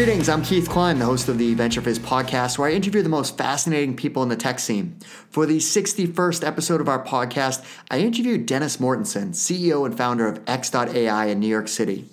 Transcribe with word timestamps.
Greetings, 0.00 0.30
I'm 0.30 0.42
Keith 0.42 0.66
Cline, 0.66 0.98
the 0.98 1.04
host 1.04 1.28
of 1.28 1.36
the 1.36 1.54
VentureFizz 1.54 1.98
podcast, 1.98 2.56
where 2.56 2.70
I 2.70 2.72
interview 2.72 3.02
the 3.02 3.10
most 3.10 3.36
fascinating 3.36 3.94
people 3.94 4.22
in 4.22 4.30
the 4.30 4.34
tech 4.34 4.58
scene. 4.58 4.98
For 5.28 5.44
the 5.44 5.58
61st 5.58 6.42
episode 6.42 6.80
of 6.80 6.88
our 6.88 7.04
podcast, 7.04 7.62
I 7.90 7.98
interviewed 7.98 8.46
Dennis 8.46 8.78
Mortensen, 8.78 9.34
CEO 9.34 9.84
and 9.84 9.94
founder 9.94 10.26
of 10.26 10.40
X.AI 10.46 11.26
in 11.26 11.38
New 11.38 11.48
York 11.48 11.68
City. 11.68 12.06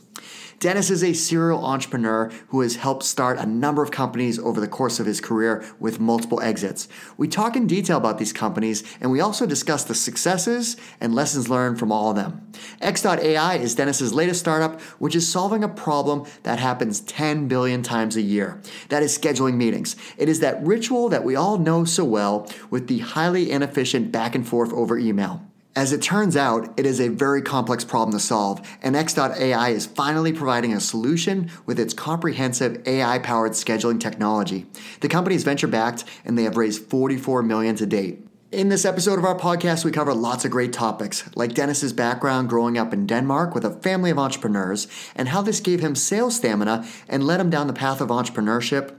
Dennis 0.59 0.89
is 0.89 1.03
a 1.03 1.13
serial 1.13 1.63
entrepreneur 1.63 2.31
who 2.47 2.61
has 2.61 2.77
helped 2.77 3.03
start 3.03 3.37
a 3.37 3.45
number 3.45 3.83
of 3.83 3.91
companies 3.91 4.39
over 4.39 4.59
the 4.59 4.67
course 4.67 4.99
of 4.99 5.05
his 5.05 5.21
career 5.21 5.63
with 5.79 5.99
multiple 5.99 6.41
exits. 6.41 6.87
We 7.15 7.27
talk 7.27 7.55
in 7.55 7.67
detail 7.67 7.97
about 7.97 8.17
these 8.17 8.33
companies 8.33 8.83
and 8.99 9.11
we 9.11 9.19
also 9.19 9.45
discuss 9.45 9.83
the 9.83 9.93
successes 9.93 10.75
and 10.99 11.13
lessons 11.13 11.47
learned 11.47 11.77
from 11.77 11.91
all 11.91 12.09
of 12.09 12.15
them. 12.15 12.51
X.AI 12.81 13.57
is 13.57 13.75
Dennis's 13.75 14.13
latest 14.13 14.39
startup, 14.39 14.81
which 14.97 15.15
is 15.15 15.31
solving 15.31 15.63
a 15.63 15.69
problem 15.69 16.25
that 16.41 16.57
happens 16.57 17.01
10 17.01 17.47
billion 17.47 17.83
times 17.83 18.15
a 18.15 18.21
year. 18.21 18.59
That 18.89 19.03
is 19.03 19.15
scheduling 19.15 19.57
meetings. 19.57 19.95
It 20.17 20.27
is 20.27 20.39
that 20.39 20.65
ritual 20.65 21.07
that 21.09 21.23
we 21.23 21.35
all 21.35 21.59
know 21.59 21.85
so 21.85 22.03
well 22.03 22.51
with 22.71 22.87
the 22.87 22.99
highly 22.99 23.51
inefficient 23.51 24.11
back 24.11 24.33
and 24.33 24.47
forth 24.47 24.73
over 24.73 24.97
email. 24.97 25.47
As 25.77 25.93
it 25.93 26.01
turns 26.01 26.35
out, 26.35 26.73
it 26.75 26.87
is 26.87 26.99
a 26.99 27.07
very 27.07 27.43
complex 27.43 27.85
problem 27.85 28.17
to 28.17 28.19
solve, 28.19 28.67
and 28.81 28.95
X.AI 28.95 29.69
is 29.69 29.85
finally 29.85 30.33
providing 30.33 30.73
a 30.73 30.79
solution 30.79 31.51
with 31.67 31.79
its 31.79 31.93
comprehensive 31.93 32.81
AI 32.87 33.19
powered 33.19 33.51
scheduling 33.51 33.99
technology. 33.99 34.65
The 35.01 35.07
company 35.07 35.35
is 35.35 35.43
venture 35.43 35.67
backed 35.67 36.03
and 36.25 36.35
they 36.35 36.45
have 36.45 36.57
raised 36.57 36.89
44 36.89 37.43
million 37.43 37.75
to 37.75 37.85
date. 37.85 38.25
In 38.51 38.69
this 38.69 38.85
episode 38.85 39.19
of 39.19 39.25
our 39.25 39.37
podcast, 39.37 39.85
we 39.85 39.91
cover 39.91 40.15
lots 40.15 40.45
of 40.45 40.49
great 40.49 40.73
topics, 40.73 41.29
like 41.35 41.53
Dennis's 41.53 41.93
background 41.93 42.49
growing 42.49 42.79
up 42.79 42.91
in 42.91 43.05
Denmark 43.05 43.53
with 43.53 43.63
a 43.63 43.69
family 43.69 44.09
of 44.09 44.17
entrepreneurs, 44.17 44.87
and 45.15 45.27
how 45.27 45.43
this 45.43 45.59
gave 45.59 45.81
him 45.81 45.93
sales 45.93 46.37
stamina 46.37 46.87
and 47.07 47.23
led 47.23 47.39
him 47.39 47.51
down 47.51 47.67
the 47.67 47.73
path 47.73 48.01
of 48.01 48.09
entrepreneurship. 48.09 48.95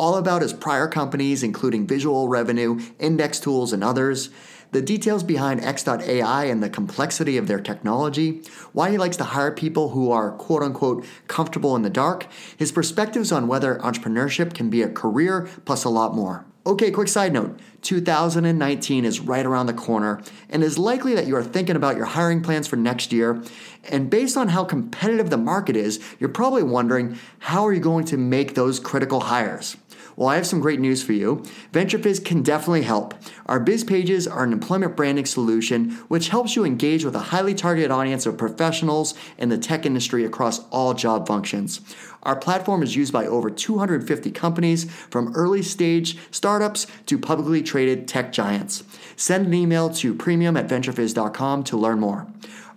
All 0.00 0.16
about 0.16 0.40
his 0.40 0.54
prior 0.54 0.88
companies, 0.88 1.42
including 1.42 1.86
Visual 1.86 2.26
Revenue, 2.26 2.76
Indextools, 2.98 3.74
and 3.74 3.84
others 3.84 4.30
the 4.72 4.80
details 4.80 5.22
behind 5.22 5.62
X.AI 5.62 6.44
and 6.44 6.62
the 6.62 6.70
complexity 6.70 7.36
of 7.36 7.48
their 7.48 7.60
technology, 7.60 8.40
why 8.72 8.90
he 8.90 8.96
likes 8.96 9.18
to 9.18 9.24
hire 9.24 9.50
people 9.50 9.90
who 9.90 10.10
are 10.10 10.30
quote 10.30 10.62
unquote 10.62 11.04
comfortable 11.28 11.76
in 11.76 11.82
the 11.82 11.90
dark, 11.90 12.26
his 12.56 12.72
perspectives 12.72 13.30
on 13.30 13.46
whether 13.46 13.74
entrepreneurship 13.80 14.54
can 14.54 14.70
be 14.70 14.80
a 14.80 14.88
career, 14.88 15.50
plus 15.66 15.84
a 15.84 15.90
lot 15.90 16.14
more. 16.14 16.46
Okay, 16.66 16.90
quick 16.90 17.08
side 17.08 17.32
note 17.32 17.58
2019 17.82 19.04
is 19.04 19.20
right 19.20 19.44
around 19.44 19.66
the 19.66 19.74
corner, 19.74 20.22
and 20.48 20.62
it 20.62 20.66
is 20.66 20.78
likely 20.78 21.14
that 21.14 21.26
you 21.26 21.34
are 21.34 21.42
thinking 21.42 21.76
about 21.76 21.96
your 21.96 22.06
hiring 22.06 22.42
plans 22.42 22.66
for 22.66 22.76
next 22.76 23.12
year. 23.12 23.42
And 23.90 24.08
based 24.08 24.36
on 24.36 24.48
how 24.48 24.64
competitive 24.64 25.30
the 25.30 25.36
market 25.36 25.76
is, 25.76 26.00
you're 26.18 26.28
probably 26.28 26.62
wondering 26.62 27.18
how 27.38 27.66
are 27.66 27.72
you 27.72 27.80
going 27.80 28.04
to 28.06 28.16
make 28.16 28.54
those 28.54 28.78
critical 28.78 29.20
hires? 29.20 29.76
Well, 30.20 30.28
I 30.28 30.36
have 30.36 30.46
some 30.46 30.60
great 30.60 30.80
news 30.80 31.02
for 31.02 31.14
you. 31.14 31.36
VentureFizz 31.72 32.22
can 32.26 32.42
definitely 32.42 32.82
help. 32.82 33.14
Our 33.46 33.58
biz 33.58 33.84
pages 33.84 34.28
are 34.28 34.44
an 34.44 34.52
employment 34.52 34.94
branding 34.94 35.24
solution 35.24 35.92
which 36.08 36.28
helps 36.28 36.54
you 36.54 36.62
engage 36.66 37.06
with 37.06 37.14
a 37.14 37.30
highly 37.30 37.54
targeted 37.54 37.90
audience 37.90 38.26
of 38.26 38.36
professionals 38.36 39.14
in 39.38 39.48
the 39.48 39.56
tech 39.56 39.86
industry 39.86 40.26
across 40.26 40.68
all 40.68 40.92
job 40.92 41.26
functions. 41.26 41.80
Our 42.22 42.36
platform 42.36 42.82
is 42.82 42.94
used 42.94 43.14
by 43.14 43.26
over 43.26 43.48
250 43.48 44.30
companies, 44.32 44.92
from 45.08 45.34
early 45.34 45.62
stage 45.62 46.18
startups 46.30 46.86
to 47.06 47.18
publicly 47.18 47.62
traded 47.62 48.06
tech 48.06 48.30
giants. 48.30 48.84
Send 49.16 49.46
an 49.46 49.54
email 49.54 49.88
to 49.88 50.12
premium 50.12 50.54
at 50.58 50.68
venturefizz.com 50.68 51.64
to 51.64 51.78
learn 51.78 51.98
more. 51.98 52.26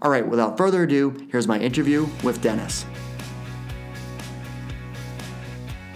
All 0.01 0.09
right, 0.09 0.25
without 0.25 0.57
further 0.57 0.83
ado, 0.83 1.27
here's 1.29 1.49
my 1.49 1.59
interview 1.59 2.07
with 2.23 2.41
Dennis. 2.41 2.85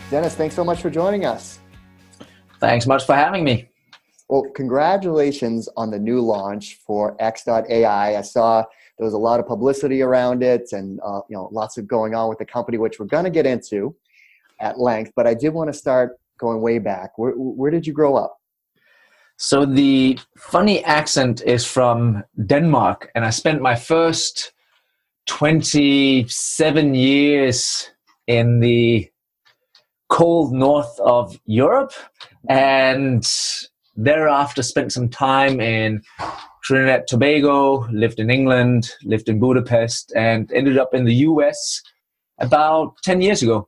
Dennis, 0.09 0.35
thanks 0.35 0.55
so 0.55 0.63
much 0.63 0.81
for 0.81 0.89
joining 0.89 1.25
us. 1.25 1.59
Thanks 2.59 2.87
much 2.87 3.05
for 3.05 3.13
having 3.13 3.43
me. 3.43 3.69
Well, 4.29 4.43
congratulations 4.55 5.67
on 5.75 5.91
the 5.91 5.99
new 5.99 6.21
launch 6.21 6.79
for 6.85 7.15
X.AI. 7.19 8.17
I 8.17 8.21
saw 8.21 8.63
there 8.97 9.05
was 9.05 9.13
a 9.13 9.17
lot 9.17 9.39
of 9.39 9.47
publicity 9.47 10.01
around 10.01 10.43
it 10.43 10.69
and 10.71 10.99
uh, 11.03 11.21
you 11.29 11.35
know 11.35 11.49
lots 11.51 11.77
of 11.77 11.87
going 11.87 12.15
on 12.15 12.29
with 12.29 12.37
the 12.37 12.45
company, 12.45 12.77
which 12.77 12.99
we're 12.99 13.05
going 13.05 13.25
to 13.25 13.29
get 13.29 13.45
into 13.45 13.95
at 14.61 14.79
length. 14.79 15.11
But 15.15 15.27
I 15.27 15.33
did 15.33 15.49
want 15.49 15.71
to 15.71 15.73
start 15.73 16.17
going 16.39 16.61
way 16.61 16.79
back. 16.79 17.17
Where, 17.17 17.33
where 17.33 17.71
did 17.71 17.85
you 17.85 17.93
grow 17.93 18.15
up? 18.15 18.37
So 19.35 19.65
the 19.65 20.17
funny 20.37 20.83
accent 20.85 21.41
is 21.45 21.65
from 21.65 22.23
Denmark, 22.45 23.11
and 23.13 23.25
I 23.25 23.29
spent 23.29 23.61
my 23.61 23.75
first 23.75 24.53
27 25.27 26.95
years 26.95 27.91
in 28.25 28.59
the 28.59 29.09
cold 30.09 30.53
north 30.53 30.99
of 30.99 31.39
Europe, 31.45 31.93
and 32.49 33.27
thereafter 33.95 34.63
spent 34.63 34.93
some 34.93 35.09
time 35.09 35.59
in 35.59 36.01
Trinidad 36.63 37.07
Tobago, 37.07 37.87
lived 37.91 38.19
in 38.19 38.29
England, 38.29 38.91
lived 39.03 39.29
in 39.29 39.39
Budapest, 39.39 40.13
and 40.15 40.51
ended 40.51 40.77
up 40.77 40.93
in 40.93 41.05
the 41.05 41.15
US 41.15 41.81
about 42.39 42.97
10 43.03 43.21
years 43.21 43.41
ago. 43.41 43.67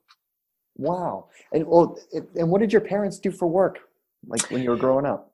Wow. 0.76 1.26
And 1.52 1.66
well, 1.66 1.98
and 2.12 2.50
what 2.50 2.60
did 2.60 2.72
your 2.72 2.80
parents 2.80 3.18
do 3.18 3.30
for 3.30 3.46
work 3.46 3.80
like 4.26 4.50
when 4.50 4.62
you 4.62 4.70
were 4.70 4.76
growing 4.76 5.06
up? 5.06 5.32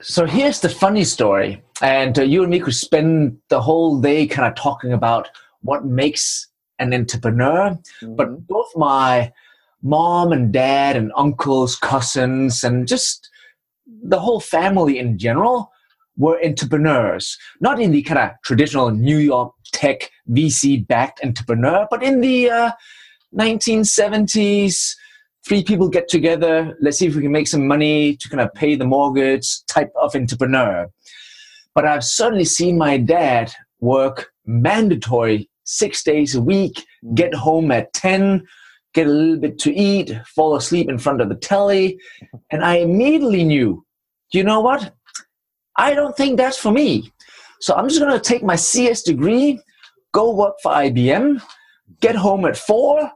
So 0.00 0.26
here's 0.26 0.60
the 0.60 0.68
funny 0.68 1.04
story. 1.04 1.62
And 1.80 2.18
uh, 2.18 2.22
you 2.22 2.42
and 2.42 2.50
me 2.50 2.58
could 2.58 2.74
spend 2.74 3.38
the 3.48 3.60
whole 3.60 4.00
day 4.00 4.26
kind 4.26 4.48
of 4.48 4.54
talking 4.54 4.92
about 4.92 5.28
what 5.60 5.84
makes 5.84 6.48
an 6.78 6.92
entrepreneur. 6.92 7.70
Mm-hmm. 7.70 8.16
But 8.16 8.46
both 8.46 8.70
my 8.76 9.32
mom 9.82 10.32
and 10.32 10.52
dad 10.52 10.96
and 10.96 11.12
uncles, 11.16 11.76
cousins, 11.76 12.62
and 12.62 12.86
just 12.86 13.28
the 14.02 14.20
whole 14.20 14.40
family 14.40 14.98
in 14.98 15.18
general 15.18 15.70
were 16.16 16.42
entrepreneurs. 16.44 17.36
Not 17.60 17.80
in 17.80 17.90
the 17.92 18.02
kind 18.02 18.18
of 18.18 18.30
traditional 18.44 18.90
New 18.90 19.18
York 19.18 19.52
tech 19.72 20.10
VC 20.30 20.86
backed 20.86 21.24
entrepreneur, 21.24 21.86
but 21.90 22.02
in 22.02 22.20
the 22.20 22.50
uh, 22.50 22.72
1970s, 23.36 24.94
three 25.46 25.64
people 25.64 25.88
get 25.88 26.08
together, 26.08 26.76
let's 26.80 26.98
see 26.98 27.06
if 27.06 27.16
we 27.16 27.22
can 27.22 27.32
make 27.32 27.48
some 27.48 27.66
money 27.66 28.16
to 28.16 28.28
kind 28.28 28.40
of 28.40 28.52
pay 28.54 28.74
the 28.74 28.84
mortgage 28.84 29.64
type 29.66 29.92
of 30.00 30.14
entrepreneur. 30.14 30.88
But 31.74 31.86
I've 31.86 32.04
certainly 32.04 32.44
seen 32.44 32.78
my 32.78 32.98
dad 32.98 33.52
work 33.80 34.32
mandatory 34.44 35.48
six 35.64 36.02
days 36.02 36.34
a 36.34 36.40
week, 36.40 36.84
get 37.14 37.34
home 37.34 37.70
at 37.70 37.92
10, 37.94 38.46
get 38.94 39.06
a 39.06 39.10
little 39.10 39.38
bit 39.38 39.58
to 39.60 39.74
eat, 39.74 40.12
fall 40.26 40.56
asleep 40.56 40.88
in 40.88 40.98
front 40.98 41.20
of 41.20 41.28
the 41.28 41.34
telly. 41.34 41.98
And 42.50 42.64
I 42.64 42.76
immediately 42.76 43.44
knew, 43.44 43.84
you 44.32 44.44
know 44.44 44.60
what? 44.60 44.94
I 45.76 45.94
don't 45.94 46.16
think 46.16 46.36
that's 46.36 46.58
for 46.58 46.70
me. 46.70 47.12
So 47.60 47.74
I'm 47.74 47.88
just 47.88 48.00
going 48.00 48.12
to 48.12 48.20
take 48.20 48.42
my 48.42 48.56
CS 48.56 49.02
degree, 49.02 49.60
go 50.12 50.34
work 50.34 50.54
for 50.62 50.72
IBM, 50.72 51.40
get 52.00 52.16
home 52.16 52.44
at 52.44 52.56
four, 52.56 53.10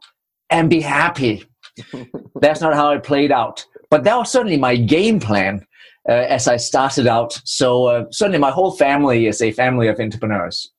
and 0.51 0.71
be 0.71 0.81
happy. 0.81 1.45
that's 2.41 2.61
not 2.61 2.75
how 2.75 2.91
it 2.93 3.03
played 3.03 3.33
out. 3.33 3.65
But 3.91 4.05
that 4.05 4.17
was 4.17 4.31
certainly 4.31 4.57
my 4.57 4.77
game 4.77 5.21
plan 5.21 5.67
uh, 6.09 6.13
as 6.13 6.49
I 6.49 6.57
started 6.57 7.07
out. 7.07 7.41
So 7.45 7.87
uh, 7.87 8.05
certainly 8.11 8.39
my 8.39 8.51
whole 8.51 8.73
family 8.77 9.27
is 9.27 9.43
a 9.43 9.53
family 9.53 9.89
of 9.89 10.01
entrepreneurs. 10.01 10.73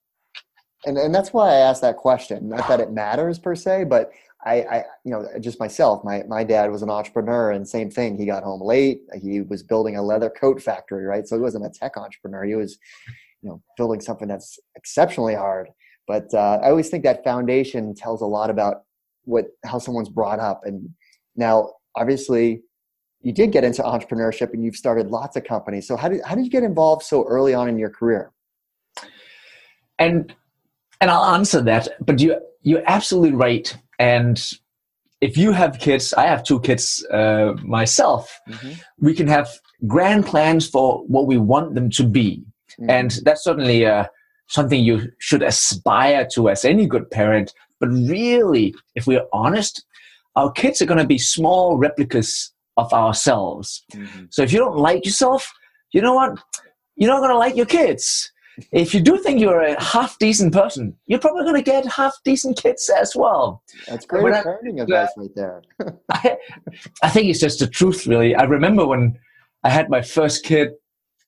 And, 0.86 0.98
and 0.98 1.14
that's 1.14 1.34
why 1.34 1.50
I 1.50 1.56
asked 1.56 1.82
that 1.82 1.98
question. 1.98 2.50
Not 2.50 2.68
that 2.68 2.80
it 2.80 2.92
matters 2.92 3.40
per 3.40 3.56
se, 3.56 3.86
but 3.86 4.12
I, 4.48 4.78
I, 4.78 4.78
you 5.04 5.12
know, 5.12 5.28
just 5.42 5.60
myself, 5.60 6.04
my, 6.04 6.24
my 6.28 6.44
dad 6.44 6.72
was 6.72 6.82
an 6.82 6.90
entrepreneur 6.90 7.52
and 7.52 7.68
same 7.68 7.90
thing. 7.92 8.18
He 8.18 8.26
got 8.26 8.44
home 8.44 8.62
late. 8.62 9.02
He 9.22 9.42
was 9.42 9.62
building 9.62 9.98
a 9.98 10.02
leather 10.02 10.30
coat 10.30 10.62
factory, 10.62 11.06
right? 11.06 11.28
So 11.28 11.36
he 11.36 11.42
wasn't 11.42 11.66
a 11.66 11.70
tech 11.70 11.98
entrepreneur. 11.98 12.46
He 12.46 12.56
was, 12.56 12.78
you 13.42 13.50
know, 13.50 13.62
building 13.76 14.00
something 14.00 14.28
that's 14.28 14.58
exceptionally 14.76 15.36
hard. 15.36 15.68
But 16.08 16.34
uh, 16.34 16.60
I 16.64 16.70
always 16.70 16.90
think 16.90 17.04
that 17.04 17.24
foundation 17.26 17.94
tells 17.94 18.22
a 18.22 18.26
lot 18.26 18.50
about 18.50 18.84
what, 19.26 19.48
how 19.66 19.80
someone's 19.80 20.10
brought 20.10 20.40
up. 20.40 20.62
And 20.64 20.90
now, 21.36 21.74
obviously, 21.96 22.62
you 23.22 23.34
did 23.34 23.52
get 23.52 23.66
into 23.66 23.82
entrepreneurship 23.84 24.54
and 24.54 24.64
you've 24.64 24.78
started 24.78 25.08
lots 25.08 25.36
of 25.36 25.44
companies. 25.44 25.88
So 25.88 25.98
how 25.98 26.08
did, 26.08 26.22
how 26.24 26.36
did 26.36 26.46
you 26.46 26.52
get 26.52 26.64
involved 26.64 27.04
so 27.04 27.26
early 27.26 27.54
on 27.54 27.68
in 27.68 27.78
your 27.78 27.90
career? 27.90 28.32
And, 30.00 30.34
and 31.02 31.12
I'll 31.12 31.36
answer 31.36 31.62
that, 31.62 31.90
but 32.06 32.20
you, 32.20 32.40
you're 32.64 32.84
absolutely 32.86 33.34
right 33.34 33.76
and 34.00 34.42
if 35.22 35.38
you 35.38 35.52
have 35.52 35.80
kids, 35.80 36.14
I 36.14 36.28
have 36.28 36.44
two 36.44 36.60
kids 36.60 37.06
uh, 37.12 37.54
myself, 37.64 38.40
mm-hmm. 38.48 38.74
we 39.00 39.14
can 39.14 39.28
have 39.28 39.50
grand 39.88 40.26
plans 40.26 40.70
for 40.70 41.04
what 41.08 41.28
we 41.28 41.38
want 41.38 41.76
them 41.76 41.90
to 41.92 42.04
be. 42.04 42.44
Mm-hmm. 42.80 42.90
And 42.90 43.12
that's 43.24 43.44
certainly 43.44 43.86
uh, 43.86 44.06
something 44.48 44.84
you 44.84 45.12
should 45.18 45.42
aspire 45.42 46.28
to 46.34 46.50
as 46.50 46.66
any 46.66 46.86
good 46.86 47.10
parent. 47.10 47.54
But 47.80 47.90
really, 47.90 48.76
if 48.96 49.08
we're 49.08 49.26
honest, 49.34 49.84
our 50.36 50.52
kids 50.52 50.82
are 50.82 50.86
going 50.86 51.00
to 51.00 51.08
be 51.08 51.18
small 51.18 51.78
replicas 51.78 52.54
of 52.78 52.94
ourselves. 52.94 53.84
Mm-hmm. 53.94 54.26
So 54.30 54.44
if 54.44 54.54
you 54.54 54.60
don't 54.60 54.78
like 54.78 55.04
yourself, 55.04 55.52
you 55.94 56.02
know 56.02 56.14
what? 56.14 56.38
You're 56.96 57.10
not 57.10 57.20
going 57.20 57.32
to 57.32 57.38
like 57.38 57.56
your 57.56 57.66
kids. 57.66 58.32
If 58.72 58.94
you 58.94 59.02
do 59.02 59.18
think 59.18 59.40
you're 59.40 59.62
a 59.62 59.82
half 59.82 60.18
decent 60.20 60.54
person, 60.54 60.96
you're 61.06 61.20
probably 61.20 61.44
going 61.44 61.56
to 61.56 61.62
get 61.62 61.86
half 61.86 62.14
decent 62.24 62.58
kids 62.62 62.90
as 62.90 63.16
well. 63.16 63.62
That's 63.88 64.06
great 64.06 64.26
parenting 64.26 64.82
advice 64.82 65.10
right 65.18 65.36
there. 65.36 65.62
I, 66.12 66.38
I 67.04 67.10
think 67.10 67.28
it's 67.28 67.40
just 67.40 67.60
the 67.60 67.68
truth, 67.68 68.08
really. 68.08 68.36
I 68.36 68.44
remember 68.44 68.86
when 68.86 69.20
I 69.64 69.70
had 69.70 69.90
my 69.90 70.02
first 70.02 70.44
kid 70.44 70.70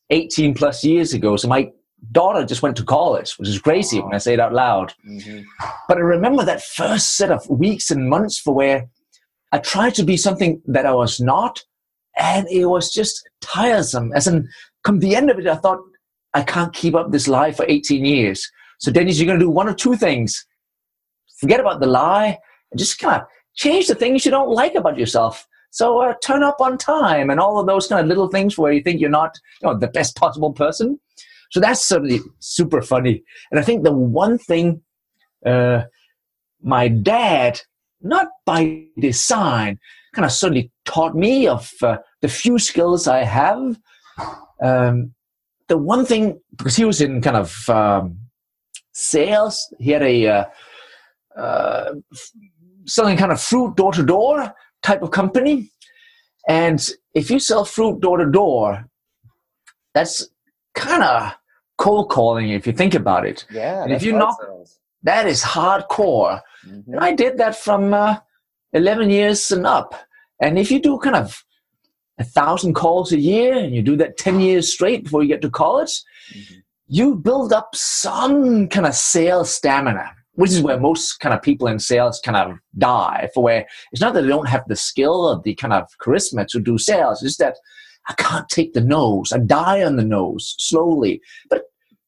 18 0.10 0.54
plus 0.54 0.84
years 0.84 1.14
ago. 1.14 1.36
So 1.38 1.48
my 1.48 1.72
daughter 2.12 2.46
just 2.46 2.62
went 2.62 2.78
to 2.78 2.84
college, 2.84 3.34
which 3.34 3.50
is 3.50 3.60
crazy 3.60 4.00
when 4.00 4.14
I 4.14 4.18
say 4.18 4.34
it 4.34 4.40
out 4.40 4.54
loud. 4.54 4.94
Mm-hmm. 5.08 5.42
But 5.88 5.98
I 5.98 6.02
remember 6.02 6.44
that 6.46 6.64
first 6.64 7.16
set 7.16 7.32
of 7.32 7.48
weeks 7.50 7.92
and 7.92 8.10
months 8.10 8.40
for 8.40 8.54
where 8.54 8.90
I 9.52 9.60
tried 9.60 9.96
to 9.96 10.04
be 10.04 10.18
something 10.18 10.62
that 10.66 10.86
I 10.86 10.94
was 10.94 11.20
not, 11.20 11.64
and 12.18 12.48
it 12.50 12.66
was 12.66 12.92
just 12.92 13.28
tiresome. 13.42 14.12
As 14.14 14.28
in, 14.28 14.48
come 14.84 15.00
the 15.00 15.16
end 15.16 15.30
of 15.30 15.40
it, 15.40 15.48
I 15.48 15.56
thought, 15.56 15.80
I 16.34 16.44
can't 16.44 16.74
keep 16.74 16.96
up 16.96 17.12
this 17.12 17.28
lie 17.28 17.52
for 17.52 17.66
18 17.68 18.06
years. 18.06 18.50
So, 18.80 18.92
Dennis, 18.92 19.20
you're 19.20 19.28
going 19.28 19.40
to 19.40 19.46
do 19.46 19.50
one 19.50 19.68
of 19.68 19.76
two 19.76 19.96
things 19.96 20.46
forget 21.40 21.60
about 21.60 21.80
the 21.80 21.88
lie 21.88 22.38
and 22.72 22.78
just 22.78 23.00
kind 23.00 23.22
of 23.22 23.28
change 23.56 23.88
the 23.88 23.96
things 23.96 24.26
you 24.26 24.32
don't 24.32 24.50
like 24.50 24.76
about 24.76 24.98
yourself. 24.98 25.48
So, 25.72 26.02
uh, 26.02 26.14
turn 26.24 26.44
up 26.44 26.58
on 26.60 26.78
time 26.78 27.30
and 27.30 27.40
all 27.40 27.60
of 27.60 27.68
those 27.68 27.88
kind 27.88 28.02
of 28.02 28.08
little 28.08 28.28
things 28.28 28.58
where 28.58 28.72
you 28.72 28.82
think 28.82 29.00
you're 29.00 29.10
not 29.10 29.38
you 29.62 29.68
know, 29.68 29.78
the 29.78 29.88
best 29.88 30.16
possible 30.16 30.52
person. 30.52 31.00
So, 31.52 31.60
that's 31.60 31.84
certainly 31.84 32.20
super 32.40 32.82
funny. 32.82 33.24
And 33.52 33.60
I 33.60 33.64
think 33.64 33.84
the 33.84 33.92
one 33.92 34.38
thing 34.38 34.82
uh, 35.46 35.84
my 36.62 36.88
dad, 36.88 37.62
not 38.02 38.28
by 38.46 38.84
design, 39.00 39.80
kind 40.14 40.26
of 40.26 40.32
suddenly 40.32 40.72
taught 40.86 41.16
me 41.16 41.48
of 41.48 41.72
uh, 41.82 41.98
the 42.22 42.28
few 42.28 42.60
skills 42.60 43.08
I 43.08 43.24
have. 43.24 43.80
Um, 44.62 45.14
the 45.70 45.78
one 45.78 46.06
thing 46.06 46.40
because 46.58 46.76
he 46.76 46.84
was 46.84 47.00
in 47.00 47.22
kind 47.22 47.38
of 47.38 47.70
um, 47.70 48.20
sales, 48.92 49.74
he 49.80 49.92
had 49.92 50.04
a 50.04 50.28
uh, 50.28 50.46
uh, 51.38 51.94
selling 52.86 53.18
kind 53.18 53.32
of 53.32 53.40
fruit 53.40 53.76
door 53.76 53.94
to 53.94 54.04
door 54.04 54.54
type 54.84 55.02
of 55.02 55.12
company, 55.12 55.72
and 56.48 56.90
if 57.14 57.30
you 57.30 57.40
sell 57.40 57.64
fruit 57.64 58.02
door 58.02 58.18
to 58.18 58.30
door, 58.30 58.86
that's 59.94 60.28
kind 60.76 61.04
of 61.04 61.34
cold 61.78 62.10
calling 62.10 62.50
if 62.50 62.68
you 62.68 62.74
think 62.74 62.94
about 62.94 63.26
it. 63.26 63.46
Yeah, 63.52 63.84
and 63.84 63.94
if 63.94 64.04
you 64.04 64.14
knock, 64.14 64.38
that 65.04 65.28
is 65.28 65.42
hardcore. 65.42 66.42
Mm-hmm. 66.68 66.94
And 66.94 67.00
I 67.00 67.14
did 67.14 67.38
that 67.38 67.56
from 67.56 67.94
uh, 67.94 68.18
11 68.74 69.10
years 69.10 69.52
and 69.52 69.66
up. 69.66 69.96
And 70.42 70.58
if 70.58 70.72
you 70.72 70.82
do 70.82 70.98
kind 71.00 71.16
of 71.16 71.44
a 72.20 72.24
thousand 72.24 72.74
calls 72.74 73.12
a 73.12 73.20
year 73.20 73.54
and 73.54 73.74
you 73.74 73.82
do 73.82 73.96
that 73.96 74.18
10 74.18 74.40
years 74.42 74.72
straight 74.72 75.06
before 75.06 75.24
you 75.24 75.30
get 75.30 75.42
to 75.42 75.50
college, 75.50 76.02
mm-hmm. 76.34 76.60
you 76.88 77.16
build 77.16 77.54
up 77.54 77.70
some 77.74 78.68
kind 78.68 78.86
of 78.86 78.94
sales 78.94 79.52
stamina, 79.52 80.12
which 80.34 80.52
is 80.52 80.62
where 80.62 80.80
most 80.80 81.20
kind 81.22 81.34
of 81.34 81.42
people 81.42 81.68
in 81.68 81.80
sales 81.80 82.20
kind 82.24 82.38
of 82.38 82.58
die. 82.78 83.30
For 83.34 83.42
where 83.42 83.66
it's 83.92 84.02
not 84.02 84.14
that 84.14 84.24
they 84.24 84.28
don't 84.28 84.50
have 84.50 84.64
the 84.68 84.76
skill 84.76 85.28
or 85.28 85.42
the 85.42 85.56
kind 85.56 85.74
of 85.74 85.88
charisma 86.02 86.46
to 86.48 86.60
do 86.60 86.78
sales, 86.78 87.24
it's 87.24 87.38
that 87.38 87.56
I 88.10 88.14
can't 88.14 88.50
take 88.50 88.74
the 88.74 88.82
noes. 88.82 89.32
I 89.32 89.40
die 89.40 89.84
on 89.84 89.96
the 89.96 90.04
noes 90.04 90.56
slowly. 90.58 91.22
But 91.50 91.64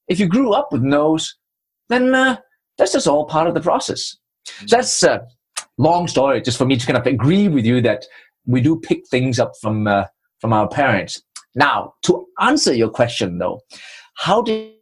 if 0.07 0.19
you 0.19 0.27
grew 0.27 0.51
up 0.51 0.73
with 0.73 0.81
noes, 0.81 1.35
then 1.87 2.13
uh, 2.13 2.37
that's 2.77 2.93
just 2.93 3.07
all 3.07 3.25
part 3.25 3.47
of 3.47 3.53
the 3.53 3.61
process. 3.61 4.17
Mm-hmm. 4.47 4.67
So 4.67 4.75
that's 4.75 5.03
a 5.03 5.25
long 5.77 6.07
story 6.07 6.41
just 6.41 6.57
for 6.57 6.65
me 6.65 6.75
to 6.75 6.85
kind 6.85 6.97
of 6.97 7.07
agree 7.07 7.47
with 7.47 7.65
you 7.65 7.81
that 7.81 8.05
we 8.45 8.61
do 8.61 8.79
pick 8.79 9.07
things 9.07 9.39
up 9.39 9.53
from 9.61 9.87
uh, 9.87 10.05
from 10.39 10.53
our 10.53 10.67
parents. 10.67 11.21
Now, 11.55 11.93
to 12.03 12.25
answer 12.39 12.73
your 12.73 12.89
question 12.89 13.37
though, 13.37 13.61
how 14.15 14.41
did 14.41 14.73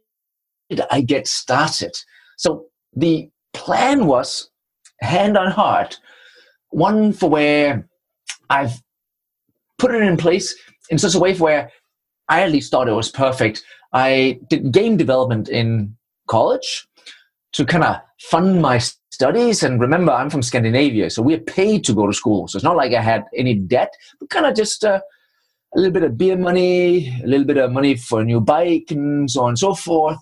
I 0.90 1.00
get 1.00 1.26
started? 1.26 1.92
So 2.36 2.66
the 2.94 3.28
plan 3.52 4.06
was 4.06 4.50
hand 5.00 5.36
on 5.36 5.50
heart, 5.50 5.98
one 6.70 7.12
for 7.12 7.28
where 7.28 7.88
I've 8.48 8.80
put 9.78 9.94
it 9.94 10.02
in 10.02 10.16
place 10.16 10.54
in 10.90 10.98
such 10.98 11.14
a 11.14 11.18
way 11.18 11.34
where 11.36 11.70
I 12.28 12.42
at 12.42 12.52
least 12.52 12.70
thought 12.70 12.88
it 12.88 12.92
was 12.92 13.10
perfect. 13.10 13.62
I 13.92 14.38
did 14.48 14.72
game 14.72 14.96
development 14.96 15.48
in 15.48 15.96
college 16.28 16.86
to 17.52 17.64
kind 17.64 17.84
of 17.84 17.96
fund 18.20 18.62
my 18.62 18.80
studies. 19.10 19.62
And 19.62 19.80
remember, 19.80 20.12
I'm 20.12 20.30
from 20.30 20.42
Scandinavia, 20.42 21.10
so 21.10 21.22
we're 21.22 21.38
paid 21.40 21.84
to 21.84 21.94
go 21.94 22.06
to 22.06 22.12
school. 22.12 22.48
So 22.48 22.56
it's 22.56 22.64
not 22.64 22.76
like 22.76 22.92
I 22.92 23.02
had 23.02 23.24
any 23.36 23.54
debt, 23.54 23.92
but 24.18 24.30
kind 24.30 24.46
of 24.46 24.54
just 24.54 24.84
uh, 24.84 25.00
a 25.74 25.78
little 25.78 25.92
bit 25.92 26.04
of 26.04 26.16
beer 26.16 26.36
money, 26.36 27.20
a 27.22 27.26
little 27.26 27.46
bit 27.46 27.58
of 27.58 27.72
money 27.72 27.96
for 27.96 28.20
a 28.20 28.24
new 28.24 28.40
bike, 28.40 28.90
and 28.90 29.30
so 29.30 29.42
on 29.42 29.50
and 29.50 29.58
so 29.58 29.74
forth. 29.74 30.18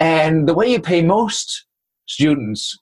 And 0.00 0.48
the 0.48 0.54
way 0.54 0.70
you 0.70 0.80
pay 0.80 1.02
most 1.02 1.66
students 2.06 2.78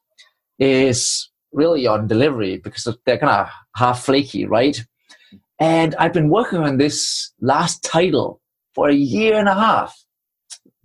is 0.58 1.30
really 1.52 1.86
on 1.86 2.06
delivery 2.06 2.58
because 2.58 2.88
they're 3.04 3.18
kind 3.18 3.32
of 3.32 3.48
half 3.76 4.04
flaky, 4.04 4.46
right? 4.46 4.82
And 5.58 5.94
I've 5.96 6.12
been 6.12 6.30
working 6.30 6.60
on 6.60 6.78
this 6.78 7.32
last 7.40 7.84
title 7.84 8.40
for 8.74 8.88
a 8.88 8.94
year 8.94 9.38
and 9.38 9.48
a 9.48 9.54
half 9.54 9.94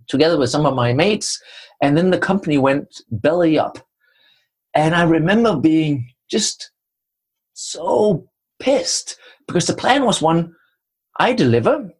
together 0.08 0.38
with 0.38 0.50
some 0.50 0.66
of 0.66 0.74
my 0.74 0.92
mates. 0.92 1.40
And 1.80 1.96
then 1.96 2.10
the 2.10 2.18
company 2.18 2.58
went 2.58 3.02
belly 3.10 3.58
up. 3.58 3.78
And 4.76 4.94
I 4.94 5.04
remember 5.04 5.56
being 5.56 6.12
just 6.30 6.70
so 7.54 8.28
pissed 8.60 9.16
because 9.48 9.66
the 9.66 9.74
plan 9.74 10.04
was 10.04 10.20
one 10.20 10.54
I 11.18 11.32
deliver, 11.32 11.90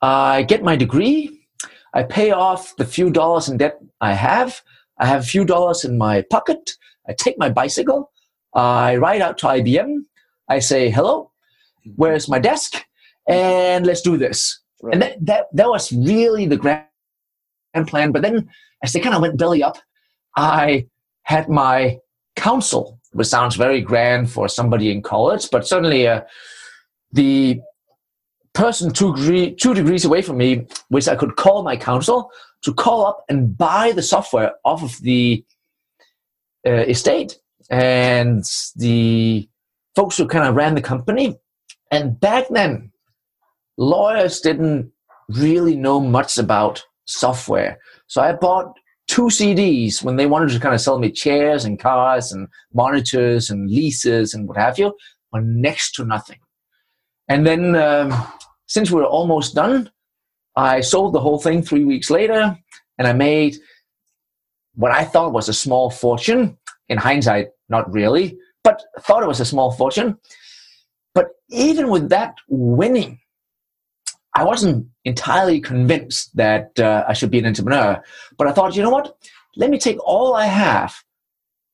I 0.00 0.44
get 0.44 0.62
my 0.62 0.76
degree, 0.76 1.46
I 1.92 2.04
pay 2.04 2.30
off 2.30 2.76
the 2.76 2.84
few 2.84 3.10
dollars 3.10 3.48
in 3.48 3.56
debt 3.56 3.80
I 4.00 4.12
have, 4.12 4.62
I 5.00 5.06
have 5.06 5.22
a 5.22 5.26
few 5.26 5.44
dollars 5.44 5.84
in 5.84 5.98
my 5.98 6.22
pocket, 6.30 6.76
I 7.08 7.12
take 7.12 7.36
my 7.38 7.48
bicycle, 7.48 8.12
I 8.54 8.96
ride 8.96 9.20
out 9.20 9.36
to 9.38 9.46
IBM, 9.46 10.04
I 10.48 10.60
say, 10.60 10.90
hello, 10.90 11.32
where's 11.96 12.28
my 12.28 12.38
desk? 12.38 12.84
And 13.28 13.84
let's 13.84 14.02
do 14.02 14.16
this. 14.16 14.60
Right. 14.80 14.94
And 14.94 15.02
that, 15.02 15.26
that, 15.26 15.46
that 15.54 15.68
was 15.68 15.90
really 15.92 16.46
the 16.46 16.56
grand 16.56 16.86
plan. 17.88 18.12
But 18.12 18.22
then 18.22 18.48
as 18.84 18.92
they 18.92 19.00
kind 19.00 19.16
of 19.16 19.22
went 19.22 19.38
belly 19.38 19.64
up, 19.64 19.78
I 20.36 20.86
had 21.30 21.48
my 21.48 21.96
counsel, 22.34 22.98
which 23.12 23.28
sounds 23.28 23.54
very 23.54 23.80
grand 23.80 24.28
for 24.28 24.48
somebody 24.48 24.90
in 24.90 25.00
college, 25.00 25.48
but 25.52 25.64
certainly 25.64 26.08
uh, 26.08 26.22
the 27.12 27.60
person 28.52 28.92
two, 28.92 29.14
degree, 29.14 29.54
two 29.54 29.72
degrees 29.72 30.04
away 30.04 30.22
from 30.22 30.38
me, 30.38 30.66
which 30.88 31.06
I 31.06 31.14
could 31.14 31.36
call 31.36 31.62
my 31.62 31.76
counsel, 31.76 32.30
to 32.62 32.74
call 32.74 33.06
up 33.06 33.24
and 33.28 33.56
buy 33.56 33.92
the 33.92 34.02
software 34.02 34.54
off 34.64 34.82
of 34.82 35.00
the 35.02 35.44
uh, 36.66 36.84
estate 36.94 37.38
and 37.70 38.44
the 38.74 39.48
folks 39.94 40.16
who 40.18 40.26
kind 40.26 40.48
of 40.48 40.56
ran 40.56 40.74
the 40.74 40.82
company. 40.82 41.38
And 41.92 42.18
back 42.18 42.46
then, 42.50 42.90
lawyers 43.76 44.40
didn't 44.40 44.90
really 45.28 45.76
know 45.76 46.00
much 46.00 46.38
about 46.38 46.82
software. 47.04 47.78
So 48.08 48.20
I 48.20 48.32
bought 48.32 48.79
two 49.10 49.22
CDs 49.22 50.04
when 50.04 50.14
they 50.14 50.26
wanted 50.26 50.50
to 50.50 50.60
kind 50.60 50.72
of 50.72 50.80
sell 50.80 51.00
me 51.00 51.10
chairs 51.10 51.64
and 51.64 51.80
cars 51.80 52.30
and 52.30 52.46
monitors 52.72 53.50
and 53.50 53.68
leases 53.68 54.34
and 54.34 54.46
what 54.46 54.56
have 54.56 54.78
you 54.78 54.94
for 55.32 55.40
next 55.40 55.96
to 55.96 56.04
nothing. 56.04 56.38
And 57.26 57.44
then 57.44 57.74
um, 57.74 58.14
since 58.66 58.88
we 58.88 59.00
were 59.00 59.06
almost 59.06 59.56
done, 59.56 59.90
I 60.54 60.80
sold 60.80 61.12
the 61.12 61.20
whole 61.20 61.40
thing 61.40 61.60
three 61.60 61.84
weeks 61.84 62.08
later 62.08 62.56
and 62.98 63.08
I 63.08 63.12
made 63.12 63.56
what 64.74 64.92
I 64.92 65.02
thought 65.04 65.32
was 65.32 65.48
a 65.48 65.54
small 65.54 65.90
fortune. 65.90 66.56
In 66.88 66.98
hindsight, 66.98 67.48
not 67.68 67.92
really, 67.92 68.38
but 68.62 68.82
thought 69.00 69.24
it 69.24 69.28
was 69.28 69.40
a 69.40 69.44
small 69.44 69.72
fortune. 69.72 70.18
But 71.14 71.26
even 71.48 71.88
with 71.88 72.10
that 72.10 72.34
winning, 72.48 73.18
I 74.34 74.44
wasn't 74.44 74.86
entirely 75.04 75.60
convinced 75.60 76.36
that 76.36 76.78
uh, 76.78 77.04
I 77.08 77.14
should 77.14 77.30
be 77.30 77.38
an 77.38 77.46
entrepreneur, 77.46 78.02
but 78.38 78.46
I 78.46 78.52
thought, 78.52 78.76
you 78.76 78.82
know 78.82 78.90
what? 78.90 79.16
Let 79.56 79.70
me 79.70 79.78
take 79.78 79.98
all 80.06 80.34
I 80.34 80.46
have, 80.46 80.94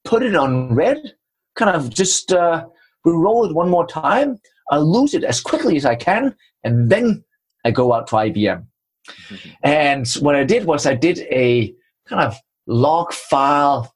put 0.04 0.22
it 0.22 0.34
on 0.34 0.74
red, 0.74 1.14
kind 1.54 1.74
of 1.74 1.90
just 1.90 2.32
uh, 2.32 2.64
roll 3.04 3.44
it 3.44 3.54
one 3.54 3.68
more 3.68 3.86
time. 3.86 4.40
I'll 4.70 4.90
lose 4.90 5.14
it 5.14 5.22
as 5.24 5.40
quickly 5.40 5.76
as 5.76 5.84
I 5.84 5.96
can, 5.96 6.34
and 6.64 6.90
then 6.90 7.24
I 7.64 7.70
go 7.70 7.92
out 7.92 8.06
to 8.08 8.16
IBM. 8.16 8.64
Mm-hmm. 9.08 9.50
And 9.62 10.08
what 10.20 10.34
I 10.34 10.44
did 10.44 10.64
was 10.64 10.86
I 10.86 10.94
did 10.94 11.18
a 11.30 11.74
kind 12.08 12.22
of 12.22 12.36
log 12.66 13.12
file 13.12 13.94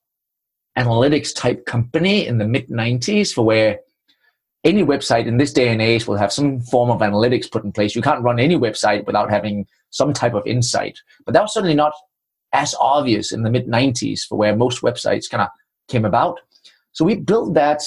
analytics 0.78 1.34
type 1.34 1.66
company 1.66 2.26
in 2.26 2.38
the 2.38 2.46
mid 2.46 2.68
90s 2.68 3.32
for 3.32 3.44
where 3.44 3.80
any 4.64 4.84
website 4.84 5.26
in 5.26 5.38
this 5.38 5.52
day 5.52 5.68
and 5.68 5.80
age 5.80 6.06
will 6.06 6.16
have 6.16 6.32
some 6.32 6.60
form 6.60 6.90
of 6.90 7.00
analytics 7.00 7.50
put 7.50 7.64
in 7.64 7.72
place. 7.72 7.94
You 7.94 8.02
can't 8.02 8.22
run 8.22 8.38
any 8.38 8.56
website 8.56 9.06
without 9.06 9.30
having 9.30 9.66
some 9.90 10.12
type 10.12 10.34
of 10.34 10.46
insight. 10.46 10.98
But 11.24 11.32
that 11.32 11.42
was 11.42 11.54
certainly 11.54 11.74
not 11.74 11.92
as 12.52 12.74
obvious 12.78 13.32
in 13.32 13.42
the 13.42 13.50
mid 13.50 13.66
90s 13.66 14.26
for 14.26 14.36
where 14.36 14.54
most 14.54 14.82
websites 14.82 15.30
kind 15.30 15.42
of 15.42 15.48
came 15.88 16.04
about. 16.04 16.40
So 16.92 17.04
we 17.04 17.16
built 17.16 17.54
that 17.54 17.82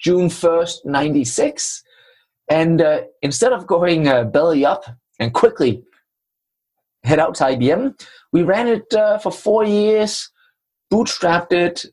June 0.00 0.28
1st, 0.28 0.86
96. 0.86 1.82
And 2.48 2.80
uh, 2.80 3.02
instead 3.22 3.52
of 3.52 3.66
going 3.66 4.08
uh, 4.08 4.24
belly 4.24 4.64
up 4.64 4.84
and 5.18 5.34
quickly 5.34 5.82
head 7.04 7.18
out 7.18 7.34
to 7.36 7.44
IBM. 7.44 8.00
We 8.32 8.42
ran 8.42 8.68
it 8.68 8.92
uh, 8.94 9.18
for 9.18 9.32
four 9.32 9.64
years, 9.64 10.30
bootstrapped 10.92 11.52
it. 11.52 11.86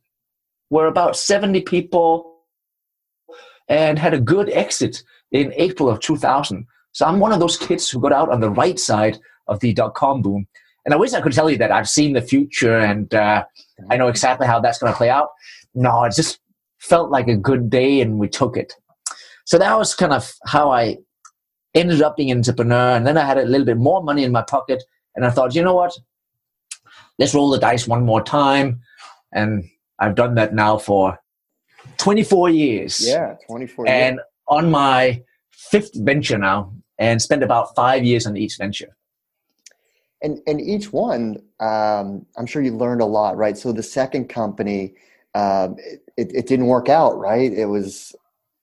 We're 0.69 0.87
about 0.87 1.15
70 1.15 1.61
people 1.61 2.36
and 3.69 3.99
had 3.99 4.13
a 4.13 4.19
good 4.19 4.49
exit 4.49 5.03
in 5.31 5.53
April 5.55 5.89
of 5.89 5.99
2000. 5.99 6.65
So 6.91 7.05
I'm 7.05 7.19
one 7.19 7.31
of 7.31 7.39
those 7.39 7.57
kids 7.57 7.89
who 7.89 7.99
got 7.99 8.13
out 8.13 8.29
on 8.31 8.39
the 8.39 8.49
right 8.49 8.79
side 8.79 9.19
of 9.47 9.59
the 9.59 9.73
dot 9.73 9.93
com 9.93 10.21
boom. 10.21 10.47
And 10.85 10.93
I 10.93 10.97
wish 10.97 11.13
I 11.13 11.21
could 11.21 11.33
tell 11.33 11.49
you 11.49 11.57
that 11.57 11.71
I've 11.71 11.89
seen 11.89 12.13
the 12.13 12.21
future 12.21 12.77
and 12.77 13.13
uh, 13.13 13.43
I 13.89 13.97
know 13.97 14.07
exactly 14.07 14.47
how 14.47 14.59
that's 14.59 14.79
going 14.79 14.91
to 14.91 14.97
play 14.97 15.09
out. 15.09 15.29
No, 15.75 16.03
it 16.05 16.15
just 16.15 16.39
felt 16.79 17.11
like 17.11 17.27
a 17.27 17.35
good 17.35 17.69
day 17.69 18.01
and 18.01 18.19
we 18.19 18.29
took 18.29 18.55
it. 18.55 18.73
So 19.45 19.57
that 19.57 19.77
was 19.77 19.93
kind 19.93 20.13
of 20.13 20.33
how 20.45 20.71
I 20.71 20.97
ended 21.73 22.01
up 22.01 22.15
being 22.17 22.31
an 22.31 22.37
entrepreneur. 22.37 22.95
And 22.95 23.05
then 23.05 23.17
I 23.17 23.25
had 23.25 23.37
a 23.37 23.45
little 23.45 23.65
bit 23.65 23.77
more 23.77 24.01
money 24.01 24.23
in 24.23 24.31
my 24.31 24.41
pocket 24.43 24.83
and 25.15 25.25
I 25.25 25.29
thought, 25.29 25.55
you 25.55 25.61
know 25.61 25.75
what? 25.75 25.93
Let's 27.19 27.33
roll 27.33 27.49
the 27.49 27.59
dice 27.59 27.87
one 27.87 28.05
more 28.05 28.23
time. 28.23 28.79
And 29.33 29.65
I've 29.99 30.15
done 30.15 30.35
that 30.35 30.53
now 30.53 30.77
for 30.77 31.19
24 31.97 32.49
years. 32.49 33.07
Yeah, 33.07 33.35
24 33.47 33.87
years. 33.87 33.93
And 33.93 34.19
on 34.47 34.71
my 34.71 35.23
fifth 35.51 35.91
venture 35.95 36.37
now, 36.37 36.73
and 36.99 37.21
spent 37.21 37.43
about 37.43 37.75
five 37.75 38.03
years 38.03 38.25
on 38.25 38.37
each 38.37 38.57
venture. 38.57 38.95
And 40.21 40.39
and 40.47 40.59
each 40.59 40.91
one, 40.91 41.37
um, 41.59 42.25
I'm 42.37 42.47
sure 42.47 42.61
you 42.61 42.75
learned 42.75 43.01
a 43.01 43.05
lot, 43.05 43.37
right? 43.37 43.55
So 43.55 43.71
the 43.71 43.83
second 43.83 44.29
company, 44.29 44.95
uh, 45.35 45.69
it, 46.17 46.31
it 46.33 46.47
didn't 46.47 46.65
work 46.65 46.89
out, 46.89 47.17
right? 47.19 47.51
It 47.51 47.65
was, 47.65 48.15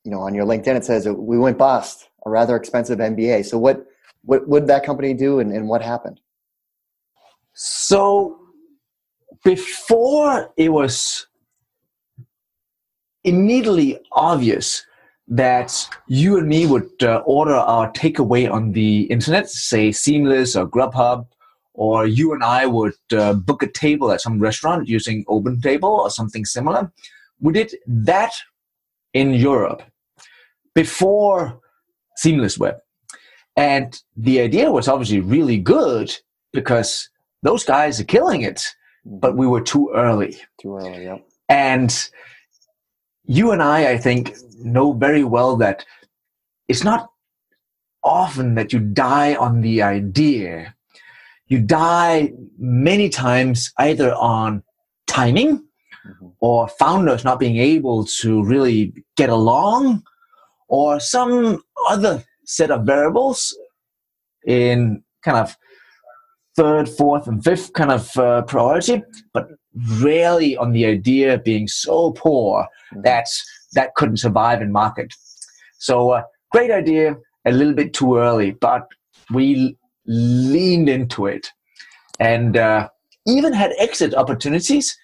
you 0.03 0.11
know, 0.11 0.21
on 0.21 0.35
your 0.35 0.47
LinkedIn 0.47 0.77
it 0.77 0.85
says 0.85 1.07
we 1.07 1.39
went 1.39 1.57
bust, 1.57 2.09
a 2.27 2.31
rather 2.31 2.57
expensive 2.57 2.99
MBA. 2.99 3.45
So 3.47 3.57
what 3.59 3.87
what 4.23 4.49
would 4.49 4.67
that 4.67 4.85
company 4.85 5.15
do, 5.15 5.39
and, 5.39 5.53
and 5.53 5.69
what 5.69 5.81
happened? 5.81 6.21
So 7.53 8.41
before 9.45 10.53
it 10.57 10.71
was 10.71 11.29
immediately 13.25 13.99
obvious 14.13 14.87
that 15.27 15.89
you 16.07 16.37
and 16.39 16.49
me 16.49 16.67
would 16.67 16.91
uh, 17.03 17.23
order 17.25 17.55
our 17.55 17.91
takeaway 17.93 18.51
on 18.51 18.73
the 18.73 19.03
internet, 19.05 19.49
say 19.49 19.91
Seamless 19.91 20.55
or 20.55 20.69
Grubhub, 20.69 21.27
or 21.73 22.07
you 22.07 22.33
and 22.33 22.45
I 22.45 22.67
would 22.67 22.95
uh, 23.13 23.33
book 23.33 23.63
a 23.63 23.67
table 23.67 24.13
at 24.13 24.21
some 24.21 24.39
restaurant 24.39 24.89
using 24.89 25.25
OpenTable 25.25 25.83
or 25.83 26.11
something 26.11 26.45
similar. 26.45 26.93
We 27.41 27.53
did 27.53 27.75
that 27.87 28.35
in 29.13 29.35
Europe 29.35 29.83
before 30.75 31.61
Seamless 32.17 32.59
Web. 32.59 32.77
And 33.57 34.01
the 34.17 34.41
idea 34.41 34.71
was 34.71 34.89
obviously 34.89 35.21
really 35.21 35.59
good 35.59 36.15
because 36.53 37.09
those 37.43 37.65
guys 37.65 38.01
are 38.01 38.05
killing 38.05 38.43
it, 38.43 38.65
but 39.05 39.37
we 39.37 39.47
were 39.47 39.61
too 39.61 39.91
early. 39.95 40.37
Too 40.61 40.77
early, 40.77 41.05
yeah. 41.05 41.19
And 41.49 42.09
you 43.25 43.53
and 43.53 43.63
I, 43.63 43.93
I 43.93 43.99
think, 43.99 44.37
know 44.59 44.93
very 44.93 45.25
well 45.25 45.57
that 45.57 45.85
it's 46.69 46.85
not 46.85 47.11
often 48.03 48.55
that 48.55 48.73
you 48.73 48.81
die 48.81 49.35
on 49.35 49.61
the 49.63 49.83
idea. 49.83 50.75
You 51.47 51.61
die 51.61 52.33
many 52.59 53.09
times 53.09 53.73
either 53.79 54.15
on 54.15 54.63
timing 55.07 55.59
mm-hmm. 55.59 56.27
or 56.41 56.69
founders 56.69 57.25
not 57.25 57.39
being 57.39 57.57
able 57.57 58.05
to 58.21 58.43
really 58.45 58.93
get 59.17 59.31
along 59.31 60.03
or 60.69 61.01
some 61.01 61.63
other 61.89 62.25
set 62.45 62.71
of 62.71 62.85
variables 62.85 63.57
in 64.47 65.03
kind 65.23 65.39
of 65.39 65.57
third, 66.57 66.89
fourth, 66.89 67.27
and 67.27 67.43
fifth 67.43 67.73
kind 67.73 67.91
of 67.91 68.17
uh, 68.17 68.43
priority, 68.43 69.03
but 69.33 69.49
rarely 69.99 70.57
on 70.57 70.73
the 70.73 70.85
idea 70.87 71.39
being 71.39 71.67
so 71.67 72.13
poor 72.13 72.67
mm-hmm. 72.95 73.29
that 73.75 73.95
couldn't 73.95 74.19
survive 74.19 74.63
in 74.63 74.73
market. 74.73 75.13
So 75.79 76.11
uh, 76.11 76.23
great 76.51 76.71
idea, 76.71 77.17
a 77.45 77.53
little 77.53 77.75
bit 77.75 77.93
too 77.93 78.17
early, 78.17 78.53
but 78.53 78.87
we 79.33 79.77
leaned 80.07 80.89
into 80.89 81.27
it 81.27 81.51
and 82.21 82.57
uh, 82.57 82.89
even 83.27 83.53
had 83.53 83.73
exit 83.79 84.15
opportunities, 84.15 84.97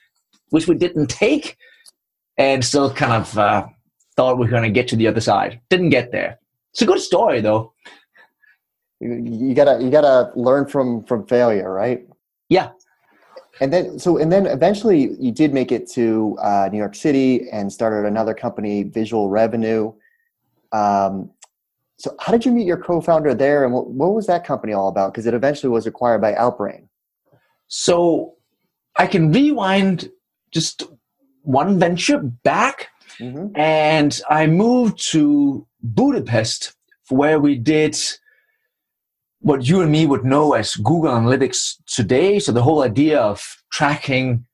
which 0.50 0.68
we 0.68 0.74
didn't 0.74 1.08
take, 1.08 1.56
and 2.36 2.64
still 2.64 2.92
kind 2.92 3.12
of 3.12 3.36
uh, 3.38 3.66
thought 4.16 4.38
we 4.38 4.46
were 4.46 4.50
going 4.50 4.62
to 4.62 4.70
get 4.70 4.88
to 4.88 4.96
the 4.96 5.06
other 5.06 5.20
side. 5.20 5.60
Didn't 5.68 5.90
get 5.90 6.12
there. 6.12 6.38
It's 6.72 6.82
a 6.82 6.86
good 6.86 7.00
story, 7.00 7.40
though. 7.40 7.72
You, 9.00 9.14
you 9.14 9.54
gotta 9.54 9.82
you 9.82 9.90
gotta 9.90 10.30
learn 10.36 10.66
from 10.66 11.04
from 11.04 11.26
failure, 11.26 11.72
right? 11.72 12.06
Yeah, 12.48 12.70
and 13.60 13.72
then 13.72 13.98
so 13.98 14.16
and 14.16 14.32
then 14.32 14.46
eventually 14.46 15.14
you 15.18 15.30
did 15.30 15.52
make 15.52 15.70
it 15.70 15.88
to 15.90 16.36
uh, 16.40 16.68
New 16.72 16.78
York 16.78 16.94
City 16.94 17.48
and 17.50 17.72
started 17.72 18.06
another 18.06 18.34
company, 18.34 18.82
Visual 18.82 19.28
Revenue. 19.28 19.92
Um, 20.72 21.30
so 21.98 22.16
how 22.18 22.32
did 22.32 22.46
you 22.46 22.52
meet 22.52 22.66
your 22.66 22.78
co-founder 22.78 23.34
there, 23.34 23.64
and 23.64 23.74
what, 23.74 23.88
what 23.88 24.14
was 24.14 24.26
that 24.26 24.44
company 24.44 24.72
all 24.72 24.88
about? 24.88 25.12
Because 25.12 25.26
it 25.26 25.34
eventually 25.34 25.70
was 25.70 25.86
acquired 25.86 26.22
by 26.22 26.32
Outbrain. 26.32 26.88
So 27.68 28.36
I 28.96 29.06
can 29.06 29.30
rewind 29.30 30.10
just 30.50 30.84
one 31.42 31.78
venture 31.78 32.18
back, 32.18 32.88
mm-hmm. 33.18 33.54
and 33.54 34.18
I 34.30 34.46
moved 34.46 35.10
to 35.10 35.66
Budapest, 35.82 36.74
where 37.10 37.38
we 37.38 37.56
did 37.56 37.96
what 39.40 39.66
you 39.66 39.80
and 39.80 39.90
me 39.90 40.06
would 40.06 40.24
know 40.24 40.52
as 40.52 40.76
Google 40.76 41.12
Analytics 41.12 41.76
today. 41.86 42.38
So 42.38 42.52
the 42.52 42.62
whole 42.62 42.82
idea 42.82 43.20
of 43.20 43.42
tracking 43.72 44.44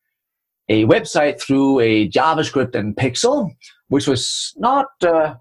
a 0.69 0.85
website 0.85 1.41
through 1.41 1.81
a 1.81 2.09
JavaScript 2.09 2.75
and 2.75 2.97
Pixel, 2.97 3.51
which 3.89 4.07
was 4.07 4.53
not 4.57 4.87
uh, 5.03 5.35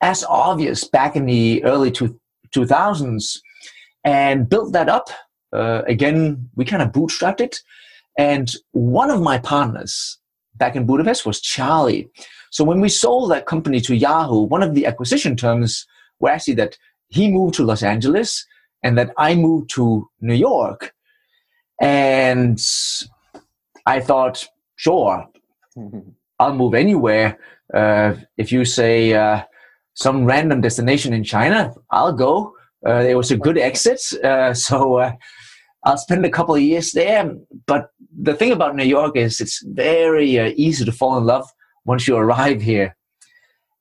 as 0.00 0.24
obvious 0.24 0.84
back 0.84 1.16
in 1.16 1.26
the 1.26 1.62
early 1.64 1.90
two, 1.90 2.18
2000s, 2.54 3.38
and 4.04 4.48
built 4.48 4.72
that 4.72 4.88
up. 4.88 5.10
Uh, 5.52 5.82
again, 5.86 6.48
we 6.56 6.64
kind 6.64 6.82
of 6.82 6.92
bootstrapped 6.92 7.40
it. 7.40 7.60
And 8.18 8.52
one 8.72 9.10
of 9.10 9.22
my 9.22 9.38
partners 9.38 10.18
back 10.56 10.76
in 10.76 10.86
Budapest 10.86 11.24
was 11.24 11.40
Charlie. 11.40 12.08
So 12.50 12.64
when 12.64 12.80
we 12.80 12.88
sold 12.88 13.30
that 13.30 13.46
company 13.46 13.80
to 13.82 13.94
Yahoo, 13.94 14.42
one 14.42 14.62
of 14.62 14.74
the 14.74 14.86
acquisition 14.86 15.36
terms 15.36 15.86
were 16.20 16.30
actually 16.30 16.54
that 16.54 16.76
he 17.08 17.30
moved 17.30 17.54
to 17.54 17.64
Los 17.64 17.82
Angeles 17.82 18.44
and 18.82 18.96
that 18.98 19.12
I 19.16 19.34
moved 19.34 19.70
to 19.70 20.08
New 20.20 20.34
York. 20.34 20.92
And 21.80 22.60
I 23.86 24.00
thought, 24.00 24.46
sure, 24.76 25.26
I'll 26.38 26.54
move 26.54 26.74
anywhere. 26.74 27.38
Uh, 27.72 28.14
if 28.36 28.52
you 28.52 28.64
say 28.64 29.12
uh, 29.12 29.42
some 29.94 30.24
random 30.24 30.60
destination 30.60 31.12
in 31.12 31.24
China, 31.24 31.74
I'll 31.90 32.12
go. 32.12 32.54
Uh, 32.86 33.00
it 33.00 33.16
was 33.16 33.30
a 33.30 33.36
good 33.36 33.58
exit, 33.58 34.00
uh, 34.22 34.54
so 34.66 34.96
uh, 34.96 35.12
I'll 35.84 35.98
spend 35.98 36.24
a 36.24 36.30
couple 36.30 36.54
of 36.54 36.60
years 36.60 36.92
there. 36.92 37.34
But 37.66 37.90
the 38.16 38.34
thing 38.34 38.52
about 38.52 38.76
New 38.76 38.84
York 38.84 39.16
is 39.16 39.40
it's 39.40 39.62
very 39.66 40.38
uh, 40.38 40.52
easy 40.56 40.84
to 40.84 40.92
fall 40.92 41.18
in 41.18 41.24
love 41.24 41.48
once 41.84 42.06
you 42.06 42.16
arrive 42.16 42.60
here. 42.60 42.96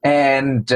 And 0.04 0.72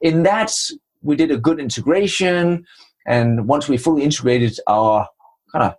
in 0.00 0.24
that, 0.24 0.52
we 1.00 1.16
did 1.16 1.30
a 1.30 1.38
good 1.38 1.58
integration. 1.58 2.64
And 3.06 3.46
once 3.48 3.68
we 3.68 3.76
fully 3.76 4.02
integrated 4.02 4.58
our 4.66 5.08
kind 5.52 5.64
of 5.64 5.74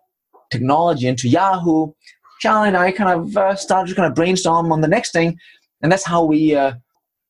technology 0.52 1.08
into 1.08 1.28
Yahoo, 1.28 1.94
Charlie 2.40 2.68
and 2.68 2.78
I 2.78 2.92
kind 2.92 3.10
of 3.10 3.38
uh, 3.38 3.56
started 3.56 3.90
to 3.90 3.96
kind 3.96 4.08
of 4.08 4.16
brainstorm 4.16 4.72
on 4.72 4.82
the 4.82 4.88
next 4.88 5.12
thing. 5.12 5.38
And 5.82 5.92
that's 5.92 6.06
how 6.06 6.24
we 6.24 6.56
uh, 6.56 6.74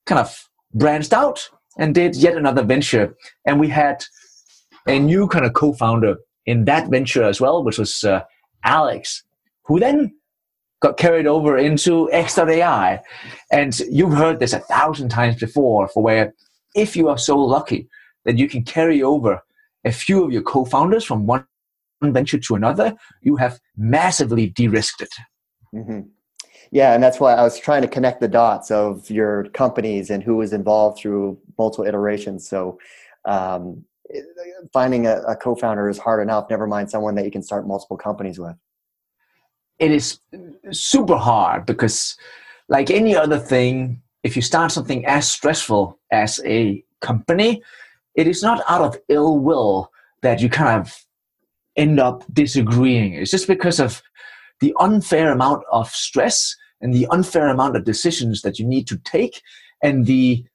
kind 0.05 0.19
of 0.19 0.49
branched 0.73 1.13
out 1.13 1.49
and 1.77 1.93
did 1.93 2.15
yet 2.15 2.35
another 2.35 2.63
venture. 2.63 3.15
And 3.45 3.59
we 3.59 3.69
had 3.69 4.03
a 4.87 4.99
new 4.99 5.27
kind 5.27 5.45
of 5.45 5.53
co-founder 5.53 6.17
in 6.45 6.65
that 6.65 6.89
venture 6.89 7.23
as 7.23 7.39
well, 7.39 7.63
which 7.63 7.77
was 7.77 8.03
uh, 8.03 8.21
Alex, 8.63 9.23
who 9.65 9.79
then 9.79 10.13
got 10.81 10.97
carried 10.97 11.27
over 11.27 11.57
into 11.57 12.11
X.AI. 12.11 12.99
And 13.51 13.79
you've 13.89 14.13
heard 14.13 14.39
this 14.39 14.53
a 14.53 14.59
thousand 14.59 15.09
times 15.09 15.37
before 15.37 15.87
for 15.87 16.03
where 16.03 16.33
if 16.75 16.95
you 16.95 17.07
are 17.07 17.17
so 17.17 17.37
lucky 17.37 17.87
that 18.25 18.37
you 18.37 18.49
can 18.49 18.63
carry 18.63 19.01
over 19.01 19.41
a 19.85 19.91
few 19.91 20.23
of 20.23 20.31
your 20.31 20.41
co-founders 20.41 21.03
from 21.03 21.25
one 21.25 21.45
venture 22.01 22.39
to 22.39 22.55
another, 22.55 22.95
you 23.21 23.35
have 23.37 23.59
massively 23.77 24.47
de-risked 24.47 25.01
it. 25.01 25.13
Mm-hmm. 25.73 26.01
Yeah, 26.71 26.93
and 26.93 27.03
that's 27.03 27.19
why 27.19 27.33
I 27.33 27.43
was 27.43 27.59
trying 27.59 27.83
to 27.83 27.87
connect 27.87 28.19
the 28.19 28.27
dots 28.27 28.71
of 28.71 29.09
your 29.09 29.45
companies 29.49 30.09
and 30.09 30.23
who 30.23 30.37
was 30.37 30.53
involved 30.53 30.97
through 30.99 31.37
multiple 31.57 31.85
iterations. 31.85 32.47
So 32.47 32.79
um, 33.25 33.85
finding 34.71 35.05
a, 35.05 35.21
a 35.21 35.35
co-founder 35.35 35.87
is 35.89 35.99
hard 35.99 36.21
enough. 36.21 36.49
Never 36.49 36.67
mind 36.67 36.89
someone 36.89 37.15
that 37.15 37.25
you 37.25 37.31
can 37.31 37.43
start 37.43 37.67
multiple 37.67 37.97
companies 37.97 38.39
with. 38.39 38.55
It 39.79 39.91
is 39.91 40.19
super 40.71 41.17
hard 41.17 41.65
because, 41.65 42.15
like 42.69 42.89
any 42.89 43.15
other 43.15 43.37
thing, 43.37 44.01
if 44.23 44.35
you 44.35 44.41
start 44.41 44.71
something 44.71 45.05
as 45.05 45.29
stressful 45.29 45.99
as 46.11 46.39
a 46.45 46.83
company, 47.01 47.61
it 48.15 48.27
is 48.27 48.43
not 48.43 48.63
out 48.67 48.81
of 48.81 48.97
ill 49.09 49.39
will 49.39 49.91
that 50.21 50.41
you 50.41 50.49
kind 50.49 50.79
of 50.79 51.05
end 51.75 51.99
up 51.99 52.23
disagreeing. 52.33 53.13
It's 53.13 53.31
just 53.31 53.47
because 53.47 53.79
of 53.79 54.01
the 54.61 54.73
unfair 54.79 55.31
amount 55.31 55.63
of 55.71 55.89
stress 55.89 56.55
and 56.81 56.93
the 56.93 57.07
unfair 57.11 57.47
amount 57.49 57.75
of 57.75 57.85
decisions 57.85 58.41
that 58.41 58.59
you 58.59 58.65
need 58.65 58.87
to 58.87 58.97
take 58.99 59.41
and 59.81 60.05
the 60.05 60.45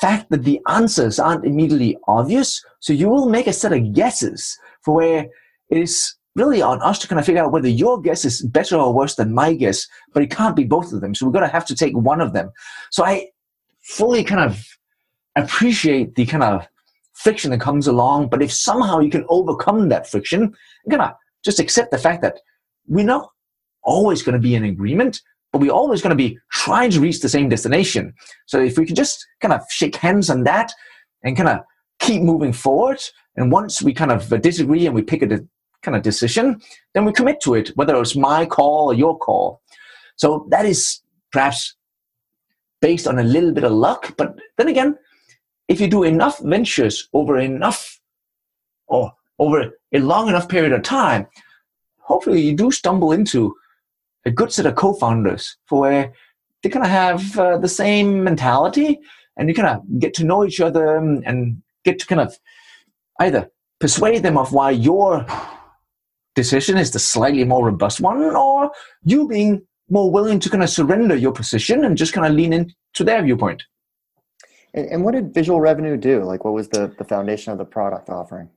fact 0.00 0.30
that 0.30 0.44
the 0.44 0.60
answers 0.68 1.18
aren't 1.18 1.44
immediately 1.44 1.96
obvious. 2.06 2.64
So 2.78 2.92
you 2.92 3.08
will 3.08 3.28
make 3.28 3.46
a 3.46 3.52
set 3.52 3.72
of 3.72 3.92
guesses 3.92 4.58
for 4.82 4.94
where 4.94 5.26
it 5.68 5.78
is 5.78 6.14
really 6.36 6.62
on 6.62 6.80
us 6.82 6.98
to 7.00 7.08
kind 7.08 7.18
of 7.18 7.26
figure 7.26 7.42
out 7.42 7.52
whether 7.52 7.68
your 7.68 8.00
guess 8.00 8.24
is 8.24 8.42
better 8.42 8.76
or 8.76 8.94
worse 8.94 9.16
than 9.16 9.34
my 9.34 9.52
guess, 9.52 9.86
but 10.14 10.22
it 10.22 10.30
can't 10.30 10.56
be 10.56 10.64
both 10.64 10.92
of 10.92 11.00
them. 11.00 11.14
So 11.14 11.26
we're 11.26 11.32
going 11.32 11.44
to 11.44 11.52
have 11.52 11.66
to 11.66 11.74
take 11.74 11.96
one 11.96 12.20
of 12.20 12.32
them. 12.32 12.50
So 12.90 13.04
I 13.04 13.28
fully 13.82 14.22
kind 14.22 14.40
of 14.40 14.64
appreciate 15.36 16.14
the 16.14 16.26
kind 16.26 16.42
of 16.42 16.66
friction 17.14 17.50
that 17.50 17.60
comes 17.60 17.86
along. 17.86 18.28
But 18.28 18.42
if 18.42 18.52
somehow 18.52 19.00
you 19.00 19.10
can 19.10 19.24
overcome 19.28 19.88
that 19.88 20.08
friction, 20.08 20.40
you're 20.40 20.98
going 20.98 21.08
to 21.08 21.14
just 21.44 21.60
accept 21.60 21.90
the 21.90 21.98
fact 21.98 22.22
that 22.22 22.38
we're 22.86 23.04
not 23.04 23.30
always 23.82 24.22
going 24.22 24.34
to 24.34 24.40
be 24.40 24.54
in 24.54 24.64
agreement, 24.64 25.20
but 25.52 25.60
we're 25.60 25.72
always 25.72 26.02
going 26.02 26.10
to 26.10 26.16
be 26.16 26.38
trying 26.52 26.90
to 26.90 27.00
reach 27.00 27.20
the 27.20 27.28
same 27.28 27.48
destination. 27.48 28.14
So 28.46 28.60
if 28.60 28.78
we 28.78 28.86
can 28.86 28.94
just 28.94 29.26
kind 29.40 29.52
of 29.52 29.62
shake 29.70 29.96
hands 29.96 30.30
on 30.30 30.44
that 30.44 30.72
and 31.24 31.36
kind 31.36 31.48
of 31.48 31.60
keep 31.98 32.22
moving 32.22 32.52
forward, 32.52 33.00
and 33.36 33.52
once 33.52 33.82
we 33.82 33.94
kind 33.94 34.12
of 34.12 34.28
disagree 34.42 34.86
and 34.86 34.94
we 34.94 35.02
pick 35.02 35.22
a 35.22 35.28
kind 35.82 35.96
of 35.96 36.02
decision, 36.02 36.60
then 36.94 37.04
we 37.04 37.12
commit 37.12 37.40
to 37.42 37.54
it, 37.54 37.68
whether 37.76 37.98
it's 38.00 38.16
my 38.16 38.44
call 38.44 38.90
or 38.90 38.94
your 38.94 39.18
call. 39.18 39.62
So 40.16 40.46
that 40.50 40.66
is 40.66 41.00
perhaps 41.32 41.74
based 42.80 43.06
on 43.06 43.18
a 43.18 43.22
little 43.22 43.52
bit 43.52 43.64
of 43.64 43.72
luck, 43.72 44.14
but 44.16 44.38
then 44.58 44.68
again, 44.68 44.98
if 45.70 45.80
you 45.80 45.86
do 45.86 46.02
enough 46.02 46.40
ventures 46.40 47.08
over 47.12 47.38
enough 47.38 48.00
or 48.88 49.12
over 49.38 49.70
a 49.92 49.98
long 50.00 50.28
enough 50.28 50.48
period 50.48 50.72
of 50.72 50.82
time, 50.82 51.28
hopefully 51.98 52.40
you 52.40 52.56
do 52.56 52.72
stumble 52.72 53.12
into 53.12 53.54
a 54.26 54.32
good 54.32 54.52
set 54.52 54.66
of 54.66 54.74
co-founders 54.74 55.56
for 55.66 55.80
where 55.80 56.12
they 56.62 56.68
kind 56.68 56.84
of 56.84 56.90
have 56.90 57.38
uh, 57.38 57.56
the 57.56 57.68
same 57.68 58.24
mentality 58.24 58.98
and 59.36 59.48
you 59.48 59.54
kind 59.54 59.68
of 59.68 60.00
get 60.00 60.12
to 60.12 60.24
know 60.24 60.44
each 60.44 60.60
other 60.60 60.96
and 60.96 61.62
get 61.84 62.00
to 62.00 62.06
kind 62.06 62.20
of 62.20 62.36
either 63.20 63.48
persuade 63.78 64.24
them 64.24 64.36
of 64.36 64.52
why 64.52 64.70
your 64.70 65.24
decision 66.34 66.76
is 66.78 66.90
the 66.90 66.98
slightly 66.98 67.44
more 67.44 67.64
robust 67.64 68.00
one 68.00 68.20
or 68.34 68.72
you 69.04 69.28
being 69.28 69.62
more 69.88 70.10
willing 70.10 70.40
to 70.40 70.50
kind 70.50 70.64
of 70.64 70.68
surrender 70.68 71.14
your 71.14 71.32
position 71.32 71.84
and 71.84 71.96
just 71.96 72.12
kind 72.12 72.26
of 72.26 72.32
lean 72.32 72.52
into 72.52 73.04
their 73.04 73.22
viewpoint 73.22 73.62
and, 74.74 74.86
and 74.86 75.04
what 75.04 75.12
did 75.12 75.32
visual 75.34 75.60
revenue 75.60 75.96
do 75.96 76.22
like 76.24 76.44
what 76.44 76.54
was 76.54 76.68
the, 76.68 76.92
the 76.98 77.04
foundation 77.04 77.52
of 77.52 77.58
the 77.58 77.64
product 77.64 78.08
offering 78.08 78.48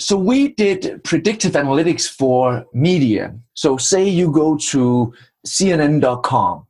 so 0.00 0.16
we 0.16 0.54
did 0.54 1.04
predictive 1.04 1.52
analytics 1.52 2.08
for 2.08 2.64
media. 2.72 3.34
So 3.52 3.76
say 3.76 4.08
you 4.08 4.32
go 4.32 4.56
to 4.56 5.12
CNN.com 5.46 6.66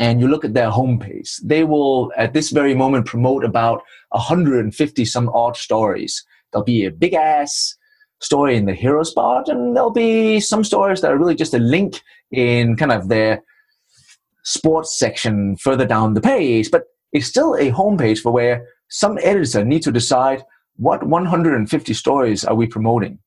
and 0.00 0.20
you 0.20 0.26
look 0.26 0.44
at 0.44 0.54
their 0.54 0.70
homepage. 0.70 1.40
They 1.44 1.62
will 1.62 2.12
at 2.16 2.32
this 2.32 2.50
very 2.50 2.74
moment 2.74 3.06
promote 3.06 3.44
about 3.44 3.82
150 4.10 5.04
some 5.04 5.28
odd 5.28 5.56
stories. 5.56 6.24
There'll 6.52 6.64
be 6.64 6.84
a 6.84 6.90
big 6.90 7.14
ass 7.14 7.76
story 8.20 8.56
in 8.56 8.66
the 8.66 8.74
hero 8.74 9.04
spot, 9.04 9.48
and 9.48 9.76
there'll 9.76 9.90
be 9.90 10.40
some 10.40 10.64
stories 10.64 11.02
that 11.02 11.12
are 11.12 11.18
really 11.18 11.36
just 11.36 11.54
a 11.54 11.58
link 11.58 12.00
in 12.32 12.76
kind 12.76 12.90
of 12.90 13.08
their 13.08 13.44
sports 14.42 14.98
section 14.98 15.56
further 15.56 15.86
down 15.86 16.14
the 16.14 16.20
page. 16.20 16.70
But 16.70 16.84
it's 17.16 17.26
still 17.26 17.54
a 17.54 17.70
homepage 17.72 18.20
for 18.20 18.30
where 18.30 18.66
some 18.88 19.18
editor 19.22 19.64
needs 19.64 19.84
to 19.86 19.92
decide 19.92 20.44
what 20.76 21.06
150 21.06 21.94
stories 21.94 22.44
are 22.44 22.54
we 22.54 22.66
promoting? 22.66 23.18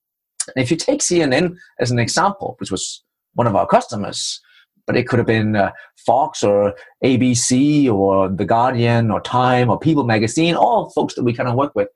if 0.55 0.71
you 0.71 0.77
take 0.77 1.01
CNN 1.01 1.55
as 1.79 1.91
an 1.91 1.99
example, 1.99 2.55
which 2.59 2.71
was 2.71 3.03
one 3.33 3.45
of 3.45 3.55
our 3.55 3.67
customers, 3.67 4.41
but 4.87 4.97
it 4.97 5.07
could 5.07 5.19
have 5.19 5.27
been 5.27 5.55
uh, 5.55 5.71
Fox 6.05 6.43
or 6.43 6.73
ABC 7.03 7.91
or 7.91 8.29
The 8.29 8.45
Guardian 8.45 9.11
or 9.11 9.21
Time 9.21 9.69
or 9.69 9.77
People 9.77 10.03
Magazine, 10.03 10.55
all 10.55 10.89
folks 10.89 11.13
that 11.13 11.23
we 11.23 11.33
kind 11.33 11.47
of 11.47 11.55
work 11.55 11.75
with. 11.75 11.89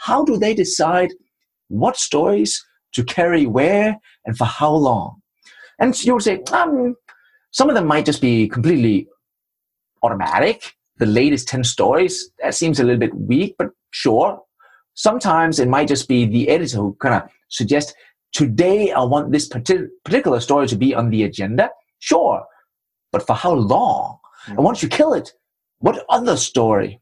How 0.00 0.24
do 0.24 0.36
they 0.36 0.52
decide 0.52 1.10
what 1.68 1.96
stories 1.96 2.64
to 2.94 3.04
carry 3.04 3.46
where 3.46 3.96
and 4.26 4.36
for 4.36 4.46
how 4.46 4.74
long? 4.74 5.22
And 5.78 5.94
you 6.04 6.14
would 6.14 6.24
say, 6.24 6.42
um, 6.52 6.96
some 7.52 7.68
of 7.68 7.76
them 7.76 7.86
might 7.86 8.06
just 8.06 8.20
be 8.20 8.48
completely 8.48 9.06
automatic. 10.02 10.74
The 11.02 11.06
latest 11.06 11.48
10 11.48 11.64
stories, 11.64 12.30
that 12.40 12.54
seems 12.54 12.78
a 12.78 12.84
little 12.84 13.00
bit 13.00 13.14
weak, 13.14 13.56
but 13.58 13.70
sure, 13.90 14.40
Sometimes 14.94 15.58
it 15.58 15.68
might 15.68 15.88
just 15.88 16.08
be 16.08 16.26
the 16.26 16.48
editor 16.48 16.78
who 16.78 16.96
kind 17.00 17.14
of 17.14 17.30
suggests, 17.48 17.94
today 18.32 18.92
I 18.92 19.02
want 19.02 19.32
this 19.32 19.48
particular 19.48 20.40
story 20.40 20.66
to 20.68 20.76
be 20.76 20.94
on 20.94 21.10
the 21.10 21.24
agenda. 21.24 21.70
Sure. 21.98 22.44
But 23.10 23.26
for 23.26 23.34
how 23.34 23.52
long? 23.52 24.18
Mm-hmm. 24.44 24.52
And 24.52 24.64
once 24.64 24.82
you 24.82 24.88
kill 24.88 25.14
it, 25.14 25.32
what 25.78 26.04
other 26.08 26.36
story? 26.36 27.00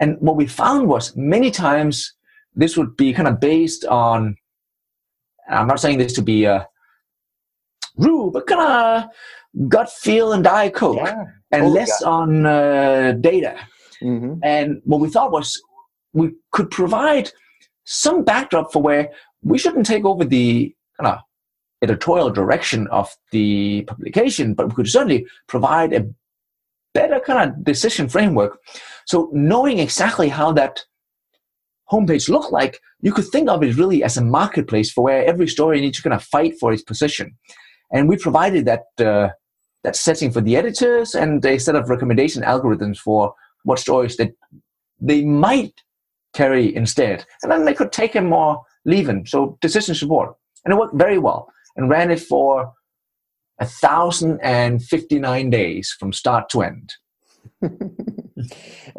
And 0.00 0.16
what 0.20 0.36
we 0.36 0.46
found 0.46 0.88
was 0.88 1.16
many 1.16 1.50
times 1.50 2.14
this 2.54 2.76
would 2.76 2.96
be 2.96 3.12
kind 3.12 3.28
of 3.28 3.40
based 3.40 3.84
on, 3.86 4.36
I'm 5.48 5.66
not 5.66 5.80
saying 5.80 5.98
this 5.98 6.12
to 6.14 6.22
be 6.22 6.44
a 6.44 6.68
rude, 7.96 8.32
but 8.32 8.46
kind 8.46 8.60
of 8.60 9.68
gut 9.68 9.90
feel 9.90 10.32
and 10.32 10.44
Diet 10.44 10.74
Coke, 10.74 10.96
yeah, 10.96 11.24
and 11.50 11.62
totally 11.62 11.74
less 11.74 12.02
on 12.02 12.46
uh, 12.46 13.12
data. 13.20 13.56
Mm-hmm. 14.02 14.34
And 14.42 14.80
what 14.84 15.00
we 15.00 15.08
thought 15.08 15.32
was 15.32 15.60
we 16.12 16.32
could 16.50 16.70
provide 16.70 17.30
some 17.84 18.24
backdrop 18.24 18.72
for 18.72 18.82
where 18.82 19.10
we 19.42 19.58
shouldn't 19.58 19.86
take 19.86 20.04
over 20.04 20.24
the 20.24 20.74
kind 21.00 21.14
of 21.14 21.20
editorial 21.82 22.30
direction 22.30 22.86
of 22.88 23.14
the 23.32 23.82
publication, 23.82 24.54
but 24.54 24.68
we 24.68 24.74
could 24.74 24.88
certainly 24.88 25.26
provide 25.48 25.92
a 25.92 26.06
better 26.94 27.20
kind 27.20 27.50
of 27.50 27.64
decision 27.64 28.08
framework. 28.08 28.58
So 29.06 29.30
knowing 29.32 29.78
exactly 29.78 30.28
how 30.28 30.52
that 30.52 30.84
homepage 31.90 32.28
looked 32.28 32.52
like, 32.52 32.80
you 33.00 33.12
could 33.12 33.26
think 33.26 33.48
of 33.48 33.62
it 33.62 33.76
really 33.76 34.04
as 34.04 34.16
a 34.16 34.24
marketplace 34.24 34.92
for 34.92 35.04
where 35.04 35.24
every 35.24 35.48
story 35.48 35.80
needs 35.80 35.96
to 35.98 36.02
kind 36.02 36.14
of 36.14 36.22
fight 36.22 36.54
for 36.60 36.72
its 36.72 36.82
position. 36.82 37.36
And 37.92 38.08
we 38.08 38.16
provided 38.16 38.64
that 38.66 38.84
uh, 38.98 39.30
that 39.84 39.96
setting 39.96 40.30
for 40.30 40.40
the 40.40 40.56
editors 40.56 41.14
and 41.14 41.44
a 41.44 41.58
set 41.58 41.74
of 41.74 41.90
recommendation 41.90 42.42
algorithms 42.42 42.98
for 42.98 43.34
what 43.64 43.78
stories 43.78 44.16
that 44.16 44.32
they 45.00 45.24
might 45.24 45.74
carry 46.34 46.74
instead. 46.74 47.24
And 47.42 47.50
then 47.50 47.64
they 47.64 47.74
could 47.74 47.92
take 47.92 48.14
him 48.14 48.32
or 48.32 48.62
leave. 48.84 49.10
So 49.26 49.58
decision 49.60 49.94
support. 49.94 50.34
And 50.64 50.72
it 50.72 50.78
worked 50.78 50.94
very 50.94 51.18
well 51.18 51.52
and 51.76 51.90
ran 51.90 52.10
it 52.10 52.20
for 52.20 52.72
a 53.60 53.66
thousand 53.66 54.40
and 54.42 54.82
fifty 54.82 55.18
nine 55.18 55.50
days 55.50 55.94
from 55.98 56.12
start 56.12 56.48
to 56.50 56.62
end. 56.62 56.94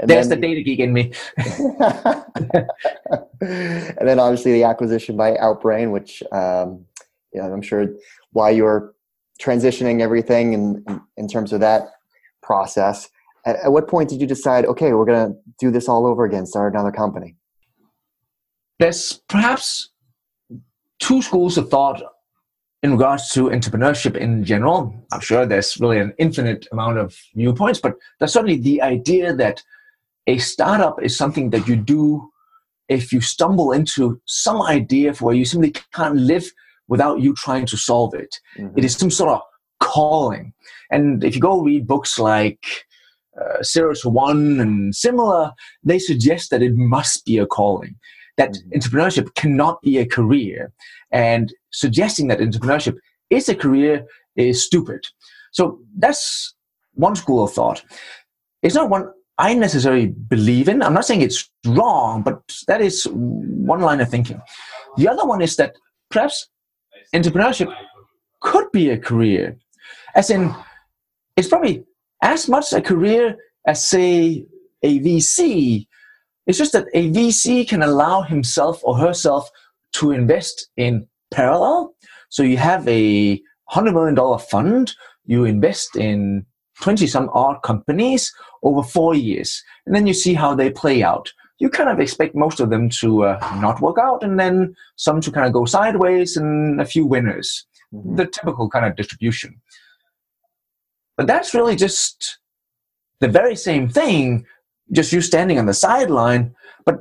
There's 0.03 0.29
the 0.29 0.35
data 0.35 0.61
geek 0.61 0.79
in 0.79 0.93
me. 0.93 1.11
and 3.41 4.07
then 4.07 4.19
obviously 4.19 4.53
the 4.53 4.63
acquisition 4.63 5.17
by 5.17 5.33
Outbrain, 5.33 5.91
which 5.91 6.23
um, 6.31 6.85
yeah, 7.33 7.51
I'm 7.51 7.61
sure 7.61 7.87
why 8.33 8.49
you're 8.49 8.93
transitioning 9.41 10.01
everything 10.01 10.53
in, 10.53 11.01
in 11.17 11.27
terms 11.27 11.53
of 11.53 11.59
that 11.59 11.87
process 12.41 13.09
at, 13.45 13.55
at 13.57 13.71
what 13.71 13.87
point 13.87 14.09
did 14.09 14.21
you 14.21 14.27
decide 14.27 14.65
okay 14.65 14.93
we're 14.93 15.05
going 15.05 15.31
to 15.31 15.39
do 15.59 15.71
this 15.71 15.87
all 15.87 16.05
over 16.05 16.25
again 16.25 16.45
start 16.45 16.73
another 16.73 16.91
company 16.91 17.35
there's 18.79 19.21
perhaps 19.29 19.91
two 20.99 21.21
schools 21.21 21.57
of 21.57 21.69
thought 21.69 22.01
in 22.83 22.91
regards 22.91 23.29
to 23.29 23.49
entrepreneurship 23.49 24.17
in 24.17 24.43
general. 24.43 24.93
I'm 25.11 25.21
sure 25.21 25.45
there's 25.45 25.79
really 25.79 25.99
an 25.99 26.13
infinite 26.17 26.67
amount 26.71 26.97
of 26.97 27.17
viewpoints, 27.33 27.79
but 27.79 27.95
there's 28.19 28.33
certainly 28.33 28.57
the 28.57 28.81
idea 28.81 29.33
that 29.33 29.63
a 30.27 30.37
startup 30.37 31.01
is 31.01 31.17
something 31.17 31.49
that 31.51 31.67
you 31.67 31.77
do 31.77 32.29
if 32.89 33.13
you 33.13 33.21
stumble 33.21 33.71
into 33.71 34.21
some 34.25 34.61
idea 34.61 35.13
for 35.13 35.25
where 35.25 35.35
you 35.35 35.45
simply 35.45 35.73
can't 35.93 36.15
live 36.15 36.51
without 36.87 37.21
you 37.21 37.33
trying 37.33 37.65
to 37.67 37.77
solve 37.77 38.13
it. 38.13 38.39
Mm-hmm. 38.57 38.77
it 38.77 38.85
is 38.85 38.95
some 38.95 39.11
sort 39.11 39.31
of 39.31 39.41
calling. 39.79 40.53
And 40.91 41.23
if 41.23 41.35
you 41.35 41.41
go 41.41 41.61
read 41.61 41.87
books 41.87 42.19
like 42.19 42.65
uh, 43.39 43.63
zero 43.63 43.93
to 43.95 44.09
one 44.09 44.59
and 44.59 44.95
similar, 44.95 45.51
they 45.83 45.99
suggest 45.99 46.51
that 46.51 46.61
it 46.61 46.75
must 46.75 47.25
be 47.25 47.37
a 47.37 47.45
calling, 47.45 47.95
that 48.37 48.51
mm-hmm. 48.51 48.77
entrepreneurship 48.77 49.33
cannot 49.35 49.81
be 49.81 49.97
a 49.97 50.05
career. 50.05 50.71
And 51.11 51.53
suggesting 51.71 52.27
that 52.27 52.39
entrepreneurship 52.39 52.97
is 53.29 53.49
a 53.49 53.55
career 53.55 54.05
is 54.35 54.63
stupid. 54.63 55.05
So 55.51 55.79
that's 55.97 56.53
one 56.93 57.15
school 57.15 57.43
of 57.43 57.53
thought. 57.53 57.83
It's 58.61 58.75
not 58.75 58.89
one 58.89 59.09
I 59.37 59.53
necessarily 59.55 60.07
believe 60.07 60.69
in. 60.69 60.81
I'm 60.83 60.93
not 60.93 61.05
saying 61.05 61.21
it's 61.21 61.49
wrong, 61.65 62.21
but 62.21 62.41
that 62.67 62.81
is 62.81 63.07
one 63.11 63.81
line 63.81 63.99
of 63.99 64.09
thinking. 64.09 64.41
The 64.97 65.07
other 65.07 65.25
one 65.25 65.41
is 65.41 65.55
that 65.55 65.75
perhaps 66.11 66.47
entrepreneurship 67.13 67.73
could 68.41 68.71
be 68.71 68.89
a 68.89 68.97
career, 68.97 69.57
as 70.15 70.29
in, 70.29 70.53
it's 71.37 71.47
probably 71.47 71.83
as 72.21 72.47
much 72.47 72.73
a 72.73 72.81
career 72.81 73.37
as, 73.67 73.83
say, 73.83 74.45
a 74.81 74.99
VC. 74.99 75.87
It's 76.45 76.57
just 76.57 76.73
that 76.73 76.87
a 76.93 77.09
VC 77.11 77.67
can 77.67 77.81
allow 77.81 78.21
himself 78.21 78.81
or 78.83 78.97
herself 78.97 79.49
to 79.93 80.11
invest 80.11 80.69
in 80.75 81.07
parallel. 81.31 81.95
So 82.29 82.43
you 82.43 82.57
have 82.57 82.87
a 82.87 83.41
$100 83.71 83.93
million 83.93 84.39
fund, 84.39 84.93
you 85.25 85.45
invest 85.45 85.95
in 85.95 86.45
20 86.81 87.07
some 87.07 87.29
odd 87.33 87.61
companies 87.63 88.33
over 88.63 88.83
four 88.83 89.15
years, 89.15 89.63
and 89.85 89.95
then 89.95 90.07
you 90.07 90.13
see 90.13 90.33
how 90.33 90.53
they 90.55 90.69
play 90.69 91.03
out. 91.03 91.31
You 91.63 91.69
kind 91.69 91.89
of 91.89 92.01
expect 92.01 92.35
most 92.35 92.59
of 92.59 92.69
them 92.69 92.89
to 92.99 93.23
uh, 93.23 93.57
not 93.61 93.79
work 93.79 93.95
out, 93.97 94.21
and 94.21 94.37
then 94.37 94.75
some 94.97 95.21
to 95.21 95.31
kind 95.31 95.47
of 95.47 95.53
go 95.53 95.63
sideways, 95.63 96.35
and 96.35 96.81
a 96.81 96.85
few 96.85 97.05
winners. 97.05 97.65
Mm-hmm. 97.93 98.17
The 98.17 98.25
typical 98.25 98.69
kind 98.69 98.85
of 98.85 98.97
distribution. 98.97 99.61
But 101.15 101.27
that's 101.27 101.53
really 101.53 101.77
just 101.77 102.37
the 103.21 103.29
very 103.29 103.55
same 103.55 103.87
thing, 103.87 104.45
just 104.91 105.13
you 105.13 105.21
standing 105.21 105.57
on 105.57 105.65
the 105.65 105.73
sideline. 105.73 106.53
But 106.85 106.97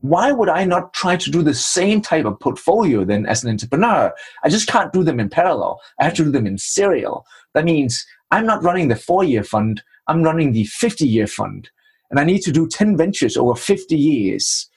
why 0.00 0.32
would 0.32 0.50
I 0.50 0.64
not 0.64 0.92
try 0.92 1.16
to 1.16 1.30
do 1.30 1.40
the 1.40 1.54
same 1.54 2.02
type 2.02 2.26
of 2.26 2.38
portfolio 2.40 3.06
then 3.06 3.24
as 3.24 3.42
an 3.42 3.48
entrepreneur? 3.48 4.12
I 4.44 4.50
just 4.50 4.68
can't 4.68 4.92
do 4.92 5.02
them 5.02 5.18
in 5.18 5.30
parallel. 5.30 5.80
I 5.98 6.04
have 6.04 6.14
to 6.16 6.24
do 6.24 6.30
them 6.30 6.46
in 6.46 6.58
serial. 6.58 7.24
That 7.54 7.64
means 7.64 8.04
I'm 8.30 8.44
not 8.44 8.62
running 8.62 8.88
the 8.88 8.96
four 8.96 9.24
year 9.24 9.44
fund, 9.44 9.82
I'm 10.08 10.22
running 10.22 10.52
the 10.52 10.64
50 10.64 11.08
year 11.08 11.26
fund. 11.26 11.70
And 12.10 12.20
I 12.20 12.24
need 12.24 12.42
to 12.42 12.52
do 12.52 12.68
10 12.68 12.96
ventures 12.96 13.36
over 13.36 13.54
50 13.54 13.96
years. 13.96 14.68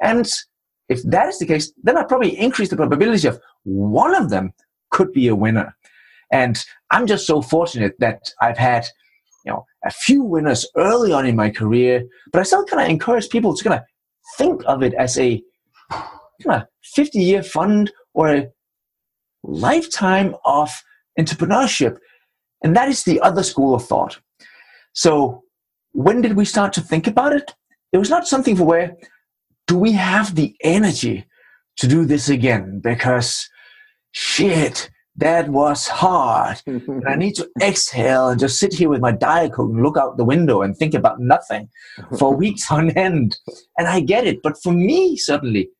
And 0.00 0.30
if 0.88 1.02
that 1.04 1.28
is 1.28 1.38
the 1.38 1.46
case, 1.46 1.72
then 1.82 1.96
I 1.96 2.04
probably 2.04 2.38
increase 2.38 2.70
the 2.70 2.76
probability 2.76 3.28
of 3.28 3.40
one 3.64 4.14
of 4.14 4.30
them 4.30 4.52
could 4.90 5.12
be 5.12 5.28
a 5.28 5.36
winner. 5.36 5.76
And 6.32 6.62
I'm 6.90 7.06
just 7.06 7.26
so 7.26 7.42
fortunate 7.42 7.94
that 7.98 8.32
I've 8.40 8.58
had, 8.58 8.86
you 9.44 9.52
know, 9.52 9.64
a 9.84 9.90
few 9.90 10.22
winners 10.22 10.66
early 10.76 11.12
on 11.12 11.26
in 11.26 11.36
my 11.36 11.50
career, 11.50 12.04
but 12.32 12.40
I 12.40 12.42
still 12.44 12.64
kind 12.64 12.82
of 12.82 12.88
encourage 12.88 13.28
people 13.30 13.54
to 13.54 13.64
kind 13.64 13.80
of 13.80 13.84
think 14.36 14.62
of 14.66 14.82
it 14.82 14.94
as 14.94 15.18
a 15.18 15.42
kind 15.90 16.62
of 16.62 16.68
50 16.82 17.18
year 17.18 17.42
fund 17.42 17.92
or 18.14 18.34
a 18.34 18.48
lifetime 19.42 20.34
of 20.44 20.70
entrepreneurship. 21.18 21.96
And 22.62 22.76
that 22.76 22.88
is 22.88 23.04
the 23.04 23.20
other 23.20 23.42
school 23.42 23.74
of 23.74 23.84
thought. 23.84 24.20
So 24.92 25.42
when 25.92 26.20
did 26.22 26.36
we 26.36 26.44
start 26.44 26.72
to 26.74 26.80
think 26.80 27.06
about 27.06 27.32
it? 27.32 27.54
It 27.92 27.98
was 27.98 28.10
not 28.10 28.28
something 28.28 28.56
for 28.56 28.64
where 28.64 28.96
do 29.66 29.76
we 29.78 29.92
have 29.92 30.34
the 30.34 30.54
energy 30.62 31.24
to 31.76 31.86
do 31.86 32.04
this 32.04 32.28
again? 32.28 32.80
Because 32.80 33.48
shit, 34.12 34.90
that 35.16 35.48
was 35.48 35.86
hard. 35.86 36.60
and 36.66 37.06
I 37.06 37.14
need 37.14 37.34
to 37.36 37.48
exhale 37.62 38.28
and 38.28 38.40
just 38.40 38.58
sit 38.58 38.74
here 38.74 38.88
with 38.88 39.00
my 39.00 39.12
diet 39.12 39.52
coke 39.52 39.70
and 39.70 39.82
look 39.82 39.96
out 39.96 40.16
the 40.16 40.24
window 40.24 40.62
and 40.62 40.76
think 40.76 40.94
about 40.94 41.20
nothing 41.20 41.68
for 42.18 42.34
weeks 42.44 42.70
on 42.70 42.90
end. 42.90 43.38
And 43.78 43.86
I 43.86 44.00
get 44.00 44.26
it. 44.26 44.42
But 44.42 44.60
for 44.62 44.72
me, 44.72 45.16
suddenly, 45.16 45.70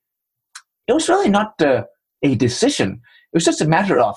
it 0.87 0.93
was 0.93 1.09
really 1.09 1.31
not 1.31 1.61
uh, 1.61 1.85
a 2.23 2.35
decision. 2.35 3.01
It 3.33 3.37
was 3.37 3.45
just 3.45 3.61
a 3.61 3.69
matter 3.69 3.99
of 3.99 4.17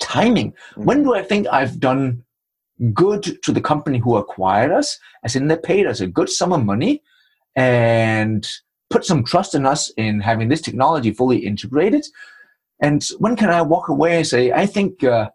timing. 0.00 0.52
When 0.76 1.04
do 1.04 1.14
I 1.14 1.22
think 1.22 1.46
I've 1.46 1.80
done 1.80 2.22
good 2.92 3.42
to 3.42 3.52
the 3.52 3.60
company 3.60 3.98
who 3.98 4.16
acquired 4.16 4.72
us, 4.72 4.98
as 5.24 5.36
in 5.36 5.48
they 5.48 5.56
paid 5.56 5.86
us 5.86 6.00
a 6.00 6.06
good 6.06 6.28
sum 6.28 6.52
of 6.52 6.64
money 6.64 7.02
and 7.54 8.46
put 8.90 9.04
some 9.04 9.24
trust 9.24 9.54
in 9.54 9.66
us 9.66 9.90
in 9.96 10.20
having 10.20 10.48
this 10.48 10.60
technology 10.60 11.10
fully 11.10 11.38
integrated? 11.38 12.06
And 12.80 13.06
when 13.18 13.36
can 13.36 13.50
I 13.50 13.62
walk 13.62 13.88
away 13.88 14.16
and 14.18 14.26
say, 14.26 14.52
I 14.52 14.66
think 14.66 15.02
uh, 15.02 15.30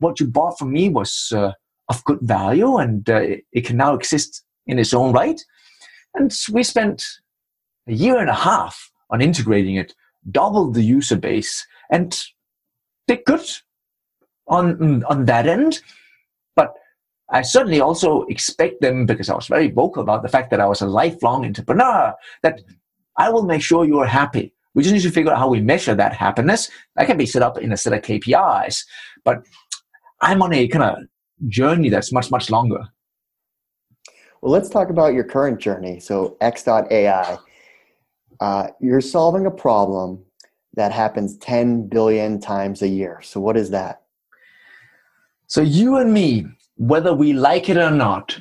what 0.00 0.18
you 0.18 0.26
bought 0.26 0.58
from 0.58 0.72
me 0.72 0.88
was 0.88 1.32
uh, 1.34 1.52
of 1.88 2.04
good 2.04 2.18
value 2.22 2.76
and 2.78 3.08
uh, 3.08 3.22
it 3.52 3.64
can 3.64 3.76
now 3.76 3.94
exist 3.94 4.42
in 4.66 4.78
its 4.78 4.92
own 4.92 5.12
right? 5.12 5.40
And 6.14 6.34
we 6.52 6.62
spent 6.64 7.04
a 7.86 7.92
year 7.92 8.18
and 8.18 8.28
a 8.28 8.34
half 8.34 8.90
on 9.10 9.20
integrating 9.20 9.76
it, 9.76 9.94
doubled 10.30 10.74
the 10.74 10.82
user 10.82 11.16
base, 11.16 11.66
and 11.90 12.18
did 13.06 13.24
good 13.24 13.46
on, 14.48 15.04
on 15.04 15.24
that 15.26 15.46
end. 15.46 15.80
I 17.32 17.42
certainly 17.42 17.80
also 17.80 18.22
expect 18.22 18.80
them, 18.80 19.06
because 19.06 19.28
I 19.28 19.34
was 19.34 19.46
very 19.46 19.70
vocal 19.70 20.02
about 20.02 20.22
the 20.22 20.28
fact 20.28 20.50
that 20.50 20.60
I 20.60 20.66
was 20.66 20.80
a 20.80 20.86
lifelong 20.86 21.44
entrepreneur, 21.44 22.14
that 22.42 22.60
I 23.16 23.30
will 23.30 23.44
make 23.44 23.62
sure 23.62 23.84
you 23.84 23.98
are 24.00 24.06
happy. 24.06 24.52
We 24.74 24.82
just 24.82 24.92
need 24.92 25.02
to 25.02 25.10
figure 25.10 25.32
out 25.32 25.38
how 25.38 25.48
we 25.48 25.60
measure 25.60 25.94
that 25.94 26.14
happiness. 26.14 26.70
That 26.96 27.06
can 27.06 27.16
be 27.16 27.26
set 27.26 27.42
up 27.42 27.58
in 27.58 27.72
a 27.72 27.76
set 27.76 27.92
of 27.92 28.02
KPIs. 28.02 28.84
But 29.24 29.44
I'm 30.20 30.42
on 30.42 30.52
a 30.52 30.68
kind 30.68 30.84
of 30.84 31.48
journey 31.48 31.88
that's 31.88 32.12
much, 32.12 32.30
much 32.30 32.50
longer. 32.50 32.82
Well, 34.40 34.52
let's 34.52 34.68
talk 34.68 34.90
about 34.90 35.12
your 35.12 35.24
current 35.24 35.60
journey. 35.60 36.00
So, 36.00 36.36
X.AI, 36.40 37.38
uh, 38.40 38.68
you're 38.80 39.00
solving 39.00 39.46
a 39.46 39.50
problem 39.50 40.24
that 40.74 40.92
happens 40.92 41.36
10 41.38 41.88
billion 41.88 42.40
times 42.40 42.80
a 42.82 42.88
year. 42.88 43.20
So, 43.22 43.40
what 43.40 43.56
is 43.56 43.70
that? 43.70 44.02
So, 45.46 45.60
you 45.60 45.96
and 45.96 46.12
me, 46.12 46.46
whether 46.80 47.12
we 47.12 47.34
like 47.34 47.68
it 47.68 47.76
or 47.76 47.90
not, 47.90 48.40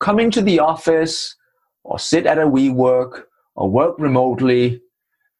come 0.00 0.20
into 0.20 0.42
the 0.42 0.60
office 0.60 1.34
or 1.82 1.98
sit 1.98 2.26
at 2.26 2.36
a 2.36 2.42
WeWork 2.42 3.22
or 3.56 3.70
work 3.70 3.98
remotely 3.98 4.82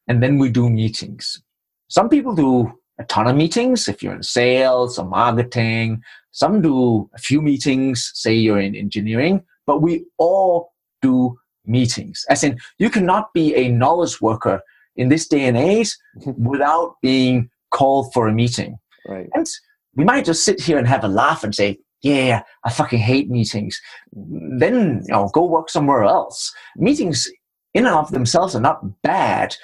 and 0.07 0.23
then 0.23 0.39
we 0.39 0.49
do 0.49 0.71
meetings. 0.71 1.39
Some 1.87 2.09
people 2.09 2.33
do 2.33 2.73
a 2.99 3.03
ton 3.03 3.27
of 3.27 3.35
meetings 3.35 3.87
if 3.87 4.01
you're 4.01 4.15
in 4.15 4.23
sales 4.23 4.97
or 4.97 5.05
marketing. 5.05 6.01
Some 6.31 6.63
do 6.63 7.07
a 7.13 7.19
few 7.19 7.43
meetings, 7.43 8.11
say 8.15 8.33
you're 8.33 8.59
in 8.59 8.75
engineering, 8.75 9.43
but 9.67 9.83
we 9.83 10.05
all 10.17 10.73
do 11.03 11.37
meetings. 11.67 12.25
As 12.27 12.43
in, 12.43 12.57
you 12.79 12.89
cannot 12.89 13.31
be 13.35 13.53
a 13.53 13.69
knowledge 13.69 14.19
worker 14.19 14.61
in 14.95 15.09
this 15.09 15.27
day 15.27 15.45
and 15.45 15.55
age 15.55 15.95
without 16.25 16.95
being 17.03 17.51
called 17.69 18.11
for 18.13 18.27
a 18.27 18.33
meeting. 18.33 18.79
Right. 19.07 19.29
And 19.35 19.47
we 19.95 20.03
might 20.03 20.25
just 20.25 20.43
sit 20.43 20.59
here 20.59 20.79
and 20.79 20.87
have 20.87 21.03
a 21.03 21.07
laugh 21.07 21.43
and 21.43 21.53
say, 21.53 21.77
yeah, 22.01 22.43
I 22.63 22.71
fucking 22.71 22.99
hate 22.99 23.29
meetings. 23.29 23.79
Then, 24.13 25.03
you 25.05 25.13
know, 25.13 25.29
go 25.33 25.45
work 25.45 25.69
somewhere 25.69 26.03
else. 26.03 26.53
Meetings 26.77 27.29
in 27.73 27.85
and 27.85 27.95
of 27.95 28.11
themselves 28.11 28.55
are 28.55 28.61
not 28.61 29.01
bad, 29.01 29.55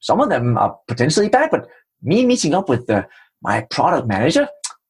some 0.00 0.20
of 0.20 0.30
them 0.30 0.56
are 0.56 0.78
potentially 0.88 1.28
bad, 1.28 1.50
but 1.50 1.68
me 2.02 2.24
meeting 2.24 2.54
up 2.54 2.68
with 2.68 2.86
the, 2.86 3.06
my 3.42 3.60
product 3.70 4.08
manager, 4.08 4.48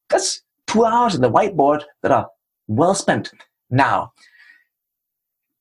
that's 0.09 0.41
two 0.67 0.85
hours 0.85 1.15
at 1.15 1.21
the 1.21 1.31
whiteboard 1.31 1.83
that 2.01 2.11
are 2.11 2.29
well 2.67 2.95
spent. 2.95 3.31
Now, 3.69 4.13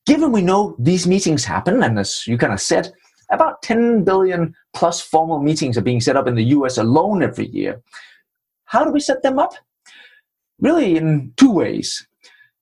given 0.07 0.33
we 0.33 0.43
know 0.43 0.77
these 0.79 1.07
meetings 1.07 1.45
happen, 1.45 1.83
and 1.83 1.99
as 1.99 2.27
you 2.27 2.39
kind 2.39 2.53
of 2.53 2.61
said, 2.61 2.93
about 3.31 3.63
10 3.63 4.05
billion 4.05 4.55
plus 4.75 5.01
formal 5.01 5.41
meetings 5.41 5.77
are 5.77 5.83
being 5.83 6.01
set 6.01 6.17
up 6.17 6.27
in 6.27 6.35
the 6.35 6.45
US 6.45 6.79
alone 6.79 7.23
every 7.23 7.47
year. 7.49 7.81
How 8.65 8.85
do 8.85 8.91
we 8.91 9.01
set 9.01 9.23
them 9.23 9.39
up? 9.39 9.53
Really, 10.61 10.97
in 10.97 11.33
two 11.37 11.51
ways. 11.51 12.07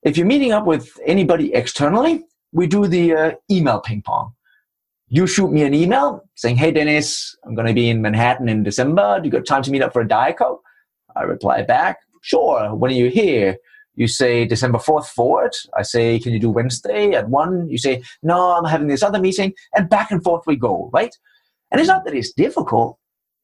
If 0.03 0.17
you're 0.17 0.27
meeting 0.27 0.53
up 0.53 0.65
with 0.65 0.99
anybody 1.05 1.53
externally, 1.55 2.25
we 2.53 2.67
do 2.67 2.87
the 2.87 3.15
uh, 3.15 3.33
email 3.51 3.81
ping 3.81 4.03
pong 4.03 4.33
you 5.09 5.27
shoot 5.27 5.51
me 5.51 5.63
an 5.63 5.75
email 5.75 6.23
saying, 6.35 6.57
Hey, 6.57 6.71
Dennis, 6.71 7.37
I'm 7.45 7.55
going 7.55 7.67
to 7.67 7.73
be 7.73 7.89
in 7.89 8.03
Manhattan 8.03 8.49
in 8.49 8.63
December. 8.63 9.21
Do 9.21 9.27
you 9.27 9.33
got 9.33 9.47
time 9.47 9.63
to 9.63 9.71
meet 9.71 9.83
up 9.83 9.93
for 9.93 10.03
a 10.03 10.09
Diet 10.09 10.39
Coke? 10.39 10.63
I 11.17 11.23
reply 11.23 11.63
back, 11.63 11.99
Sure. 12.23 12.75
When 12.75 12.91
are 12.91 12.95
you 12.95 13.09
here? 13.09 13.57
You 13.95 14.07
say 14.07 14.45
December 14.45 14.79
4th 14.79 15.07
forward. 15.07 15.53
I 15.77 15.83
say, 15.83 16.19
Can 16.19 16.33
you 16.33 16.39
do 16.39 16.51
Wednesday 16.51 17.13
at 17.13 17.29
1? 17.29 17.69
You 17.69 17.79
say, 17.79 18.03
No, 18.23 18.53
I'm 18.53 18.65
having 18.65 18.89
this 18.89 19.03
other 19.03 19.19
meeting. 19.19 19.55
And 19.75 19.89
back 19.89 20.11
and 20.11 20.23
forth 20.23 20.45
we 20.47 20.57
go, 20.57 20.91
right? 20.93 21.15
And 21.71 21.81
it's 21.81 21.89
not 21.89 22.05
that 22.05 22.15
it's 22.15 22.33
difficult. 22.33 22.99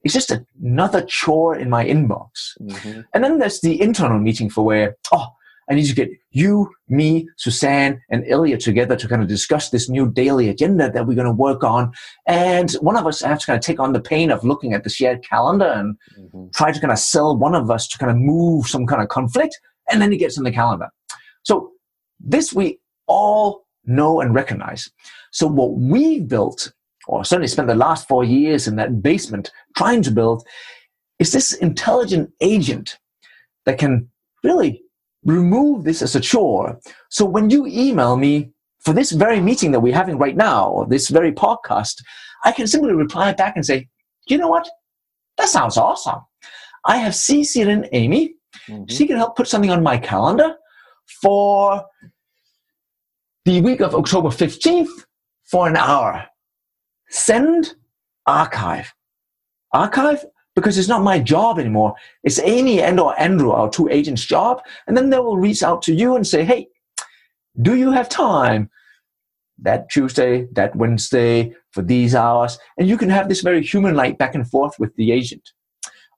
It's 0.04 0.14
just 0.14 0.32
another 0.62 1.02
chore 1.02 1.56
in 1.56 1.70
my 1.70 1.84
inbox. 1.84 2.56
Mm-hmm. 2.60 3.00
And 3.12 3.24
then 3.24 3.38
there's 3.38 3.60
the 3.60 3.80
internal 3.80 4.18
meeting 4.18 4.50
for 4.50 4.64
where, 4.64 4.96
oh, 5.12 5.28
I 5.68 5.74
need 5.74 5.86
to 5.86 5.94
get 5.94 6.10
you, 6.30 6.70
me, 6.88 7.26
Suzanne, 7.36 8.02
and 8.10 8.26
Ilya 8.26 8.58
together 8.58 8.96
to 8.96 9.08
kind 9.08 9.22
of 9.22 9.28
discuss 9.28 9.70
this 9.70 9.88
new 9.88 10.10
daily 10.10 10.50
agenda 10.50 10.90
that 10.90 11.06
we're 11.06 11.14
going 11.14 11.26
to 11.26 11.32
work 11.32 11.64
on. 11.64 11.92
And 12.26 12.70
one 12.74 12.96
of 12.96 13.06
us 13.06 13.22
has 13.22 13.40
to 13.40 13.46
kind 13.46 13.56
of 13.56 13.64
take 13.64 13.80
on 13.80 13.94
the 13.94 14.00
pain 14.00 14.30
of 14.30 14.44
looking 14.44 14.74
at 14.74 14.84
the 14.84 14.90
shared 14.90 15.24
calendar 15.26 15.66
and 15.66 15.96
mm-hmm. 16.18 16.48
try 16.54 16.70
to 16.70 16.80
kind 16.80 16.92
of 16.92 16.98
sell 16.98 17.36
one 17.36 17.54
of 17.54 17.70
us 17.70 17.88
to 17.88 17.98
kind 17.98 18.10
of 18.10 18.18
move 18.18 18.66
some 18.66 18.86
kind 18.86 19.02
of 19.02 19.08
conflict. 19.08 19.58
And 19.90 20.02
then 20.02 20.12
it 20.12 20.18
gets 20.18 20.36
on 20.36 20.44
the 20.44 20.52
calendar. 20.52 20.88
So 21.44 21.72
this 22.20 22.52
we 22.52 22.78
all 23.06 23.66
know 23.86 24.20
and 24.20 24.34
recognize. 24.34 24.90
So 25.30 25.46
what 25.46 25.72
we 25.72 26.20
built, 26.20 26.72
or 27.06 27.24
certainly 27.24 27.48
spent 27.48 27.68
the 27.68 27.74
last 27.74 28.08
four 28.08 28.24
years 28.24 28.66
in 28.66 28.76
that 28.76 29.02
basement 29.02 29.50
trying 29.76 30.02
to 30.02 30.10
build, 30.10 30.46
is 31.18 31.32
this 31.32 31.52
intelligent 31.52 32.30
agent 32.40 32.98
that 33.66 33.78
can 33.78 34.08
really 34.42 34.82
remove 35.24 35.84
this 35.84 36.02
as 36.02 36.14
a 36.14 36.20
chore. 36.20 36.78
So 37.10 37.24
when 37.24 37.50
you 37.50 37.66
email 37.66 38.16
me 38.16 38.50
for 38.80 38.92
this 38.92 39.12
very 39.12 39.40
meeting 39.40 39.72
that 39.72 39.80
we're 39.80 39.94
having 39.94 40.18
right 40.18 40.36
now, 40.36 40.68
or 40.68 40.86
this 40.86 41.08
very 41.08 41.32
podcast, 41.32 42.02
I 42.44 42.52
can 42.52 42.66
simply 42.66 42.92
reply 42.92 43.32
back 43.32 43.56
and 43.56 43.64
say, 43.64 43.88
you 44.26 44.36
know 44.36 44.48
what? 44.48 44.68
That 45.38 45.48
sounds 45.48 45.76
awesome. 45.76 46.20
I 46.84 46.98
have 46.98 47.14
CC'd 47.14 47.68
in 47.68 47.88
Amy. 47.92 48.34
Mm-hmm. 48.68 48.84
She 48.88 49.06
can 49.06 49.16
help 49.16 49.36
put 49.36 49.48
something 49.48 49.70
on 49.70 49.82
my 49.82 49.96
calendar 49.96 50.56
for 51.22 51.84
the 53.44 53.60
week 53.62 53.80
of 53.80 53.94
October 53.94 54.28
15th 54.28 54.90
for 55.44 55.68
an 55.68 55.76
hour. 55.76 56.26
Send, 57.08 57.74
archive. 58.26 58.94
archive 59.72 60.24
because 60.54 60.78
it's 60.78 60.88
not 60.88 61.02
my 61.02 61.18
job 61.18 61.58
anymore. 61.58 61.94
It's 62.22 62.38
Amy 62.38 62.80
and 62.80 63.00
or 63.00 63.18
Andrew, 63.20 63.50
our 63.50 63.68
two 63.68 63.88
agents' 63.88 64.24
job. 64.24 64.62
And 64.86 64.96
then 64.96 65.10
they 65.10 65.18
will 65.18 65.36
reach 65.36 65.62
out 65.62 65.82
to 65.82 65.94
you 65.94 66.14
and 66.16 66.26
say, 66.26 66.44
hey, 66.44 66.68
do 67.60 67.74
you 67.74 67.90
have 67.90 68.08
time 68.08 68.70
that 69.58 69.90
Tuesday, 69.90 70.46
that 70.52 70.74
Wednesday, 70.76 71.54
for 71.70 71.82
these 71.82 72.14
hours? 72.14 72.58
And 72.78 72.88
you 72.88 72.96
can 72.96 73.10
have 73.10 73.28
this 73.28 73.40
very 73.40 73.62
human-like 73.62 74.18
back 74.18 74.34
and 74.34 74.48
forth 74.48 74.78
with 74.78 74.94
the 74.96 75.10
agent. 75.12 75.50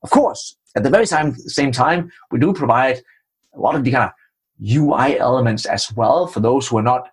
Of 0.03 0.11
course, 0.11 0.57
at 0.77 0.83
the 0.83 0.91
very 0.91 1.07
same, 1.07 1.35
same 1.35 1.73
time, 1.73 2.13
we 2.31 2.39
do 2.39 2.53
provide 2.53 3.01
a 3.55 3.59
lot 3.59 3.75
of 3.75 3.85
the 3.85 3.91
kind 3.91 4.05
of 4.05 4.13
UI 4.67 5.19
elements 5.19 5.65
as 5.65 5.91
well 5.93 6.27
for 6.27 6.41
those 6.41 6.69
who 6.69 6.79
are 6.79 6.83
not 6.83 7.09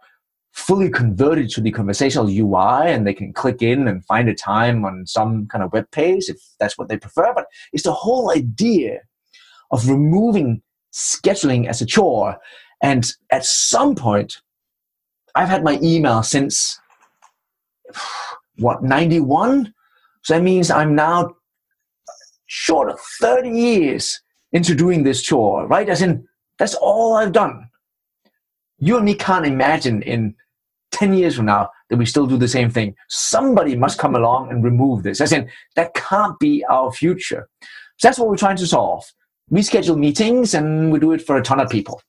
fully 0.53 0.89
converted 0.89 1.49
to 1.49 1.61
the 1.61 1.71
conversational 1.71 2.29
UI 2.29 2.91
and 2.91 3.05
they 3.05 3.13
can 3.13 3.33
click 3.33 3.61
in 3.61 3.87
and 3.87 4.05
find 4.05 4.29
a 4.29 4.35
time 4.35 4.85
on 4.85 5.05
some 5.05 5.47
kind 5.47 5.63
of 5.63 5.73
web 5.73 5.89
page 5.91 6.29
if 6.29 6.37
that's 6.59 6.77
what 6.77 6.89
they 6.89 6.97
prefer. 6.97 7.33
But 7.33 7.47
it's 7.73 7.83
the 7.83 7.91
whole 7.91 8.31
idea 8.31 8.99
of 9.71 9.89
removing 9.89 10.61
scheduling 10.93 11.67
as 11.67 11.81
a 11.81 11.85
chore. 11.85 12.37
And 12.81 13.11
at 13.31 13.45
some 13.45 13.95
point, 13.95 14.41
I've 15.35 15.49
had 15.49 15.63
my 15.63 15.79
email 15.81 16.21
since 16.21 16.79
what, 18.57 18.83
91? 18.83 19.73
So 20.21 20.35
that 20.35 20.43
means 20.43 20.69
I'm 20.69 20.93
now 20.93 21.35
short 22.45 22.89
of 22.89 22.99
30 23.19 23.49
years 23.49 24.21
into 24.51 24.75
doing 24.75 25.03
this 25.03 25.23
chore, 25.23 25.65
right? 25.65 25.89
As 25.89 26.03
in, 26.03 26.27
that's 26.59 26.75
all 26.75 27.15
I've 27.15 27.31
done. 27.31 27.69
You 28.77 28.97
and 28.97 29.05
me 29.05 29.15
can't 29.15 29.47
imagine 29.47 30.03
in 30.03 30.35
10 30.93 31.13
years 31.13 31.35
from 31.35 31.45
now 31.45 31.69
that 31.89 31.97
we 31.97 32.05
still 32.05 32.25
do 32.25 32.37
the 32.37 32.47
same 32.47 32.69
thing. 32.69 32.95
Somebody 33.09 33.75
must 33.75 33.99
come 33.99 34.15
along 34.15 34.49
and 34.49 34.63
remove 34.63 35.03
this. 35.03 35.19
I 35.19 35.25
said, 35.25 35.49
that 35.75 35.93
can't 35.93 36.39
be 36.39 36.63
our 36.69 36.91
future. 36.91 37.49
So 37.97 38.07
that's 38.07 38.17
what 38.17 38.29
we're 38.29 38.37
trying 38.37 38.57
to 38.57 38.67
solve. 38.67 39.03
We 39.49 39.61
schedule 39.61 39.97
meetings 39.97 40.53
and 40.53 40.91
we 40.91 40.99
do 40.99 41.11
it 41.11 41.21
for 41.21 41.35
a 41.35 41.43
ton 41.43 41.59
of 41.59 41.69
people. 41.69 42.01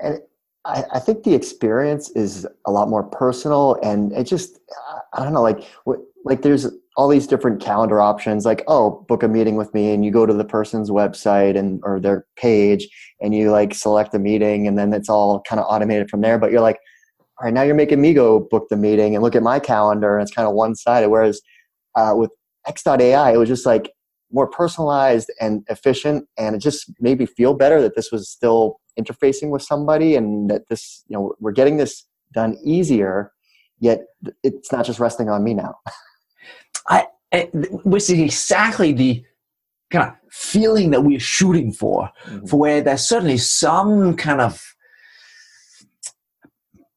And 0.00 0.18
I, 0.64 0.84
I 0.94 0.98
think 0.98 1.22
the 1.22 1.34
experience 1.34 2.10
is 2.10 2.46
a 2.66 2.70
lot 2.72 2.88
more 2.88 3.04
personal 3.04 3.78
and 3.82 4.12
it 4.12 4.24
just, 4.24 4.58
I 5.12 5.22
don't 5.22 5.32
know, 5.32 5.42
like, 5.42 5.64
like 6.24 6.42
there's 6.42 6.66
all 6.96 7.08
these 7.08 7.26
different 7.26 7.60
calendar 7.60 8.00
options 8.00 8.44
like 8.44 8.62
oh 8.68 9.04
book 9.08 9.22
a 9.22 9.28
meeting 9.28 9.56
with 9.56 9.72
me 9.72 9.92
and 9.92 10.04
you 10.04 10.10
go 10.10 10.26
to 10.26 10.34
the 10.34 10.44
person's 10.44 10.90
website 10.90 11.58
and 11.58 11.80
or 11.84 11.98
their 11.98 12.26
page 12.36 12.86
and 13.20 13.34
you 13.34 13.50
like 13.50 13.74
select 13.74 14.12
the 14.12 14.18
meeting 14.18 14.66
and 14.66 14.78
then 14.78 14.92
it's 14.92 15.08
all 15.08 15.40
kind 15.48 15.58
of 15.58 15.66
automated 15.68 16.10
from 16.10 16.20
there 16.20 16.38
but 16.38 16.52
you're 16.52 16.60
like 16.60 16.78
all 17.42 17.46
right, 17.46 17.54
now 17.54 17.62
you're 17.62 17.74
making 17.74 18.00
me 18.00 18.14
go 18.14 18.38
book 18.38 18.68
the 18.70 18.76
meeting 18.76 19.16
and 19.16 19.22
look 19.22 19.34
at 19.34 19.42
my 19.42 19.58
calendar, 19.58 20.16
and 20.16 20.22
it's 20.22 20.32
kind 20.34 20.46
of 20.46 20.54
one 20.54 20.76
sided. 20.76 21.08
Whereas 21.08 21.40
uh, 21.96 22.12
with 22.14 22.30
X.AI, 22.68 23.32
it 23.32 23.36
was 23.36 23.48
just 23.48 23.66
like 23.66 23.90
more 24.30 24.46
personalized 24.46 25.28
and 25.40 25.64
efficient, 25.68 26.28
and 26.38 26.54
it 26.54 26.60
just 26.60 26.88
made 27.00 27.18
me 27.18 27.26
feel 27.26 27.52
better 27.52 27.82
that 27.82 27.96
this 27.96 28.12
was 28.12 28.30
still 28.30 28.78
interfacing 28.96 29.50
with 29.50 29.62
somebody, 29.62 30.14
and 30.14 30.48
that 30.50 30.68
this, 30.68 31.02
you 31.08 31.16
know, 31.16 31.34
we're 31.40 31.50
getting 31.50 31.78
this 31.78 32.06
done 32.32 32.56
easier. 32.64 33.32
Yet 33.80 34.02
it's 34.44 34.70
not 34.70 34.86
just 34.86 35.00
resting 35.00 35.28
on 35.28 35.42
me 35.42 35.54
now. 35.54 35.74
I, 36.88 37.08
which 37.82 38.04
is 38.04 38.10
exactly 38.10 38.92
the 38.92 39.24
kind 39.90 40.08
of 40.08 40.14
feeling 40.30 40.92
that 40.92 41.02
we're 41.02 41.18
shooting 41.18 41.72
for, 41.72 42.08
mm-hmm. 42.24 42.46
for 42.46 42.60
where 42.60 42.80
there's 42.80 43.04
certainly 43.04 43.38
some 43.38 44.16
kind 44.16 44.40
of 44.40 44.62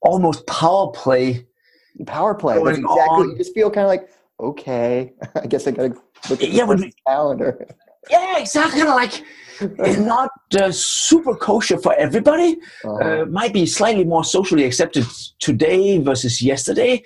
almost 0.05 0.45
power 0.47 0.91
play. 0.91 1.45
Power 2.05 2.35
play. 2.35 2.61
That's 2.63 2.77
exactly. 2.77 3.03
On. 3.09 3.29
You 3.29 3.37
just 3.37 3.53
feel 3.53 3.69
kind 3.69 3.85
of 3.85 3.89
like, 3.89 4.09
okay, 4.39 5.13
I 5.35 5.47
guess 5.47 5.67
I 5.67 5.71
gotta 5.71 5.95
look 6.29 6.41
at 6.41 6.49
yeah, 6.49 6.65
the 6.65 6.91
calendar. 7.05 7.67
Yeah, 8.07 8.37
exactly. 8.37 8.81
Kind 8.81 8.89
of 8.89 8.95
like 8.95 9.97
not 9.97 10.29
uh, 10.61 10.71
super 10.71 11.35
kosher 11.35 11.79
for 11.79 11.95
everybody. 11.95 12.57
Uh-huh. 12.83 13.23
Uh, 13.23 13.25
might 13.25 13.51
be 13.51 13.65
slightly 13.65 14.03
more 14.03 14.23
socially 14.23 14.63
accepted 14.63 15.07
today 15.39 15.97
versus 15.97 16.39
yesterday, 16.39 17.01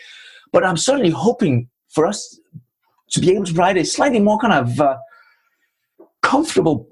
but 0.52 0.66
I'm 0.66 0.76
certainly 0.76 1.12
hoping 1.12 1.70
for 1.88 2.06
us 2.06 2.38
to 3.12 3.22
be 3.22 3.32
able 3.32 3.46
to 3.46 3.54
provide 3.54 3.78
a 3.78 3.86
slightly 3.86 4.20
more 4.20 4.38
kind 4.40 4.52
of 4.52 4.82
uh, 4.82 4.98
comfortable 6.22 6.86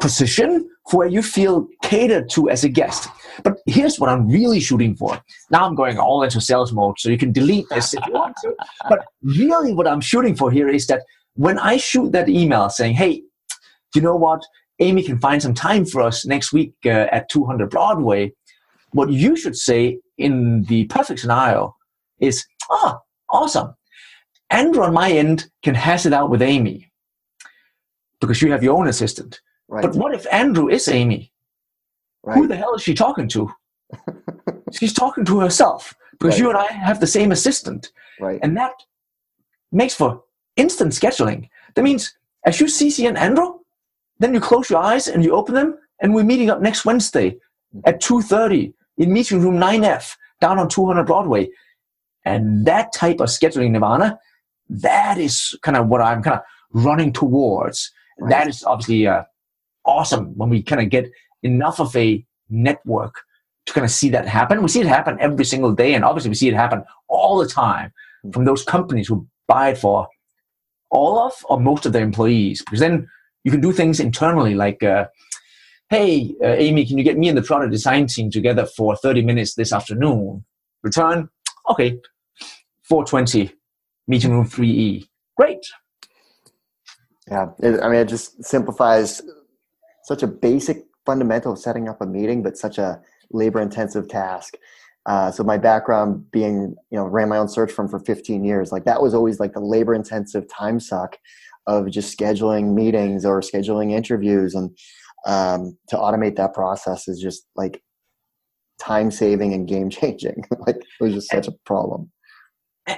position 0.00 0.70
where 0.92 1.06
you 1.06 1.22
feel 1.22 1.68
catered 1.82 2.28
to 2.30 2.48
as 2.50 2.64
a 2.64 2.68
guest. 2.68 3.08
But 3.44 3.58
here's 3.66 3.98
what 3.98 4.10
I'm 4.10 4.28
really 4.28 4.60
shooting 4.60 4.94
for. 4.96 5.20
Now 5.50 5.66
I'm 5.66 5.74
going 5.74 5.98
all 5.98 6.22
into 6.22 6.40
sales 6.40 6.72
mode, 6.72 6.98
so 6.98 7.10
you 7.10 7.18
can 7.18 7.32
delete 7.32 7.68
this 7.68 7.94
if 7.94 8.04
you 8.06 8.12
want 8.12 8.36
to. 8.42 8.54
But 8.88 9.04
really, 9.22 9.74
what 9.74 9.86
I'm 9.86 10.00
shooting 10.00 10.34
for 10.34 10.50
here 10.50 10.68
is 10.68 10.86
that 10.86 11.02
when 11.34 11.58
I 11.58 11.76
shoot 11.76 12.12
that 12.12 12.28
email 12.28 12.68
saying, 12.68 12.94
hey, 12.94 13.22
you 13.94 14.02
know 14.02 14.16
what? 14.16 14.42
Amy 14.80 15.02
can 15.02 15.18
find 15.18 15.42
some 15.42 15.54
time 15.54 15.84
for 15.84 16.00
us 16.02 16.24
next 16.24 16.52
week 16.52 16.72
uh, 16.84 17.06
at 17.10 17.28
200 17.28 17.70
Broadway. 17.70 18.32
What 18.92 19.10
you 19.10 19.36
should 19.36 19.56
say 19.56 19.98
in 20.16 20.62
the 20.64 20.86
perfect 20.86 21.20
scenario 21.20 21.76
is, 22.20 22.46
ah, 22.70 22.98
oh, 22.98 23.00
awesome. 23.30 23.74
Andrew 24.50 24.82
on 24.82 24.94
my 24.94 25.10
end 25.10 25.50
can 25.62 25.74
hash 25.74 26.06
it 26.06 26.12
out 26.12 26.30
with 26.30 26.42
Amy 26.42 26.90
because 28.20 28.40
you 28.40 28.50
have 28.50 28.62
your 28.62 28.78
own 28.78 28.88
assistant. 28.88 29.40
Right. 29.68 29.82
But 29.82 29.94
what 29.94 30.14
if 30.14 30.26
Andrew 30.32 30.68
is 30.68 30.88
Amy? 30.88 31.32
Right. 32.22 32.36
Who 32.36 32.48
the 32.48 32.56
hell 32.56 32.74
is 32.74 32.82
she 32.82 32.94
talking 32.94 33.28
to? 33.28 33.50
She's 34.72 34.92
talking 34.92 35.24
to 35.26 35.40
herself 35.40 35.94
because 36.12 36.34
right. 36.34 36.40
you 36.40 36.48
and 36.48 36.58
I 36.58 36.72
have 36.72 37.00
the 37.00 37.06
same 37.06 37.32
assistant. 37.32 37.92
Right. 38.20 38.40
And 38.42 38.56
that 38.56 38.72
makes 39.72 39.94
for 39.94 40.22
instant 40.56 40.92
scheduling. 40.92 41.48
That 41.74 41.82
means 41.82 42.16
as 42.44 42.60
you 42.60 42.66
CC 42.66 43.06
and 43.08 43.18
Andrew, 43.18 43.58
then 44.18 44.34
you 44.34 44.40
close 44.40 44.70
your 44.70 44.80
eyes 44.80 45.06
and 45.06 45.24
you 45.24 45.32
open 45.32 45.54
them, 45.54 45.78
and 46.00 46.14
we're 46.14 46.24
meeting 46.24 46.50
up 46.50 46.60
next 46.60 46.84
Wednesday 46.84 47.36
at 47.84 48.02
2.30 48.02 48.72
in 48.98 49.12
meeting 49.12 49.40
room 49.40 49.58
9F 49.58 50.16
down 50.40 50.58
on 50.58 50.68
200 50.68 51.04
Broadway. 51.04 51.48
And 52.24 52.66
that 52.66 52.92
type 52.92 53.20
of 53.20 53.28
scheduling 53.28 53.70
nirvana, 53.70 54.18
that 54.68 55.18
is 55.18 55.56
kind 55.62 55.76
of 55.76 55.88
what 55.88 56.00
I'm 56.00 56.22
kind 56.22 56.36
of 56.36 56.42
running 56.72 57.12
towards. 57.12 57.90
Right. 58.18 58.30
That 58.30 58.48
is 58.48 58.64
obviously 58.64 59.06
uh, 59.06 59.22
awesome 59.88 60.36
when 60.36 60.50
we 60.50 60.62
kind 60.62 60.82
of 60.82 60.90
get 60.90 61.10
enough 61.42 61.80
of 61.80 61.94
a 61.96 62.24
network 62.50 63.22
to 63.66 63.72
kind 63.72 63.84
of 63.84 63.90
see 63.90 64.10
that 64.10 64.26
happen. 64.26 64.62
We 64.62 64.68
see 64.68 64.80
it 64.80 64.86
happen 64.86 65.16
every 65.20 65.44
single 65.44 65.72
day, 65.72 65.94
and 65.94 66.04
obviously 66.04 66.30
we 66.30 66.34
see 66.34 66.48
it 66.48 66.54
happen 66.54 66.84
all 67.08 67.38
the 67.38 67.48
time 67.48 67.92
from 68.32 68.44
those 68.44 68.64
companies 68.64 69.08
who 69.08 69.26
buy 69.46 69.70
it 69.70 69.78
for 69.78 70.08
all 70.90 71.18
of 71.18 71.32
or 71.48 71.60
most 71.60 71.86
of 71.86 71.92
their 71.92 72.02
employees. 72.02 72.62
Because 72.62 72.80
then 72.80 73.08
you 73.44 73.50
can 73.50 73.60
do 73.60 73.72
things 73.72 74.00
internally 74.00 74.54
like, 74.54 74.82
uh, 74.82 75.06
hey, 75.90 76.34
uh, 76.42 76.48
Amy, 76.48 76.86
can 76.86 76.98
you 76.98 77.04
get 77.04 77.18
me 77.18 77.28
and 77.28 77.38
the 77.38 77.42
product 77.42 77.72
design 77.72 78.06
team 78.06 78.30
together 78.30 78.66
for 78.66 78.96
30 78.96 79.22
minutes 79.22 79.54
this 79.54 79.72
afternoon? 79.72 80.44
Return, 80.82 81.28
okay, 81.70 81.98
420, 82.82 83.52
meeting 84.06 84.32
room 84.32 84.46
3E. 84.46 85.06
Great. 85.36 85.66
Yeah, 87.30 87.48
it, 87.58 87.80
I 87.82 87.88
mean, 87.88 88.00
it 88.00 88.08
just 88.08 88.42
simplifies 88.42 89.20
such 90.08 90.22
a 90.22 90.26
basic 90.26 90.84
fundamental 91.04 91.52
of 91.52 91.58
setting 91.58 91.86
up 91.86 92.00
a 92.00 92.06
meeting, 92.06 92.42
but 92.42 92.56
such 92.56 92.78
a 92.78 92.98
labor 93.30 93.60
intensive 93.60 94.08
task. 94.08 94.54
Uh, 95.04 95.30
so 95.30 95.44
my 95.44 95.58
background 95.58 96.30
being, 96.30 96.74
you 96.90 96.98
know, 96.98 97.04
ran 97.04 97.28
my 97.28 97.36
own 97.36 97.48
search 97.48 97.70
firm 97.70 97.88
for 97.88 97.98
15 98.00 98.42
years. 98.42 98.72
Like 98.72 98.84
that 98.84 99.02
was 99.02 99.14
always 99.14 99.38
like 99.38 99.52
the 99.52 99.60
labor 99.60 99.94
intensive 99.94 100.48
time 100.48 100.80
suck 100.80 101.18
of 101.66 101.90
just 101.90 102.18
scheduling 102.18 102.74
meetings 102.74 103.26
or 103.26 103.40
scheduling 103.42 103.92
interviews 103.92 104.54
and 104.54 104.70
um, 105.26 105.76
to 105.88 105.96
automate 105.96 106.36
that 106.36 106.54
process 106.54 107.06
is 107.06 107.20
just 107.20 107.46
like 107.54 107.82
time 108.80 109.10
saving 109.10 109.52
and 109.52 109.68
game 109.68 109.90
changing. 109.90 110.42
like 110.66 110.76
it 110.76 110.86
was 111.00 111.12
just 111.12 111.30
such 111.30 111.48
a 111.48 111.52
problem 111.66 112.10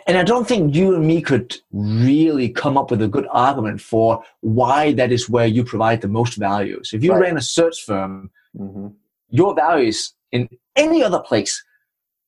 and 0.07 0.17
I 0.17 0.23
don't 0.23 0.47
think 0.47 0.75
you 0.75 0.95
and 0.95 1.07
me 1.07 1.21
could 1.21 1.57
really 1.73 2.49
come 2.49 2.79
up 2.79 2.91
with 2.91 3.03
a 3.03 3.09
good 3.09 3.27
argument 3.31 3.81
for 3.81 4.23
why 4.41 4.93
that 4.93 5.13
is 5.13 5.29
where 5.29 5.47
you 5.47 5.65
provide 5.65 6.01
the 6.01 6.09
most 6.09 6.37
value. 6.37 6.83
So 6.85 6.97
if 6.97 7.05
you 7.05 7.13
right. 7.13 7.23
ran 7.23 7.37
a 7.37 7.43
search 7.43 7.85
firm, 7.85 8.31
mm-hmm. 8.57 8.89
your 9.31 9.55
value 9.55 9.89
is 9.89 10.13
in 10.33 10.49
any 10.77 11.03
other 11.03 11.21
place 11.21 11.63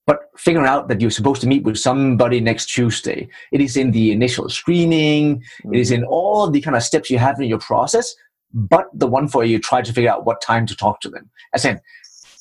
but 0.04 0.30
figuring 0.36 0.66
out 0.66 0.88
that 0.88 1.00
you're 1.00 1.12
supposed 1.12 1.40
to 1.40 1.46
meet 1.46 1.62
with 1.62 1.78
somebody 1.78 2.40
next 2.40 2.66
Tuesday. 2.66 3.28
It 3.52 3.60
is 3.60 3.76
in 3.76 3.92
the 3.92 4.10
initial 4.10 4.48
screening, 4.48 5.36
mm-hmm. 5.38 5.74
it 5.74 5.80
is 5.80 5.90
mm-hmm. 5.90 6.02
in 6.02 6.08
all 6.08 6.50
the 6.50 6.60
kind 6.60 6.76
of 6.76 6.82
steps 6.82 7.08
you 7.08 7.18
have 7.18 7.40
in 7.40 7.48
your 7.48 7.60
process, 7.60 8.14
but 8.52 8.88
the 8.92 9.06
one 9.06 9.28
for 9.28 9.44
you 9.44 9.60
try 9.60 9.80
to 9.80 9.92
figure 9.92 10.10
out 10.10 10.26
what 10.26 10.40
time 10.40 10.66
to 10.66 10.76
talk 10.76 11.00
to 11.02 11.08
them. 11.08 11.30
I 11.54 11.58
said, 11.58 11.80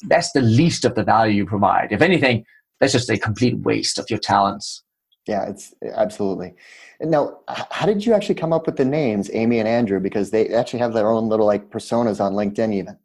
that's 0.08 0.32
the 0.32 0.42
least 0.42 0.86
of 0.86 0.96
the 0.96 1.04
value 1.04 1.36
you 1.36 1.46
provide. 1.46 1.92
If 1.92 2.02
anything, 2.02 2.46
that's 2.80 2.94
just 2.94 3.12
a 3.12 3.18
complete 3.18 3.60
waste 3.60 4.00
of 4.00 4.10
your 4.10 4.20
talents 4.20 4.82
yeah, 5.28 5.50
it's 5.50 5.74
absolutely. 5.94 6.56
Now, 7.00 7.40
how 7.48 7.86
did 7.86 8.06
you 8.06 8.14
actually 8.14 8.36
come 8.36 8.54
up 8.54 8.66
with 8.66 8.78
the 8.78 8.86
names 8.86 9.30
Amy 9.34 9.60
and 9.60 9.68
Andrew? 9.68 10.00
Because 10.00 10.32
they 10.32 10.50
actually 10.50 10.80
have 10.80 10.94
their 10.94 11.10
own 11.10 11.30
little 11.30 11.46
like 11.46 11.70
personas 11.70 12.20
on 12.20 12.34
LinkedIn, 12.34 12.74
even. 12.74 12.98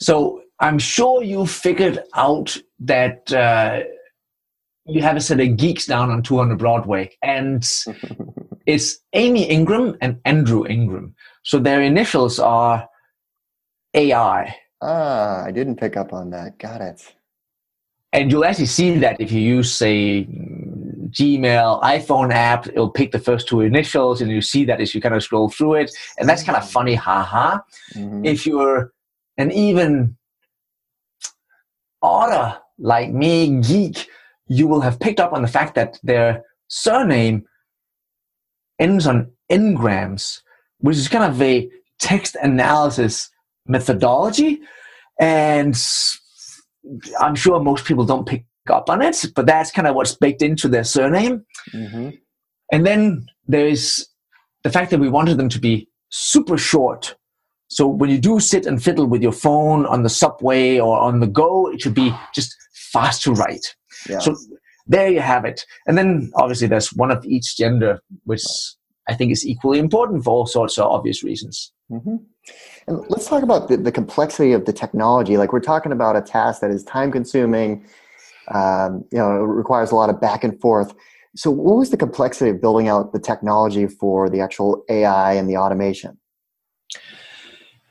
So 0.00 0.42
I'm 0.60 0.78
sure 0.78 1.22
you 1.22 1.46
figured 1.46 2.02
out 2.14 2.56
that 2.80 3.32
uh, 3.32 3.80
you 4.86 5.02
have 5.02 5.16
a 5.16 5.20
set 5.20 5.40
of 5.40 5.56
geeks 5.56 5.86
down 5.86 6.10
on 6.10 6.22
200 6.22 6.58
Broadway, 6.58 7.16
and 7.22 7.66
It's 8.68 8.98
Amy 9.14 9.44
Ingram 9.44 9.96
and 10.02 10.20
Andrew 10.26 10.66
Ingram. 10.66 11.14
So 11.42 11.58
their 11.58 11.80
initials 11.80 12.38
are 12.38 12.86
AI. 13.94 14.54
Ah, 14.82 15.42
I 15.42 15.50
didn't 15.52 15.76
pick 15.76 15.96
up 15.96 16.12
on 16.12 16.28
that. 16.32 16.58
Got 16.58 16.82
it. 16.82 17.14
And 18.12 18.30
you'll 18.30 18.44
actually 18.44 18.66
see 18.66 18.98
that 18.98 19.22
if 19.22 19.32
you 19.32 19.40
use, 19.40 19.72
say, 19.72 20.28
Gmail, 21.10 21.82
iPhone 21.82 22.32
app, 22.32 22.66
it'll 22.66 22.90
pick 22.90 23.12
the 23.12 23.18
first 23.18 23.48
two 23.48 23.60
initials, 23.60 24.20
and 24.20 24.30
you 24.30 24.40
see 24.40 24.64
that 24.64 24.80
as 24.80 24.94
you 24.94 25.00
kind 25.00 25.14
of 25.14 25.22
scroll 25.22 25.48
through 25.48 25.74
it. 25.74 25.90
And 26.18 26.28
that's 26.28 26.42
kind 26.42 26.56
of 26.56 26.68
funny, 26.68 26.94
haha. 26.94 27.60
Mm-hmm. 27.94 28.24
If 28.24 28.46
you're 28.46 28.92
an 29.36 29.50
even 29.52 30.16
odder 32.02 32.58
like 32.78 33.10
me, 33.10 33.60
geek, 33.60 34.08
you 34.46 34.66
will 34.66 34.80
have 34.80 35.00
picked 35.00 35.20
up 35.20 35.32
on 35.32 35.42
the 35.42 35.48
fact 35.48 35.74
that 35.74 35.98
their 36.02 36.44
surname 36.68 37.44
ends 38.78 39.06
on 39.06 39.30
n-grams, 39.50 40.42
which 40.78 40.96
is 40.96 41.08
kind 41.08 41.24
of 41.24 41.40
a 41.42 41.68
text 41.98 42.36
analysis 42.42 43.30
methodology. 43.66 44.60
And 45.20 45.76
I'm 47.20 47.34
sure 47.34 47.60
most 47.60 47.84
people 47.84 48.04
don't 48.04 48.26
pick 48.26 48.44
up 48.70 48.90
on 48.90 49.02
it, 49.02 49.24
but 49.34 49.46
that's 49.46 49.70
kind 49.70 49.86
of 49.86 49.94
what's 49.94 50.14
baked 50.14 50.42
into 50.42 50.68
their 50.68 50.84
surname. 50.84 51.44
Mm-hmm. 51.74 52.10
And 52.72 52.86
then 52.86 53.26
there's 53.46 54.08
the 54.62 54.70
fact 54.70 54.90
that 54.90 55.00
we 55.00 55.08
wanted 55.08 55.36
them 55.36 55.48
to 55.50 55.60
be 55.60 55.88
super 56.10 56.58
short. 56.58 57.16
So 57.68 57.86
when 57.86 58.10
you 58.10 58.18
do 58.18 58.40
sit 58.40 58.66
and 58.66 58.82
fiddle 58.82 59.06
with 59.06 59.22
your 59.22 59.32
phone 59.32 59.86
on 59.86 60.02
the 60.02 60.08
subway 60.08 60.78
or 60.78 60.98
on 60.98 61.20
the 61.20 61.26
go, 61.26 61.70
it 61.70 61.82
should 61.82 61.94
be 61.94 62.14
just 62.34 62.54
fast 62.92 63.22
to 63.22 63.32
write. 63.32 63.74
Yeah. 64.08 64.18
So 64.18 64.36
there 64.86 65.10
you 65.10 65.20
have 65.20 65.44
it. 65.44 65.64
And 65.86 65.98
then 65.98 66.30
obviously 66.34 66.66
there's 66.66 66.92
one 66.92 67.10
of 67.10 67.24
each 67.26 67.56
gender, 67.56 68.00
which 68.24 68.44
I 69.08 69.14
think 69.14 69.32
is 69.32 69.46
equally 69.46 69.78
important 69.78 70.24
for 70.24 70.30
all 70.30 70.46
sorts 70.46 70.78
of 70.78 70.90
obvious 70.90 71.22
reasons. 71.22 71.72
Mm-hmm. 71.90 72.16
And 72.86 73.04
let's 73.08 73.26
talk 73.26 73.42
about 73.42 73.68
the, 73.68 73.76
the, 73.76 73.92
complexity 73.92 74.52
of 74.52 74.64
the 74.64 74.72
technology. 74.72 75.36
Like 75.36 75.52
we're 75.52 75.60
talking 75.60 75.92
about 75.92 76.16
a 76.16 76.22
task 76.22 76.60
that 76.60 76.70
is 76.70 76.84
time 76.84 77.12
consuming, 77.12 77.84
um, 78.54 79.04
you 79.12 79.18
know, 79.18 79.36
it 79.36 79.46
requires 79.46 79.90
a 79.90 79.94
lot 79.94 80.10
of 80.10 80.20
back 80.20 80.44
and 80.44 80.60
forth. 80.60 80.94
So 81.36 81.50
what 81.50 81.76
was 81.76 81.90
the 81.90 81.96
complexity 81.96 82.50
of 82.50 82.60
building 82.60 82.88
out 82.88 83.12
the 83.12 83.20
technology 83.20 83.86
for 83.86 84.28
the 84.28 84.40
actual 84.40 84.84
AI 84.88 85.34
and 85.34 85.48
the 85.48 85.56
automation? 85.56 86.18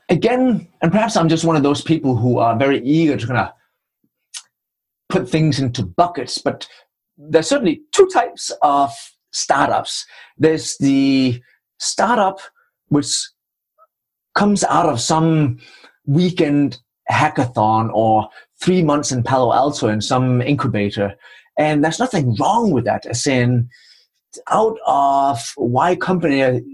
Again, 0.08 0.68
and 0.80 0.90
perhaps 0.90 1.16
I'm 1.16 1.28
just 1.28 1.44
one 1.44 1.56
of 1.56 1.62
those 1.62 1.82
people 1.82 2.16
who 2.16 2.38
are 2.38 2.56
very 2.58 2.82
eager 2.82 3.16
to 3.16 3.26
kind 3.26 3.38
of 3.38 3.50
put 5.08 5.28
things 5.28 5.58
into 5.58 5.84
buckets, 5.84 6.38
but 6.38 6.68
there's 7.16 7.48
certainly 7.48 7.82
two 7.92 8.08
types 8.12 8.50
of 8.62 8.92
startups. 9.32 10.06
There's 10.36 10.76
the 10.78 11.40
startup 11.78 12.40
which 12.88 13.28
comes 14.34 14.64
out 14.64 14.86
of 14.86 15.00
some 15.00 15.58
weekend 16.06 16.78
hackathon 17.10 17.90
or 17.92 18.28
three 18.60 18.82
months 18.82 19.12
in 19.12 19.22
Palo 19.22 19.52
Alto 19.52 19.88
in 19.88 20.00
some 20.00 20.42
incubator. 20.42 21.14
And 21.58 21.82
there's 21.82 21.98
nothing 21.98 22.34
wrong 22.36 22.70
with 22.70 22.84
that. 22.84 23.06
As 23.06 23.26
in, 23.26 23.68
out 24.50 24.78
of 24.86 25.52
Y 25.56 25.96
Combinator, 25.96 26.64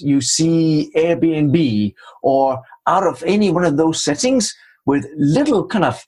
you 0.00 0.20
see 0.20 0.90
Airbnb, 0.96 1.94
or 2.22 2.62
out 2.86 3.06
of 3.06 3.22
any 3.24 3.50
one 3.50 3.64
of 3.64 3.76
those 3.76 4.02
settings 4.04 4.54
with 4.86 5.06
little 5.16 5.66
kind 5.66 5.84
of 5.84 6.04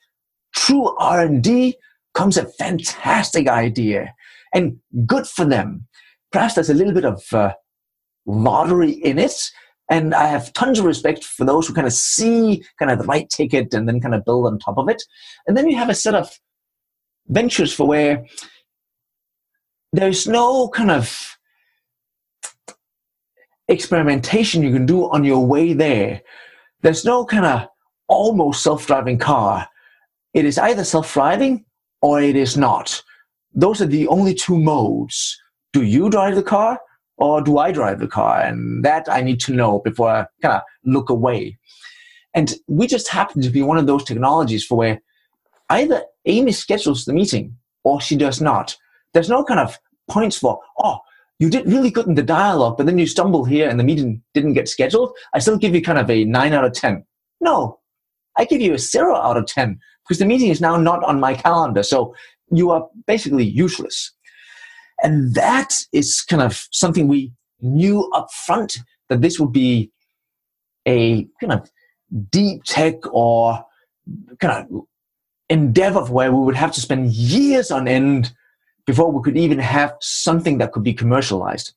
true 0.55 0.95
R&D 0.97 1.75
comes 2.13 2.37
a 2.37 2.45
fantastic 2.45 3.47
idea 3.47 4.13
and 4.53 4.77
good 5.05 5.27
for 5.27 5.45
them. 5.45 5.87
Perhaps 6.31 6.55
there's 6.55 6.69
a 6.69 6.73
little 6.73 6.93
bit 6.93 7.05
of 7.05 7.23
uh, 7.33 7.53
lottery 8.25 8.91
in 8.91 9.19
it, 9.19 9.51
and 9.89 10.13
I 10.13 10.27
have 10.27 10.53
tons 10.53 10.79
of 10.79 10.85
respect 10.85 11.23
for 11.23 11.45
those 11.45 11.67
who 11.67 11.73
kind 11.73 11.87
of 11.87 11.93
see 11.93 12.63
kind 12.77 12.91
of 12.91 12.99
the 12.99 13.05
right 13.05 13.29
ticket 13.29 13.73
and 13.73 13.87
then 13.87 14.01
kind 14.01 14.13
of 14.13 14.25
build 14.25 14.45
on 14.45 14.59
top 14.59 14.77
of 14.77 14.89
it. 14.89 15.01
And 15.47 15.55
then 15.55 15.69
you 15.69 15.77
have 15.77 15.89
a 15.89 15.95
set 15.95 16.15
of 16.15 16.29
ventures 17.27 17.73
for 17.73 17.87
where 17.87 18.25
there's 19.93 20.27
no 20.27 20.67
kind 20.69 20.91
of 20.91 21.37
experimentation 23.69 24.61
you 24.63 24.73
can 24.73 24.85
do 24.85 25.09
on 25.09 25.23
your 25.23 25.45
way 25.45 25.73
there. 25.73 26.21
There's 26.81 27.05
no 27.05 27.25
kind 27.25 27.45
of 27.45 27.67
almost 28.07 28.63
self-driving 28.63 29.19
car. 29.19 29.67
It 30.33 30.45
is 30.45 30.57
either 30.57 30.83
self-driving 30.83 31.65
or 32.01 32.21
it 32.21 32.35
is 32.35 32.57
not. 32.57 33.01
Those 33.53 33.81
are 33.81 33.87
the 33.87 34.07
only 34.07 34.33
two 34.33 34.57
modes. 34.57 35.39
Do 35.73 35.83
you 35.83 36.09
drive 36.09 36.35
the 36.35 36.43
car 36.43 36.79
or 37.17 37.41
do 37.41 37.57
I 37.57 37.71
drive 37.71 37.99
the 37.99 38.07
car? 38.07 38.39
And 38.41 38.83
that 38.85 39.07
I 39.09 39.21
need 39.21 39.39
to 39.41 39.53
know 39.53 39.79
before 39.79 40.09
I 40.09 40.25
kind 40.41 40.55
of 40.55 40.61
look 40.85 41.09
away. 41.09 41.57
And 42.33 42.53
we 42.67 42.87
just 42.87 43.07
happen 43.09 43.41
to 43.41 43.49
be 43.49 43.61
one 43.61 43.77
of 43.77 43.87
those 43.87 44.03
technologies 44.03 44.65
for 44.65 44.77
where 44.77 45.01
either 45.69 46.03
Amy 46.25 46.51
schedules 46.51 47.05
the 47.05 47.13
meeting 47.13 47.57
or 47.83 47.99
she 47.99 48.15
does 48.15 48.41
not. 48.41 48.77
There's 49.13 49.29
no 49.29 49.43
kind 49.43 49.59
of 49.59 49.77
points 50.09 50.37
for, 50.37 50.59
oh, 50.79 50.99
you 51.39 51.49
did 51.49 51.67
really 51.67 51.91
good 51.91 52.07
in 52.07 52.15
the 52.15 52.23
dialogue, 52.23 52.77
but 52.77 52.85
then 52.85 52.97
you 52.97 53.05
stumble 53.05 53.45
here 53.45 53.69
and 53.69 53.79
the 53.79 53.83
meeting 53.83 54.21
didn't 54.33 54.53
get 54.53 54.67
scheduled. 54.67 55.15
I 55.33 55.39
still 55.39 55.57
give 55.57 55.75
you 55.75 55.81
kind 55.81 55.99
of 55.99 56.09
a 56.09 56.25
nine 56.25 56.53
out 56.53 56.65
of 56.65 56.73
10. 56.73 57.05
No, 57.41 57.79
I 58.37 58.45
give 58.45 58.61
you 58.61 58.73
a 58.73 58.79
zero 58.79 59.15
out 59.15 59.37
of 59.37 59.45
10 59.45 59.79
because 60.03 60.19
the 60.19 60.25
meeting 60.25 60.49
is 60.49 60.61
now 60.61 60.77
not 60.77 61.03
on 61.03 61.19
my 61.19 61.33
calendar. 61.33 61.83
So 61.83 62.15
you 62.51 62.71
are 62.71 62.87
basically 63.05 63.43
useless. 63.43 64.11
And 65.03 65.33
that 65.35 65.75
is 65.93 66.21
kind 66.21 66.41
of 66.41 66.67
something 66.71 67.07
we 67.07 67.31
knew 67.61 68.09
up 68.13 68.31
front 68.31 68.77
that 69.09 69.21
this 69.21 69.39
would 69.39 69.51
be 69.51 69.91
a 70.87 71.27
kind 71.39 71.53
of 71.53 71.69
deep 72.31 72.63
tech 72.63 72.95
or 73.13 73.63
kind 74.39 74.65
of 74.65 74.85
endeavor 75.49 76.01
where 76.05 76.31
we 76.31 76.39
would 76.39 76.55
have 76.55 76.71
to 76.73 76.81
spend 76.81 77.11
years 77.13 77.71
on 77.71 77.87
end 77.87 78.33
before 78.85 79.11
we 79.11 79.21
could 79.21 79.37
even 79.37 79.59
have 79.59 79.93
something 79.99 80.57
that 80.57 80.71
could 80.71 80.83
be 80.83 80.93
commercialized. 80.93 81.73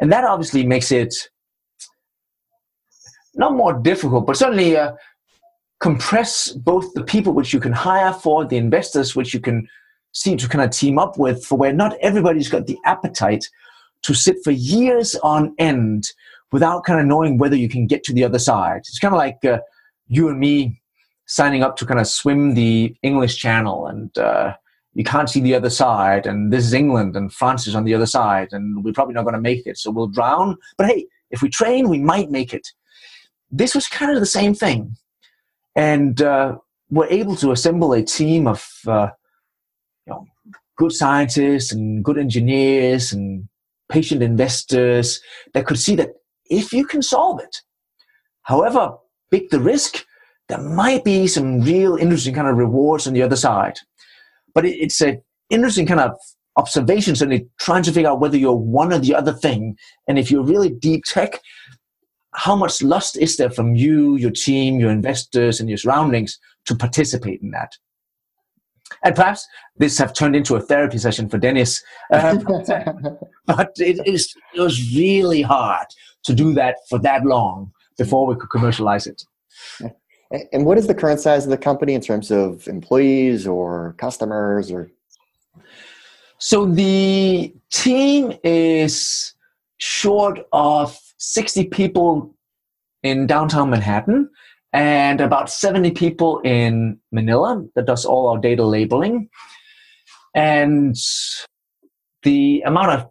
And 0.00 0.12
that 0.12 0.24
obviously 0.24 0.64
makes 0.64 0.92
it 0.92 1.14
not 3.34 3.54
more 3.54 3.74
difficult, 3.74 4.26
but 4.26 4.36
certainly 4.36 4.76
uh, 4.76 4.92
compress 5.80 6.52
both 6.52 6.92
the 6.94 7.04
people 7.04 7.32
which 7.32 7.52
you 7.52 7.60
can 7.60 7.72
hire 7.72 8.12
for, 8.12 8.44
the 8.44 8.56
investors 8.56 9.14
which 9.14 9.34
you 9.34 9.40
can 9.40 9.68
see 10.12 10.36
to 10.36 10.48
kind 10.48 10.64
of 10.64 10.70
team 10.70 10.98
up 10.98 11.18
with, 11.18 11.44
for 11.44 11.56
where 11.58 11.72
not 11.72 11.96
everybody's 12.00 12.48
got 12.48 12.66
the 12.66 12.78
appetite 12.84 13.44
to 14.02 14.14
sit 14.14 14.36
for 14.44 14.50
years 14.50 15.14
on 15.16 15.54
end 15.58 16.08
without 16.52 16.84
kind 16.84 17.00
of 17.00 17.06
knowing 17.06 17.38
whether 17.38 17.56
you 17.56 17.68
can 17.68 17.86
get 17.86 18.04
to 18.04 18.12
the 18.12 18.24
other 18.24 18.38
side. 18.38 18.78
It's 18.78 18.98
kind 18.98 19.14
of 19.14 19.18
like 19.18 19.44
uh, 19.44 19.58
you 20.08 20.28
and 20.28 20.38
me 20.38 20.80
signing 21.26 21.62
up 21.62 21.76
to 21.76 21.86
kind 21.86 22.00
of 22.00 22.06
swim 22.06 22.54
the 22.54 22.94
English 23.02 23.36
Channel 23.36 23.88
and 23.88 24.16
uh, 24.16 24.54
you 24.94 25.04
can't 25.04 25.28
see 25.28 25.40
the 25.40 25.54
other 25.54 25.70
side 25.70 26.24
and 26.24 26.52
this 26.52 26.64
is 26.64 26.72
England 26.72 27.16
and 27.16 27.32
France 27.32 27.66
is 27.66 27.74
on 27.74 27.84
the 27.84 27.94
other 27.94 28.06
side 28.06 28.48
and 28.52 28.84
we're 28.84 28.92
probably 28.92 29.14
not 29.14 29.24
going 29.24 29.34
to 29.34 29.40
make 29.40 29.66
it. 29.66 29.76
So 29.76 29.90
we'll 29.90 30.06
drown. 30.06 30.56
But 30.78 30.86
hey, 30.86 31.06
if 31.30 31.42
we 31.42 31.48
train, 31.48 31.88
we 31.88 31.98
might 31.98 32.30
make 32.30 32.54
it. 32.54 32.68
This 33.50 33.74
was 33.74 33.88
kind 33.88 34.12
of 34.12 34.20
the 34.20 34.26
same 34.26 34.54
thing 34.54 34.96
and 35.76 36.22
uh, 36.22 36.56
we're 36.90 37.06
able 37.08 37.36
to 37.36 37.52
assemble 37.52 37.92
a 37.92 38.02
team 38.02 38.46
of 38.48 38.66
uh, 38.86 39.10
good 40.76 40.92
scientists 40.92 41.72
and 41.72 42.04
good 42.04 42.18
engineers 42.18 43.12
and 43.12 43.48
patient 43.88 44.22
investors 44.22 45.20
that 45.54 45.66
could 45.66 45.78
see 45.78 45.96
that 45.96 46.10
if 46.46 46.72
you 46.72 46.86
can 46.86 47.02
solve 47.02 47.40
it, 47.40 47.62
however 48.42 48.94
big 49.30 49.50
the 49.50 49.60
risk, 49.60 50.04
there 50.48 50.60
might 50.60 51.04
be 51.04 51.26
some 51.26 51.60
real 51.60 51.96
interesting 51.96 52.34
kind 52.34 52.48
of 52.48 52.56
rewards 52.56 53.06
on 53.06 53.12
the 53.12 53.22
other 53.22 53.36
side. 53.36 53.78
But 54.54 54.64
it, 54.64 54.76
it's 54.76 55.00
an 55.00 55.22
interesting 55.50 55.86
kind 55.86 56.00
of 56.00 56.12
observation, 56.56 57.16
certainly 57.16 57.48
trying 57.58 57.82
to 57.82 57.92
figure 57.92 58.10
out 58.10 58.20
whether 58.20 58.36
you're 58.36 58.54
one 58.54 58.92
or 58.92 58.98
the 58.98 59.14
other 59.14 59.32
thing. 59.32 59.76
And 60.06 60.18
if 60.18 60.30
you're 60.30 60.44
really 60.44 60.70
deep 60.70 61.04
tech, 61.04 61.40
how 62.34 62.54
much 62.54 62.82
lust 62.82 63.16
is 63.16 63.36
there 63.36 63.50
from 63.50 63.74
you, 63.74 64.16
your 64.16 64.30
team, 64.30 64.78
your 64.78 64.90
investors, 64.90 65.58
and 65.58 65.68
your 65.68 65.78
surroundings 65.78 66.38
to 66.66 66.74
participate 66.74 67.40
in 67.42 67.50
that? 67.50 67.72
And 69.04 69.14
perhaps 69.14 69.46
this 69.76 69.98
have 69.98 70.12
turned 70.12 70.36
into 70.36 70.56
a 70.56 70.60
therapy 70.60 70.98
session 70.98 71.28
for 71.28 71.38
Dennis, 71.38 71.82
uh, 72.12 72.36
but 73.46 73.72
it, 73.78 74.06
is, 74.06 74.34
it 74.54 74.60
was 74.60 74.94
really 74.94 75.42
hard 75.42 75.86
to 76.24 76.34
do 76.34 76.52
that 76.54 76.76
for 76.88 76.98
that 77.00 77.24
long 77.24 77.72
before 77.98 78.26
we 78.26 78.34
could 78.36 78.50
commercialize 78.50 79.06
it. 79.06 79.22
And 80.52 80.66
what 80.66 80.76
is 80.76 80.86
the 80.86 80.94
current 80.94 81.20
size 81.20 81.44
of 81.44 81.50
the 81.50 81.58
company 81.58 81.94
in 81.94 82.00
terms 82.00 82.30
of 82.30 82.66
employees 82.66 83.46
or 83.46 83.94
customers 83.98 84.72
or? 84.72 84.90
So 86.38 86.66
the 86.66 87.54
team 87.70 88.34
is 88.42 89.34
short 89.78 90.40
of 90.52 90.98
60 91.18 91.66
people 91.66 92.34
in 93.02 93.26
downtown 93.26 93.70
Manhattan 93.70 94.28
and 94.76 95.22
about 95.22 95.48
70 95.50 95.92
people 95.92 96.38
in 96.40 97.00
Manila 97.10 97.64
that 97.74 97.86
does 97.86 98.04
all 98.04 98.28
our 98.28 98.38
data 98.38 98.62
labeling. 98.62 99.30
And 100.34 100.94
the 102.24 102.62
amount 102.66 102.90
of 102.90 103.10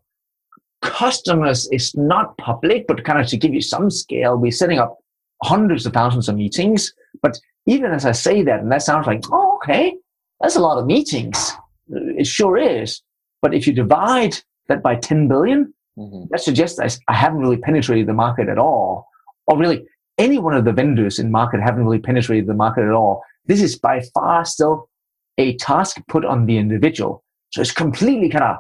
customers 0.84 1.68
is 1.72 1.96
not 1.96 2.38
public, 2.38 2.86
but 2.88 3.04
kind 3.04 3.20
of 3.20 3.26
to 3.28 3.38
give 3.38 3.52
you 3.52 3.62
some 3.62 3.90
scale, 3.90 4.38
we're 4.38 4.52
setting 4.52 4.78
up 4.78 5.00
hundreds 5.42 5.88
of 5.88 5.94
thousands 5.94 6.30
of 6.30 6.36
meetings. 6.36 6.94
But 7.24 7.40
even 7.66 7.92
as 7.92 8.06
I 8.06 8.12
say 8.12 8.44
that, 8.44 8.60
and 8.60 8.72
that 8.72 8.84
sounds 8.84 9.08
like, 9.08 9.24
oh, 9.32 9.58
okay, 9.64 9.96
that's 10.42 10.56
a 10.56 10.62
lot 10.62 10.78
of 10.78 10.86
meetings. 10.86 11.52
It 11.90 12.28
sure 12.28 12.60
is. 12.60 13.02
But 13.42 13.56
if 13.56 13.66
you 13.66 13.74
divide 13.74 14.38
that 14.68 14.84
by 14.84 14.98
10 14.98 15.28
billion, 15.28 15.74
mm-hmm. 15.98 16.26
that 16.30 16.42
suggests 16.42 16.80
I, 16.80 16.90
I 17.12 17.16
haven't 17.16 17.40
really 17.40 17.58
penetrated 17.58 18.06
the 18.06 18.14
market 18.14 18.50
at 18.50 18.60
all. 18.60 19.08
Or 19.48 19.58
really, 19.58 19.84
any 20.18 20.38
one 20.38 20.54
of 20.54 20.66
the 20.66 20.72
vendors 20.72 21.20
in 21.20 21.32
market 21.32 21.62
haven't 21.62 21.86
really 21.86 22.00
penetrated 22.00 22.48
the 22.48 22.54
market 22.54 22.84
at 22.84 22.92
all. 22.92 23.24
This 23.46 23.62
is 23.62 23.78
by 23.78 24.02
far 24.14 24.46
still 24.46 24.90
a 25.38 25.56
task 25.58 25.98
put 26.08 26.26
on 26.26 26.46
the 26.46 26.58
individual. 26.58 27.24
So 27.52 27.62
it's 27.62 27.72
completely 27.72 28.30
kind 28.30 28.44
of 28.44 28.58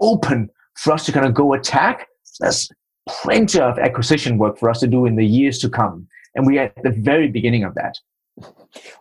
open 0.00 0.50
for 0.76 0.92
us 0.92 1.04
to 1.06 1.12
kind 1.12 1.26
of 1.26 1.34
go 1.34 1.52
attack. 1.52 2.08
There's 2.40 2.68
plenty 3.08 3.60
of 3.60 3.78
acquisition 3.78 4.38
work 4.38 4.58
for 4.58 4.70
us 4.70 4.80
to 4.80 4.86
do 4.86 5.06
in 5.06 5.16
the 5.16 5.26
years 5.26 5.58
to 5.60 5.68
come. 5.68 6.08
And 6.34 6.46
we're 6.46 6.62
at 6.62 6.82
the 6.82 6.90
very 6.90 7.28
beginning 7.28 7.64
of 7.64 7.74
that. 7.74 7.98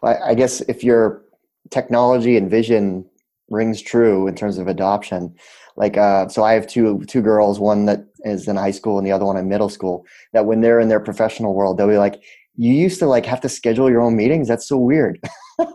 Well, 0.01 0.21
I 0.23 0.33
guess 0.33 0.61
if 0.61 0.83
your 0.83 1.23
technology 1.69 2.35
and 2.35 2.49
vision 2.49 3.05
rings 3.49 3.81
true 3.81 4.27
in 4.27 4.35
terms 4.35 4.57
of 4.57 4.67
adoption, 4.67 5.35
like 5.77 5.97
uh, 5.97 6.27
so 6.27 6.43
i 6.43 6.53
have 6.53 6.67
two 6.67 7.03
two 7.07 7.21
girls 7.21 7.59
one 7.59 7.85
that 7.85 8.05
is 8.23 8.47
in 8.47 8.55
high 8.55 8.71
school 8.71 8.97
and 8.97 9.07
the 9.07 9.11
other 9.11 9.25
one 9.25 9.37
in 9.37 9.47
middle 9.47 9.69
school 9.69 10.05
that 10.33 10.45
when 10.45 10.61
they're 10.61 10.79
in 10.79 10.89
their 10.89 10.99
professional 10.99 11.53
world 11.53 11.77
they'll 11.77 11.87
be 11.87 11.97
like 11.97 12.21
you 12.55 12.73
used 12.73 12.99
to 12.99 13.07
like 13.07 13.25
have 13.25 13.41
to 13.41 13.49
schedule 13.49 13.89
your 13.89 14.01
own 14.01 14.15
meetings? 14.15 14.47
That's 14.47 14.67
so 14.67 14.77
weird. 14.77 15.19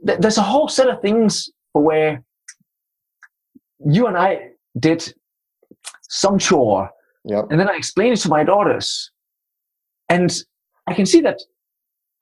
There's 0.00 0.38
a 0.38 0.42
whole 0.42 0.68
set 0.68 0.88
of 0.88 1.00
things 1.00 1.50
where 1.72 2.22
you 3.84 4.06
and 4.06 4.16
i 4.16 4.50
did 4.78 5.12
some 6.02 6.38
chore 6.38 6.88
yep. 7.24 7.46
and 7.50 7.58
then 7.58 7.68
i 7.68 7.74
explained 7.74 8.12
it 8.12 8.20
to 8.20 8.28
my 8.28 8.44
daughters. 8.44 9.10
And 10.08 10.32
i 10.86 10.94
can 10.94 11.06
see 11.06 11.20
that 11.22 11.40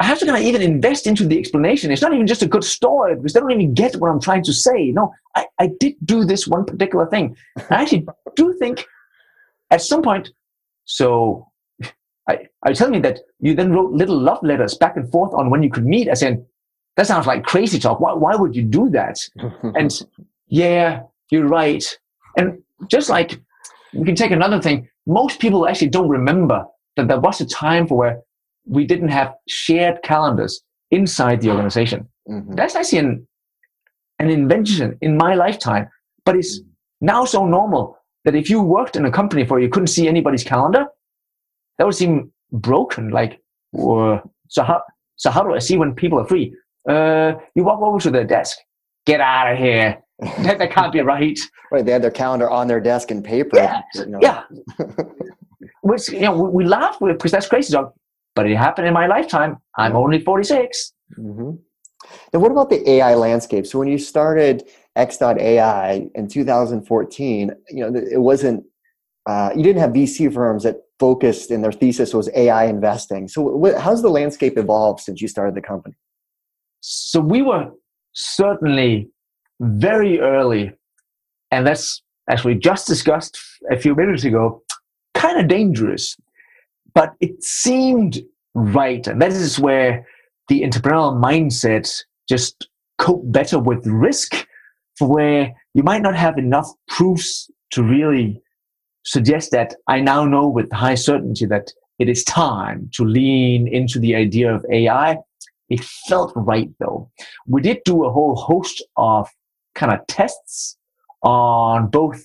I 0.00 0.04
have 0.04 0.18
to 0.20 0.24
kind 0.24 0.38
of 0.38 0.42
even 0.42 0.62
invest 0.62 1.06
into 1.06 1.26
the 1.26 1.38
explanation. 1.38 1.90
It's 1.90 2.00
not 2.00 2.14
even 2.14 2.26
just 2.26 2.42
a 2.42 2.48
good 2.48 2.64
story 2.64 3.16
because 3.16 3.34
they 3.34 3.40
don't 3.40 3.50
even 3.50 3.74
get 3.74 3.96
what 3.96 4.10
I'm 4.10 4.20
trying 4.20 4.42
to 4.44 4.52
say. 4.52 4.90
No, 4.92 5.12
I, 5.36 5.46
I 5.58 5.70
did 5.78 5.94
do 6.04 6.24
this 6.24 6.48
one 6.48 6.64
particular 6.64 7.06
thing. 7.06 7.36
I 7.68 7.82
actually 7.82 8.06
do 8.34 8.54
think 8.54 8.86
at 9.70 9.82
some 9.82 10.00
point, 10.00 10.30
so 10.86 11.46
I, 12.26 12.48
you 12.66 12.74
telling 12.74 12.92
me 12.92 13.00
that 13.00 13.20
you 13.40 13.54
then 13.54 13.72
wrote 13.72 13.92
little 13.92 14.18
love 14.18 14.42
letters 14.42 14.74
back 14.74 14.96
and 14.96 15.10
forth 15.10 15.34
on 15.34 15.50
when 15.50 15.62
you 15.62 15.70
could 15.70 15.84
meet? 15.84 16.08
I 16.08 16.14
said, 16.14 16.46
that 16.96 17.06
sounds 17.06 17.26
like 17.26 17.44
crazy 17.44 17.78
talk. 17.78 18.00
Why, 18.00 18.14
why 18.14 18.34
would 18.34 18.56
you 18.56 18.62
do 18.62 18.88
that? 18.90 19.18
and 19.74 19.92
yeah, 20.48 21.02
you're 21.30 21.46
right. 21.46 21.84
And 22.38 22.62
just 22.88 23.10
like 23.10 23.38
we 23.92 24.04
can 24.04 24.14
take 24.14 24.30
another 24.30 24.62
thing, 24.62 24.88
most 25.06 25.40
people 25.40 25.68
actually 25.68 25.90
don't 25.90 26.08
remember 26.08 26.64
that 26.96 27.08
there 27.08 27.20
was 27.20 27.40
a 27.42 27.46
time 27.46 27.86
for 27.86 27.98
where 27.98 28.22
we 28.70 28.86
didn't 28.86 29.08
have 29.08 29.34
shared 29.48 30.00
calendars 30.02 30.62
inside 30.92 31.40
the 31.40 31.50
organization. 31.50 32.08
Mm-hmm. 32.28 32.54
That's 32.54 32.76
actually 32.76 33.00
an, 33.00 33.28
an 34.20 34.30
invention 34.30 34.96
in 35.00 35.16
my 35.16 35.34
lifetime, 35.34 35.88
but 36.24 36.36
it's 36.36 36.60
mm-hmm. 36.60 37.06
now 37.06 37.24
so 37.24 37.46
normal 37.46 37.98
that 38.24 38.36
if 38.36 38.48
you 38.48 38.62
worked 38.62 38.96
in 38.96 39.04
a 39.04 39.10
company 39.10 39.42
where 39.44 39.60
you 39.60 39.68
couldn't 39.68 39.88
see 39.88 40.06
anybody's 40.06 40.44
calendar, 40.44 40.86
that 41.78 41.84
would 41.84 41.96
seem 41.96 42.32
broken. 42.52 43.10
Like, 43.10 43.40
uh, 43.76 44.18
so 44.48 44.62
how, 44.62 44.82
so 45.16 45.30
how 45.30 45.42
do 45.42 45.52
I 45.52 45.58
see 45.58 45.76
when 45.76 45.94
people 45.94 46.20
are 46.20 46.26
free? 46.26 46.54
Uh, 46.88 47.32
you 47.56 47.64
walk 47.64 47.80
over 47.82 47.98
to 48.00 48.10
their 48.10 48.24
desk. 48.24 48.56
Get 49.04 49.20
out 49.20 49.52
of 49.52 49.58
here. 49.58 50.00
that, 50.42 50.58
that 50.58 50.70
can't 50.70 50.92
be 50.92 51.00
right. 51.00 51.38
Right. 51.72 51.84
They 51.84 51.92
had 51.92 52.02
their 52.02 52.10
calendar 52.10 52.48
on 52.48 52.68
their 52.68 52.80
desk 52.80 53.10
in 53.10 53.22
paper. 53.22 53.56
Yeah. 53.56 53.80
You 53.94 54.06
know. 54.06 54.18
yeah. 54.22 54.42
Which, 55.82 56.10
you 56.10 56.20
know, 56.20 56.36
we, 56.40 56.50
we 56.50 56.64
laugh 56.66 56.98
because 57.00 57.32
that's 57.32 57.48
crazy 57.48 57.74
but 58.34 58.48
it 58.48 58.56
happened 58.56 58.86
in 58.86 58.94
my 58.94 59.06
lifetime. 59.06 59.58
I'm 59.76 59.96
only 59.96 60.20
46. 60.20 60.92
Mm-hmm. 61.18 61.50
And 62.32 62.42
what 62.42 62.50
about 62.50 62.70
the 62.70 62.88
AI 62.88 63.14
landscape? 63.14 63.66
So 63.66 63.78
when 63.78 63.88
you 63.88 63.98
started 63.98 64.64
X.AI 64.96 66.08
in 66.14 66.28
2014, 66.28 67.50
you 67.68 67.90
know, 67.90 67.98
it 67.98 68.20
wasn't, 68.20 68.64
uh, 69.26 69.50
you 69.54 69.62
didn't 69.62 69.80
have 69.80 69.90
VC 69.90 70.32
firms 70.32 70.62
that 70.64 70.76
focused 70.98 71.50
in 71.50 71.62
their 71.62 71.72
thesis 71.72 72.12
was 72.12 72.28
AI 72.34 72.66
investing. 72.66 73.28
So 73.28 73.42
what, 73.42 73.78
how's 73.80 74.02
the 74.02 74.10
landscape 74.10 74.58
evolved 74.58 75.00
since 75.00 75.20
you 75.20 75.28
started 75.28 75.54
the 75.54 75.62
company? 75.62 75.94
So 76.80 77.20
we 77.20 77.42
were 77.42 77.70
certainly 78.12 79.10
very 79.60 80.20
early, 80.20 80.72
and 81.50 81.66
that's 81.66 82.02
as 82.28 82.44
we 82.44 82.54
just 82.54 82.86
discussed 82.86 83.38
a 83.70 83.78
few 83.78 83.94
minutes 83.94 84.24
ago, 84.24 84.62
kind 85.14 85.38
of 85.38 85.48
dangerous 85.48 86.16
but 86.94 87.14
it 87.20 87.42
seemed 87.42 88.20
right. 88.54 89.06
And 89.06 89.20
that 89.22 89.32
is 89.32 89.58
where 89.58 90.06
the 90.48 90.62
entrepreneurial 90.62 91.20
mindset 91.20 92.02
just 92.28 92.68
cope 92.98 93.22
better 93.32 93.58
with 93.58 93.86
risk, 93.86 94.46
for 94.98 95.08
where 95.08 95.54
you 95.74 95.82
might 95.82 96.02
not 96.02 96.14
have 96.14 96.38
enough 96.38 96.68
proofs 96.88 97.50
to 97.70 97.82
really 97.82 98.42
suggest 99.04 99.50
that 99.52 99.74
I 99.86 100.00
now 100.00 100.24
know 100.24 100.46
with 100.46 100.70
high 100.72 100.96
certainty 100.96 101.46
that 101.46 101.72
it 101.98 102.08
is 102.08 102.24
time 102.24 102.90
to 102.94 103.04
lean 103.04 103.68
into 103.68 103.98
the 103.98 104.14
idea 104.14 104.54
of 104.54 104.64
AI. 104.70 105.16
It 105.68 105.84
felt 105.84 106.32
right 106.34 106.68
though. 106.80 107.10
We 107.46 107.62
did 107.62 107.80
do 107.84 108.04
a 108.04 108.12
whole 108.12 108.36
host 108.36 108.82
of 108.96 109.28
kind 109.74 109.92
of 109.92 110.06
tests 110.06 110.76
on 111.22 111.88
both 111.88 112.24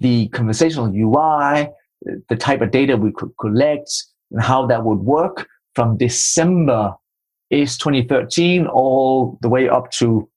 the 0.00 0.28
conversational 0.28 0.92
UI, 0.94 1.68
the 2.02 2.36
type 2.36 2.60
of 2.60 2.70
data 2.70 2.96
we 2.96 3.12
could 3.12 3.30
collect 3.40 3.90
and 4.30 4.42
how 4.42 4.66
that 4.66 4.84
would 4.84 5.00
work 5.00 5.46
from 5.74 5.96
December 5.96 6.94
is 7.50 7.76
2013 7.78 8.66
all 8.66 9.38
the 9.42 9.48
way 9.48 9.68
up 9.68 9.90
to 9.90 10.28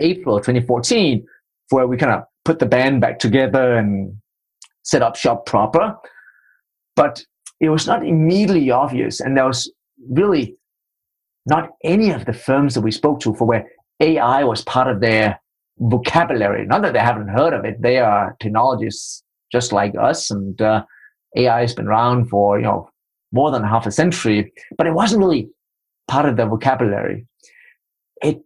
April 0.00 0.38
2014, 0.38 1.24
where 1.70 1.86
we 1.86 1.96
kind 1.96 2.12
of 2.12 2.22
put 2.44 2.58
the 2.58 2.66
band 2.66 3.00
back 3.00 3.18
together 3.18 3.76
and 3.76 4.16
set 4.82 5.02
up 5.02 5.16
shop 5.16 5.46
proper. 5.46 5.94
But 6.94 7.24
it 7.60 7.68
was 7.68 7.86
not 7.86 8.06
immediately 8.06 8.70
obvious, 8.70 9.20
and 9.20 9.36
there 9.36 9.46
was 9.46 9.70
really 10.10 10.56
not 11.46 11.70
any 11.84 12.10
of 12.10 12.24
the 12.24 12.32
firms 12.32 12.74
that 12.74 12.80
we 12.80 12.90
spoke 12.90 13.20
to 13.20 13.34
for 13.34 13.46
where 13.46 13.66
AI 14.00 14.44
was 14.44 14.62
part 14.62 14.88
of 14.88 15.00
their 15.00 15.40
vocabulary. 15.78 16.66
Not 16.66 16.82
that 16.82 16.92
they 16.92 16.98
haven't 16.98 17.28
heard 17.28 17.52
of 17.52 17.64
it; 17.64 17.80
they 17.80 17.98
are 17.98 18.36
technologists 18.40 19.22
just 19.52 19.72
like 19.72 19.94
us, 19.98 20.30
and 20.30 20.60
uh, 20.60 20.84
AI 21.36 21.60
has 21.60 21.74
been 21.74 21.86
around 21.86 22.28
for 22.28 22.58
you 22.58 22.64
know 22.64 22.90
more 23.32 23.50
than 23.50 23.62
half 23.62 23.86
a 23.86 23.92
century, 23.92 24.52
but 24.76 24.86
it 24.86 24.94
wasn't 24.94 25.20
really 25.20 25.48
part 26.08 26.26
of 26.26 26.36
the 26.36 26.46
vocabulary. 26.46 27.26
It 28.22 28.40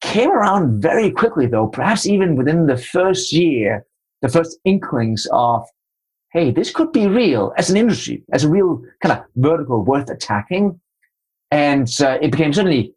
came 0.00 0.30
around 0.30 0.82
very 0.82 1.10
quickly, 1.10 1.46
though, 1.46 1.68
perhaps 1.68 2.06
even 2.06 2.36
within 2.36 2.66
the 2.66 2.76
first 2.76 3.32
year, 3.32 3.86
the 4.22 4.28
first 4.28 4.58
inklings 4.64 5.26
of, 5.32 5.66
hey, 6.32 6.50
this 6.50 6.70
could 6.70 6.92
be 6.92 7.06
real 7.06 7.52
as 7.56 7.70
an 7.70 7.76
industry, 7.76 8.22
as 8.32 8.44
a 8.44 8.48
real 8.48 8.82
kind 9.02 9.18
of 9.18 9.24
vertical 9.36 9.82
worth 9.82 10.10
attacking. 10.10 10.78
And 11.50 11.88
uh, 12.00 12.18
it 12.20 12.32
became 12.32 12.52
certainly 12.52 12.94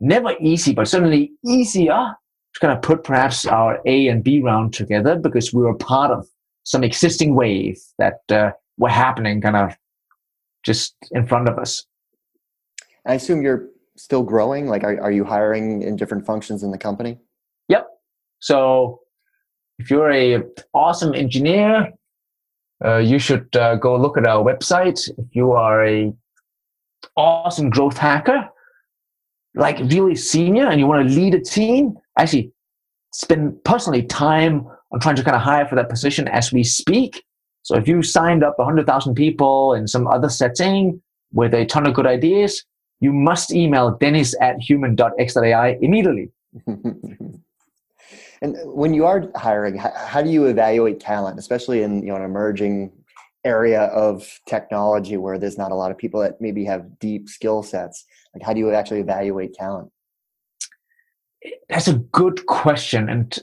never 0.00 0.34
easy, 0.40 0.74
but 0.74 0.88
certainly 0.88 1.32
easier 1.44 2.14
to 2.54 2.60
kind 2.60 2.72
of 2.72 2.82
put 2.82 3.04
perhaps 3.04 3.46
our 3.46 3.80
A 3.86 4.08
and 4.08 4.24
B 4.24 4.40
round 4.40 4.74
together 4.74 5.16
because 5.16 5.54
we 5.54 5.62
were 5.62 5.74
part 5.74 6.10
of 6.10 6.26
some 6.66 6.82
existing 6.82 7.34
wave 7.36 7.78
that 7.98 8.20
uh, 8.28 8.50
were 8.76 8.88
happening 8.88 9.40
kind 9.40 9.56
of 9.56 9.76
just 10.64 10.96
in 11.12 11.24
front 11.24 11.48
of 11.48 11.58
us. 11.58 11.86
I 13.06 13.14
assume 13.14 13.40
you're 13.40 13.68
still 13.96 14.24
growing. 14.24 14.66
Like, 14.66 14.82
are, 14.82 15.00
are 15.00 15.12
you 15.12 15.24
hiring 15.24 15.82
in 15.82 15.94
different 15.94 16.26
functions 16.26 16.64
in 16.64 16.72
the 16.72 16.78
company? 16.78 17.18
Yep. 17.68 17.86
So 18.40 19.00
if 19.78 19.90
you're 19.90 20.10
a 20.10 20.42
awesome 20.74 21.14
engineer, 21.14 21.92
uh, 22.84 22.96
you 22.96 23.20
should 23.20 23.54
uh, 23.54 23.76
go 23.76 23.96
look 23.96 24.18
at 24.18 24.26
our 24.26 24.44
website. 24.44 25.08
If 25.16 25.26
you 25.30 25.52
are 25.52 25.86
a 25.86 26.12
awesome 27.16 27.70
growth 27.70 27.96
hacker, 27.96 28.48
like 29.54 29.78
really 29.78 30.16
senior, 30.16 30.66
and 30.66 30.80
you 30.80 30.88
want 30.88 31.08
to 31.08 31.14
lead 31.14 31.34
a 31.34 31.40
team, 31.40 31.96
actually 32.18 32.52
spend 33.12 33.62
personally 33.62 34.02
time 34.02 34.66
on 34.92 35.00
trying 35.00 35.16
to 35.16 35.24
kind 35.24 35.36
of 35.36 35.42
hire 35.42 35.66
for 35.66 35.74
that 35.74 35.88
position 35.88 36.28
as 36.28 36.52
we 36.52 36.62
speak. 36.62 37.24
So 37.62 37.76
if 37.76 37.88
you 37.88 38.02
signed 38.02 38.44
up 38.44 38.58
100,000 38.58 39.14
people 39.14 39.74
in 39.74 39.88
some 39.88 40.06
other 40.06 40.28
setting 40.28 41.02
with 41.32 41.52
a 41.54 41.64
ton 41.66 41.86
of 41.86 41.94
good 41.94 42.06
ideas, 42.06 42.64
you 43.00 43.12
must 43.12 43.52
email 43.52 43.90
dennis 43.90 44.34
at 44.40 44.60
human.x.ai 44.60 45.78
immediately. 45.80 46.30
and 46.66 48.56
when 48.64 48.94
you 48.94 49.04
are 49.04 49.30
hiring, 49.34 49.76
how 49.76 50.22
do 50.22 50.30
you 50.30 50.46
evaluate 50.46 51.00
talent, 51.00 51.38
especially 51.38 51.82
in 51.82 52.02
you 52.02 52.08
know, 52.08 52.16
an 52.16 52.22
emerging 52.22 52.92
area 53.44 53.82
of 53.82 54.40
technology 54.48 55.16
where 55.16 55.38
there's 55.38 55.58
not 55.58 55.72
a 55.72 55.74
lot 55.74 55.90
of 55.90 55.98
people 55.98 56.20
that 56.20 56.40
maybe 56.40 56.64
have 56.64 56.98
deep 56.98 57.28
skill 57.28 57.62
sets? 57.62 58.04
Like, 58.34 58.42
how 58.44 58.52
do 58.52 58.60
you 58.60 58.70
actually 58.72 59.00
evaluate 59.00 59.54
talent? 59.54 59.90
That's 61.68 61.88
a 61.88 61.94
good 61.94 62.46
question, 62.46 63.08
and 63.08 63.38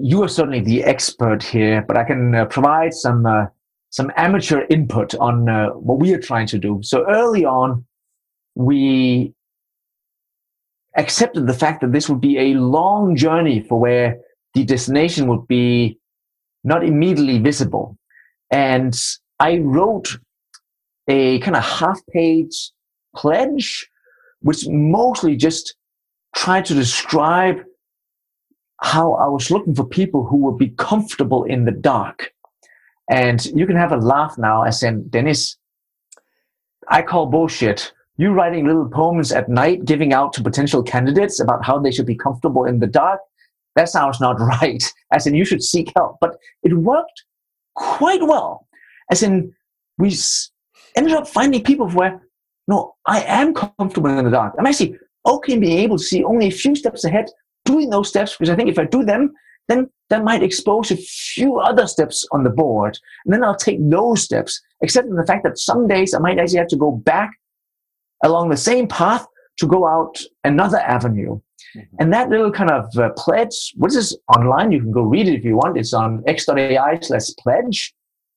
you 0.00 0.22
are 0.22 0.28
certainly 0.28 0.60
the 0.60 0.84
expert 0.84 1.42
here. 1.42 1.84
But 1.86 1.96
I 1.96 2.04
can 2.04 2.34
uh, 2.34 2.44
provide 2.46 2.94
some 2.94 3.26
uh, 3.26 3.46
some 3.90 4.10
amateur 4.16 4.64
input 4.70 5.14
on 5.16 5.48
uh, 5.48 5.68
what 5.70 5.98
we 5.98 6.14
are 6.14 6.20
trying 6.20 6.46
to 6.48 6.58
do. 6.58 6.80
So 6.82 7.04
early 7.08 7.44
on, 7.44 7.84
we 8.54 9.34
accepted 10.96 11.46
the 11.46 11.54
fact 11.54 11.80
that 11.80 11.92
this 11.92 12.08
would 12.08 12.20
be 12.20 12.38
a 12.38 12.54
long 12.54 13.16
journey 13.16 13.60
for 13.60 13.78
where 13.80 14.18
the 14.54 14.64
destination 14.64 15.26
would 15.28 15.46
be 15.48 15.98
not 16.64 16.84
immediately 16.84 17.38
visible. 17.38 17.96
And 18.50 18.98
I 19.40 19.58
wrote 19.58 20.18
a 21.08 21.38
kind 21.40 21.56
of 21.56 21.64
half 21.64 22.00
page 22.12 22.70
pledge, 23.16 23.88
which 24.40 24.66
mostly 24.68 25.36
just 25.36 25.74
tried 26.34 26.64
to 26.66 26.74
describe 26.74 27.62
how 28.82 29.12
I 29.14 29.28
was 29.28 29.50
looking 29.50 29.74
for 29.74 29.84
people 29.84 30.26
who 30.26 30.38
would 30.38 30.58
be 30.58 30.70
comfortable 30.70 31.44
in 31.44 31.64
the 31.64 31.72
dark. 31.72 32.32
And 33.10 33.44
you 33.46 33.66
can 33.66 33.76
have 33.76 33.92
a 33.92 33.96
laugh 33.96 34.36
now, 34.38 34.62
as 34.62 34.82
in, 34.82 35.08
Dennis, 35.08 35.56
I 36.88 37.02
call 37.02 37.26
bullshit. 37.26 37.92
You 38.16 38.32
writing 38.32 38.66
little 38.66 38.88
poems 38.88 39.32
at 39.32 39.48
night, 39.48 39.84
giving 39.84 40.12
out 40.12 40.32
to 40.34 40.42
potential 40.42 40.82
candidates 40.82 41.40
about 41.40 41.64
how 41.64 41.78
they 41.78 41.90
should 41.90 42.06
be 42.06 42.16
comfortable 42.16 42.64
in 42.64 42.80
the 42.80 42.86
dark, 42.86 43.20
that 43.76 43.88
sounds 43.88 44.20
not 44.20 44.40
right. 44.40 44.82
As 45.12 45.26
in, 45.26 45.34
you 45.34 45.44
should 45.44 45.62
seek 45.62 45.92
help. 45.96 46.18
But 46.20 46.36
it 46.62 46.74
worked 46.74 47.24
quite 47.74 48.22
well. 48.22 48.66
As 49.10 49.22
in, 49.22 49.54
we 49.98 50.14
ended 50.96 51.14
up 51.14 51.28
finding 51.28 51.62
people 51.62 51.88
where, 51.90 52.20
no, 52.68 52.94
I 53.06 53.22
am 53.22 53.54
comfortable 53.54 54.10
in 54.10 54.24
the 54.24 54.30
dark. 54.30 54.54
I'm 54.58 54.66
actually 54.66 54.98
okay 55.26 55.58
being 55.58 55.78
able 55.78 55.98
to 55.98 56.04
see 56.04 56.24
only 56.24 56.46
a 56.48 56.50
few 56.50 56.74
steps 56.74 57.04
ahead, 57.04 57.26
doing 57.64 57.90
those 57.90 58.08
steps, 58.08 58.36
because 58.36 58.50
I 58.50 58.56
think 58.56 58.68
if 58.68 58.78
I 58.78 58.84
do 58.84 59.04
them, 59.04 59.32
then 59.68 59.88
that 60.10 60.24
might 60.24 60.42
expose 60.42 60.90
a 60.90 60.96
few 60.96 61.58
other 61.58 61.86
steps 61.86 62.26
on 62.32 62.42
the 62.42 62.50
board. 62.50 62.98
And 63.24 63.32
then 63.32 63.44
I'll 63.44 63.56
take 63.56 63.78
those 63.88 64.22
steps, 64.22 64.60
except 64.80 65.08
in 65.08 65.16
the 65.16 65.26
fact 65.26 65.44
that 65.44 65.58
some 65.58 65.86
days 65.86 66.14
I 66.14 66.18
might 66.18 66.38
actually 66.38 66.58
have 66.58 66.68
to 66.68 66.76
go 66.76 66.90
back 66.90 67.30
along 68.24 68.48
the 68.48 68.56
same 68.56 68.88
path 68.88 69.26
to 69.58 69.66
go 69.66 69.86
out 69.86 70.20
another 70.44 70.78
avenue. 70.78 71.40
Mm-hmm. 71.76 71.96
And 72.00 72.12
that 72.12 72.28
little 72.28 72.50
kind 72.50 72.70
of 72.70 72.86
uh, 72.98 73.10
pledge, 73.16 73.72
what 73.76 73.88
is 73.88 73.94
this 73.94 74.16
online? 74.36 74.72
You 74.72 74.80
can 74.80 74.92
go 74.92 75.02
read 75.02 75.28
it 75.28 75.34
if 75.34 75.44
you 75.44 75.56
want. 75.56 75.78
It's 75.78 75.92
on 75.92 76.22
x.ai 76.26 76.98
slash 77.00 77.28
pledge. 77.38 77.94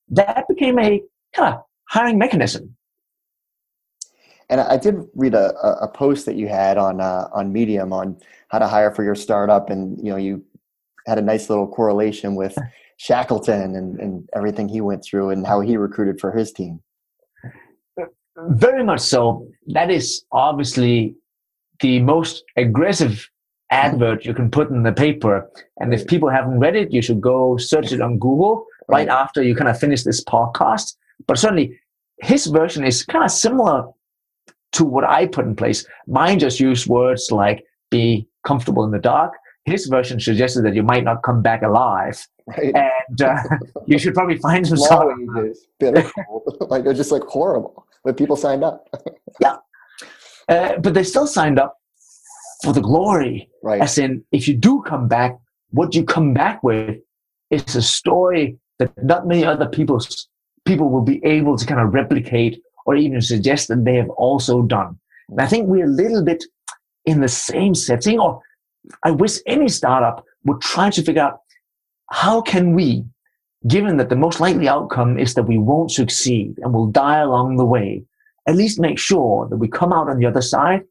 That 0.08 0.46
became 0.48 0.78
a 0.78 1.02
kind 1.34 1.54
of 1.54 1.60
hiring 1.88 2.18
mechanism. 2.18 2.75
And 4.48 4.60
I 4.60 4.76
did 4.76 4.96
read 5.14 5.34
a, 5.34 5.54
a 5.82 5.88
post 5.88 6.26
that 6.26 6.36
you 6.36 6.48
had 6.48 6.78
on 6.78 7.00
uh, 7.00 7.28
on 7.32 7.52
Medium 7.52 7.92
on 7.92 8.16
how 8.48 8.58
to 8.58 8.68
hire 8.68 8.92
for 8.92 9.02
your 9.02 9.14
startup, 9.14 9.70
and 9.70 9.98
you 9.98 10.10
know 10.10 10.16
you 10.16 10.44
had 11.06 11.18
a 11.18 11.22
nice 11.22 11.48
little 11.48 11.66
correlation 11.66 12.34
with 12.34 12.56
Shackleton 12.96 13.76
and, 13.76 14.00
and 14.00 14.28
everything 14.34 14.68
he 14.68 14.80
went 14.80 15.04
through 15.04 15.30
and 15.30 15.46
how 15.46 15.60
he 15.60 15.76
recruited 15.76 16.20
for 16.20 16.32
his 16.32 16.52
team. 16.52 16.80
Very 18.48 18.84
much 18.84 19.00
so. 19.00 19.48
That 19.68 19.90
is 19.90 20.24
obviously 20.32 21.16
the 21.80 22.00
most 22.00 22.44
aggressive 22.56 23.30
advert 23.70 24.24
you 24.24 24.34
can 24.34 24.50
put 24.50 24.70
in 24.70 24.82
the 24.82 24.92
paper. 24.92 25.50
And 25.78 25.92
if 25.92 26.06
people 26.06 26.28
haven't 26.28 26.60
read 26.60 26.76
it, 26.76 26.92
you 26.92 27.02
should 27.02 27.20
go 27.20 27.56
search 27.56 27.92
it 27.92 28.00
on 28.00 28.18
Google 28.18 28.66
right, 28.88 28.98
right 28.98 29.08
after 29.08 29.42
you 29.42 29.54
kind 29.54 29.68
of 29.68 29.78
finish 29.78 30.02
this 30.02 30.22
podcast. 30.24 30.96
But 31.26 31.38
certainly 31.38 31.78
his 32.20 32.46
version 32.46 32.84
is 32.84 33.04
kind 33.04 33.24
of 33.24 33.30
similar 33.30 33.88
to 34.76 34.84
what 34.84 35.04
I 35.04 35.26
put 35.26 35.46
in 35.46 35.56
place. 35.56 35.86
Mine 36.06 36.38
just 36.38 36.60
used 36.60 36.86
words 36.86 37.30
like 37.30 37.64
be 37.90 38.28
comfortable 38.44 38.84
in 38.84 38.90
the 38.90 38.98
dark. 38.98 39.32
His 39.64 39.86
version 39.86 40.20
suggested 40.20 40.62
that 40.62 40.74
you 40.74 40.82
might 40.82 41.02
not 41.02 41.22
come 41.22 41.42
back 41.42 41.62
alive. 41.62 42.24
Right. 42.46 42.74
And 42.74 43.22
uh, 43.22 43.42
you 43.86 43.98
should 43.98 44.14
probably 44.14 44.36
find 44.36 44.66
some 44.66 44.78
Long 44.78 45.26
wages, 45.34 45.66
like 46.60 46.84
they're 46.84 46.94
just 46.94 47.10
like 47.10 47.22
horrible. 47.22 47.86
But 48.04 48.16
people 48.16 48.36
signed 48.36 48.62
up. 48.62 48.88
yeah. 49.40 49.56
Uh, 50.48 50.78
but 50.78 50.94
they 50.94 51.02
still 51.02 51.26
signed 51.26 51.58
up 51.58 51.78
for 52.62 52.72
the 52.72 52.80
glory. 52.80 53.48
Right. 53.62 53.80
As 53.80 53.98
in, 53.98 54.24
if 54.30 54.46
you 54.46 54.54
do 54.54 54.82
come 54.82 55.08
back, 55.08 55.36
what 55.70 55.94
you 55.94 56.04
come 56.04 56.32
back 56.34 56.62
with 56.62 56.98
is 57.50 57.74
a 57.74 57.82
story 57.82 58.58
that 58.78 58.92
not 59.02 59.26
many 59.26 59.44
other 59.44 59.66
people's 59.66 60.28
people 60.64 60.90
will 60.90 61.02
be 61.02 61.24
able 61.24 61.56
to 61.56 61.66
kind 61.66 61.80
of 61.80 61.94
replicate 61.94 62.60
or 62.86 62.96
even 62.96 63.20
suggest 63.20 63.68
that 63.68 63.84
they 63.84 63.96
have 63.96 64.08
also 64.10 64.62
done. 64.62 64.98
And 65.28 65.40
I 65.40 65.46
think 65.46 65.68
we're 65.68 65.84
a 65.84 65.88
little 65.88 66.24
bit 66.24 66.44
in 67.04 67.20
the 67.20 67.28
same 67.28 67.74
setting, 67.74 68.18
or 68.18 68.40
I 69.02 69.10
wish 69.10 69.38
any 69.46 69.68
startup 69.68 70.24
would 70.44 70.60
try 70.60 70.90
to 70.90 71.02
figure 71.02 71.22
out 71.22 71.40
how 72.10 72.40
can 72.40 72.74
we, 72.74 73.04
given 73.66 73.96
that 73.96 74.08
the 74.08 74.16
most 74.16 74.40
likely 74.40 74.68
outcome 74.68 75.18
is 75.18 75.34
that 75.34 75.42
we 75.42 75.58
won't 75.58 75.90
succeed 75.90 76.58
and 76.58 76.72
we'll 76.72 76.86
die 76.86 77.18
along 77.18 77.56
the 77.56 77.64
way, 77.64 78.04
at 78.46 78.54
least 78.54 78.78
make 78.78 78.98
sure 78.98 79.48
that 79.48 79.56
we 79.56 79.68
come 79.68 79.92
out 79.92 80.08
on 80.08 80.18
the 80.18 80.26
other 80.26 80.42
side 80.42 80.82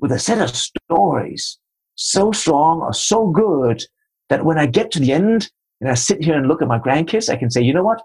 with 0.00 0.10
a 0.12 0.18
set 0.18 0.40
of 0.40 0.54
stories 0.54 1.58
so 1.94 2.32
strong 2.32 2.80
or 2.80 2.92
so 2.92 3.28
good 3.28 3.82
that 4.28 4.44
when 4.44 4.58
I 4.58 4.66
get 4.66 4.90
to 4.90 4.98
the 4.98 5.12
end 5.12 5.50
and 5.80 5.88
I 5.88 5.94
sit 5.94 6.22
here 6.22 6.36
and 6.36 6.48
look 6.48 6.60
at 6.60 6.68
my 6.68 6.80
grandkids, 6.80 7.32
I 7.32 7.36
can 7.36 7.50
say, 7.50 7.62
you 7.62 7.72
know 7.72 7.84
what? 7.84 8.02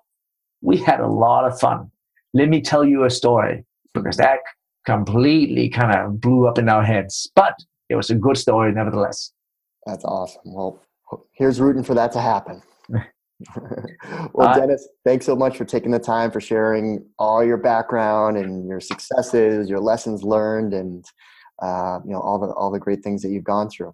We 0.61 0.77
had 0.77 0.99
a 0.99 1.07
lot 1.07 1.45
of 1.45 1.59
fun 1.59 1.91
let 2.33 2.49
me 2.49 2.61
tell 2.61 2.85
you 2.85 3.03
a 3.03 3.09
story 3.09 3.65
because 3.93 4.17
that 4.17 4.39
completely 4.85 5.69
kind 5.69 5.97
of 5.97 6.19
blew 6.19 6.47
up 6.47 6.57
in 6.57 6.69
our 6.69 6.83
heads. 6.83 7.29
But 7.35 7.55
it 7.89 7.95
was 7.95 8.09
a 8.09 8.15
good 8.15 8.37
story 8.37 8.71
nevertheless. 8.71 9.31
That's 9.85 10.05
awesome. 10.05 10.41
Well, 10.45 10.81
here's 11.33 11.59
rooting 11.59 11.83
for 11.83 11.93
that 11.95 12.11
to 12.13 12.21
happen. 12.21 12.61
well, 14.33 14.49
uh, 14.49 14.59
Dennis, 14.59 14.87
thanks 15.05 15.25
so 15.25 15.35
much 15.35 15.57
for 15.57 15.65
taking 15.65 15.91
the 15.91 15.99
time 15.99 16.31
for 16.31 16.39
sharing 16.39 17.05
all 17.17 17.43
your 17.43 17.57
background 17.57 18.37
and 18.37 18.67
your 18.67 18.79
successes, 18.79 19.69
your 19.69 19.79
lessons 19.79 20.23
learned, 20.23 20.73
and 20.73 21.03
uh, 21.61 21.99
you 22.05 22.11
know 22.11 22.19
all 22.19 22.39
the 22.39 22.47
all 22.53 22.71
the 22.71 22.79
great 22.79 23.03
things 23.03 23.21
that 23.23 23.29
you've 23.29 23.43
gone 23.43 23.69
through. 23.69 23.93